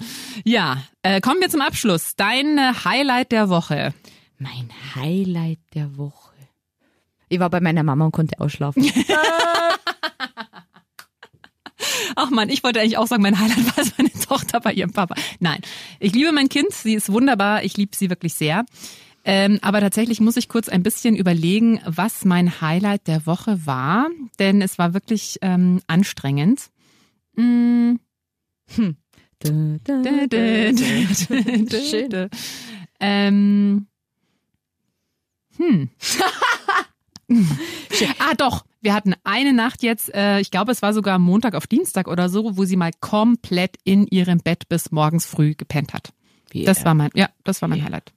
Ja, 0.43 0.83
äh, 1.03 1.21
kommen 1.21 1.39
wir 1.39 1.47
zum 1.49 1.61
Abschluss. 1.61 2.17
Dein 2.17 2.57
äh, 2.57 2.73
Highlight 2.83 3.31
der 3.31 3.47
Woche. 3.47 3.93
Mein 4.39 4.69
Highlight 4.93 5.59
der 5.73 5.95
Woche. 5.97 6.33
Ich 7.29 7.39
war 7.39 7.49
bei 7.49 7.61
meiner 7.61 7.83
Mama 7.83 8.03
und 8.03 8.11
konnte 8.11 8.41
ausschlafen. 8.41 8.83
Ach 12.15 12.29
man, 12.29 12.49
ich 12.49 12.63
wollte 12.63 12.79
eigentlich 12.79 12.97
auch 12.97 13.07
sagen, 13.07 13.21
mein 13.21 13.39
Highlight 13.39 13.65
war 13.77 13.83
es 13.83 13.97
meine 13.97 14.11
Tochter 14.11 14.59
bei 14.59 14.73
ihrem 14.73 14.91
Papa. 14.91 15.15
Nein, 15.39 15.59
ich 15.99 16.13
liebe 16.13 16.31
mein 16.31 16.49
Kind, 16.49 16.71
sie 16.71 16.95
ist 16.95 17.11
wunderbar, 17.11 17.63
ich 17.63 17.77
liebe 17.77 17.95
sie 17.95 18.09
wirklich 18.09 18.33
sehr. 18.33 18.65
Ähm, 19.27 19.57
aber 19.63 19.81
tatsächlich 19.81 20.21
muss 20.21 20.37
ich 20.37 20.49
kurz 20.49 20.69
ein 20.69 20.83
bisschen 20.83 21.15
überlegen, 21.15 21.81
was 21.85 22.25
mein 22.25 22.61
Highlight 22.61 23.07
der 23.07 23.25
Woche 23.25 23.65
war, 23.65 24.07
denn 24.37 24.61
es 24.61 24.77
war 24.77 24.93
wirklich 24.93 25.39
ähm, 25.41 25.81
anstrengend. 25.87 26.69
Schön. 27.35 27.99
Ähm, 32.99 33.87
hm. 35.57 35.89
ah 38.19 38.33
doch, 38.37 38.65
wir 38.85 38.93
hatten 38.93 39.13
eine 39.25 39.51
Nacht 39.51 39.83
jetzt, 39.83 40.13
äh, 40.13 40.39
ich 40.39 40.51
glaube 40.51 40.71
es 40.71 40.81
war 40.81 40.93
sogar 40.93 41.19
Montag 41.19 41.55
auf 41.55 41.67
Dienstag 41.67 42.07
oder 42.07 42.29
so, 42.29 42.55
wo 42.55 42.63
sie 42.63 42.77
mal 42.77 42.91
komplett 43.01 43.77
in 43.83 44.07
ihrem 44.07 44.39
Bett 44.39 44.69
bis 44.69 44.91
morgens 44.91 45.25
früh 45.25 45.55
gepennt 45.55 45.93
hat. 45.93 46.13
Yeah. 46.53 46.65
Das 46.65 46.85
war 46.85 46.93
mein, 46.93 47.09
ja, 47.15 47.29
das 47.43 47.61
war 47.61 47.67
mein 47.67 47.83
Highlight. 47.83 48.13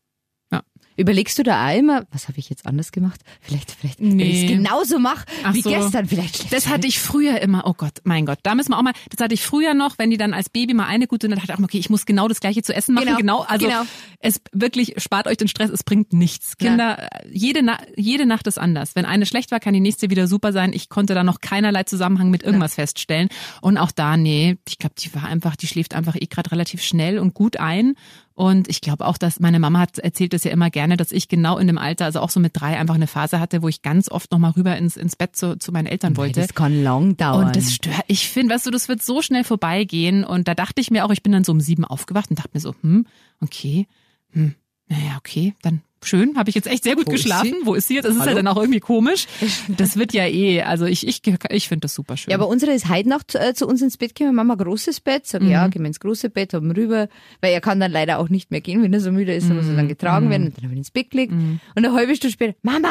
Überlegst 0.99 1.39
du 1.39 1.45
da 1.45 1.69
auch 1.69 1.77
immer, 1.79 2.05
was 2.11 2.29
habe 2.29 2.39
ich 2.39 2.51
jetzt 2.51 2.67
anders 2.67 2.91
gemacht? 2.93 3.21
Vielleicht, 3.41 3.71
vielleicht, 3.71 4.01
wenn 4.01 4.09
ich 4.09 4.15
Nee. 4.17 4.45
es 4.47 4.51
genauso 4.51 4.99
mache 4.99 5.25
Ach 5.45 5.55
wie 5.55 5.63
so. 5.63 5.71
gestern, 5.71 6.07
vielleicht 6.07 6.37
schlecht. 6.39 6.53
Das 6.53 6.67
hatte 6.69 6.87
ich 6.89 6.99
früher 6.99 7.41
immer, 7.41 7.63
oh 7.67 7.75
Gott, 7.75 8.01
mein 8.05 8.27
Gott, 8.27 8.41
da 8.43 8.55
müssen 8.55 8.71
wir 8.73 8.79
auch 8.79 8.83
mal, 8.83 8.93
das 9.11 9.23
hatte 9.23 9.33
ich 9.33 9.43
früher 9.43 9.75
noch, 9.75 9.97
wenn 9.99 10.11
die 10.11 10.17
dann 10.17 10.35
als 10.35 10.51
Baby 10.51 10.75
mal 10.75 10.87
eine 10.87 11.07
gute 11.07 11.29
Nacht 11.29 11.43
hatte, 11.43 11.55
auch 11.55 11.59
mal, 11.59 11.67
okay, 11.67 11.79
ich 11.79 11.89
muss 11.89 12.05
genau 12.05 12.27
das 12.29 12.41
gleiche 12.41 12.63
zu 12.63 12.75
essen 12.75 12.95
machen, 12.95 13.07
Genau, 13.07 13.17
genau, 13.19 13.41
also 13.43 13.67
genau. 13.67 13.83
es 14.19 14.41
wirklich 14.53 14.95
spart 14.99 15.27
euch 15.29 15.37
den 15.37 15.49
Stress, 15.49 15.71
es 15.71 15.85
bringt 15.85 16.13
nichts. 16.13 16.55
Ja. 16.61 16.69
Kinder, 16.69 17.09
jede, 17.33 17.63
Na 17.63 17.79
jede 17.97 18.27
Nacht 18.27 18.47
ist 18.49 18.59
anders. 18.59 18.97
Wenn 18.97 19.05
eine 19.05 19.25
schlecht 19.25 19.51
war, 19.53 19.61
kann 19.61 19.75
die 19.75 19.81
nächste 19.81 20.11
wieder 20.11 20.27
super 20.27 20.53
sein. 20.53 20.73
Ich 20.73 20.89
konnte 20.89 21.15
da 21.15 21.23
noch 21.23 21.41
keinerlei 21.41 21.85
Zusammenhang 21.85 22.31
mit 22.31 22.43
irgendwas 22.43 22.75
feststellen 22.75 23.29
und 23.61 23.79
auch 23.79 23.93
da, 23.93 24.17
nee, 24.17 24.57
ich 24.69 24.79
glaube, 24.79 24.97
die 24.99 25.15
war 25.15 25.25
einfach, 25.27 25.55
die 25.55 25.69
schläft 25.69 25.95
einfach 25.95 26.17
eh 26.17 26.27
gerade 26.27 26.51
relativ 26.51 26.83
schnell 26.83 27.19
und 27.21 27.35
gut 27.35 27.57
ein 27.59 27.95
und 28.39 28.69
ich 28.69 28.81
glaube 28.81 29.05
auch, 29.05 29.19
dass 29.19 29.41
meine 29.41 29.59
Mama 29.59 29.81
hat 29.81 29.99
erzählt 29.99 30.33
das 30.33 30.45
ja 30.45 30.53
immer 30.53 30.71
gerne, 30.71 30.97
dass 30.97 31.11
ich 31.11 31.27
genau 31.27 31.59
in 31.59 31.67
dem 31.67 31.77
Alter, 31.77 32.05
also 32.05 32.21
auch 32.21 32.31
so 32.31 32.39
mit 32.39 32.53
drei, 32.55 32.79
einfach 32.79 32.95
eine 32.95 33.09
Phase 33.09 33.41
hatte, 33.41 33.63
wo 33.63 33.69
ich 33.69 33.83
ganz 33.83 34.09
oft 34.09 34.31
noch 34.31 34.39
mal 34.39 34.51
rüber 34.51 34.77
ins, 34.77 34.97
ins 34.97 35.17
Bett 35.17 35.35
zu, 35.35 35.59
zu 35.59 35.73
meinen 35.73 35.87
Eltern 35.87 36.17
wollte. 36.17 36.43
Das 36.43 36.55
kann 36.55 36.85
lang 36.85 37.17
dauern. 37.17 37.49
Und 37.49 37.57
das 37.57 37.75
stört, 37.75 38.05
ich 38.07 38.29
finde, 38.29 38.55
weißt 38.55 38.65
du, 38.67 38.71
das 38.71 38.87
wird 38.87 39.03
so 39.03 39.23
schnell 39.23 39.43
vorbeigehen. 39.43 40.23
Und 40.23 40.47
da 40.47 40.55
dachte 40.55 40.81
ich 40.81 40.93
mir 40.93 41.05
auch, 41.05 41.11
ich 41.11 41.25
bin 41.25 41.33
dann 41.33 41.43
so 41.43 41.51
um 41.51 41.59
sieben 41.59 41.85
aufgewacht 41.85 42.31
und 42.31 42.39
dachte 42.39 42.51
mir 42.55 42.61
so, 42.61 42.77
hm, 42.81 43.07
okay, 43.41 43.89
hm, 44.31 44.55
naja, 44.87 45.17
okay, 45.19 45.57
dann 45.63 45.81
schön, 46.05 46.37
habe 46.37 46.49
ich 46.51 46.55
jetzt 46.57 46.67
echt 46.69 46.85
sehr 46.85 46.95
gut 46.97 47.07
Wo 47.07 47.13
ist 47.13 47.23
geschlafen. 47.25 47.47
sie? 47.61 47.67
Wo 47.67 47.75
ist 47.75 47.89
sie 47.89 47.95
jetzt? 47.97 48.05
Das 48.07 48.17
ist 48.17 48.25
ja 48.27 48.35
dann 48.35 48.47
auch 48.47 48.57
irgendwie 48.57 48.81
komisch. 48.81 49.27
Das 49.69 49.97
wird 49.97 50.13
ja 50.13 50.27
eh, 50.27 50.63
also 50.63 50.85
ich, 50.87 51.07
ich, 51.07 51.23
ich 51.51 51.69
finde 51.69 51.83
das 51.83 51.95
super 51.95 52.17
schön. 52.17 52.31
Ja, 52.31 52.37
aber 52.37 52.49
unsere 52.49 52.73
ist 52.73 52.89
heute 52.89 53.09
Nacht 53.09 53.35
äh, 53.35 53.55
zu 53.55 53.67
uns 53.67 53.83
ins 53.83 53.97
Bett 53.97 54.15
gekommen. 54.15 54.35
Mama, 54.37 54.55
großes 54.55 55.01
Bett. 55.01 55.27
Sag, 55.27 55.43
ja, 55.43 55.67
Mhm. 55.67 55.71
gehen 55.71 55.83
wir 55.83 55.87
ins 55.89 56.01
große 56.01 56.31
Bett, 56.31 56.55
haben 56.55 56.71
rüber. 56.71 57.09
Weil 57.41 57.53
er 57.53 57.61
kann 57.61 57.81
dann 57.81 57.93
leider 57.93 58.19
auch 58.19 58.29
nicht 58.29 58.51
mehr 58.51 58.61
gehen, 58.61 58.83
wenn 58.83 58.93
er 58.93 59.01
so 59.01 59.11
müde 59.13 59.35
ist, 59.35 59.49
dann 59.49 59.57
muss 59.57 59.67
er 59.67 59.73
Mhm. 59.73 59.77
dann 59.77 59.89
getragen 59.89 60.31
werden. 60.31 60.47
Und 60.49 60.57
dann 60.57 60.65
habe 60.65 60.73
ich 60.73 60.77
ihn 60.77 60.79
ins 60.79 60.91
Bett 60.91 61.11
gelegt. 61.11 61.33
Und 61.33 61.61
eine 61.75 61.93
halbe 61.93 62.15
Stunde 62.17 62.33
später, 62.33 62.57
Mama, 62.63 62.89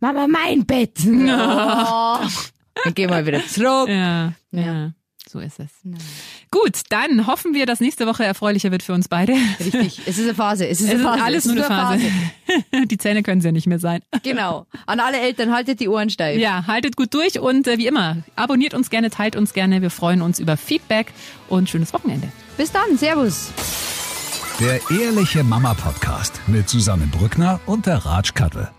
Mama, 0.00 0.26
mein 0.28 0.64
Bett. 0.66 0.98
Oh. 1.06 1.08
Dann 2.84 2.92
gehen 2.94 3.08
wir 3.08 3.26
wieder 3.26 3.40
zurück. 3.46 3.88
ja, 3.88 4.34
ja, 4.52 4.92
so 5.28 5.40
ist 5.40 5.58
es. 5.60 5.70
Gut, 6.50 6.82
dann 6.90 7.26
hoffen 7.26 7.54
wir, 7.54 7.66
dass 7.66 7.80
nächste 7.80 8.06
Woche 8.06 8.24
erfreulicher 8.24 8.70
wird 8.70 8.82
für 8.82 8.92
uns 8.92 9.08
beide. 9.08 9.34
Richtig. 9.60 10.00
Es 10.06 10.18
ist 10.18 10.24
eine 10.24 10.34
Phase. 10.34 10.66
Es 10.68 10.80
ist, 10.80 10.86
Es 10.86 10.90
eine 10.94 11.00
ist 11.00 11.06
Phase. 11.06 11.22
alles 11.24 11.44
es 11.46 11.52
nur 11.52 11.64
ist 11.64 11.70
eine 11.70 11.80
Phase. 11.80 12.86
Die 12.86 12.98
Zähne 12.98 13.22
können 13.22 13.38
es 13.40 13.44
ja 13.44 13.52
nicht 13.52 13.66
mehr 13.66 13.78
sein. 13.78 14.00
Genau. 14.22 14.66
An 14.86 15.00
alle 15.00 15.18
Eltern, 15.20 15.52
haltet 15.52 15.80
die 15.80 15.88
Ohren 15.88 16.10
steif. 16.10 16.38
Ja, 16.40 16.66
haltet 16.66 16.96
gut 16.96 17.12
durch 17.14 17.38
und 17.40 17.66
äh, 17.68 17.78
wie 17.78 17.86
immer, 17.86 18.16
abonniert 18.34 18.74
uns 18.74 18.90
gerne, 18.90 19.10
teilt 19.10 19.36
uns 19.36 19.52
gerne. 19.52 19.82
Wir 19.82 19.90
freuen 19.90 20.22
uns 20.22 20.38
über 20.38 20.56
Feedback 20.56 21.12
und 21.48 21.68
schönes 21.70 21.92
Wochenende. 21.92 22.28
Bis 22.56 22.72
dann. 22.72 22.96
Servus. 22.98 23.50
Der 24.60 24.80
Ehrliche 24.90 25.44
Mama 25.44 25.74
Podcast 25.74 26.40
mit 26.46 26.68
Susanne 26.68 27.06
Brückner 27.06 27.60
und 27.66 27.86
der 27.86 27.98
Ratsch 27.98 28.32
Kattel. 28.34 28.70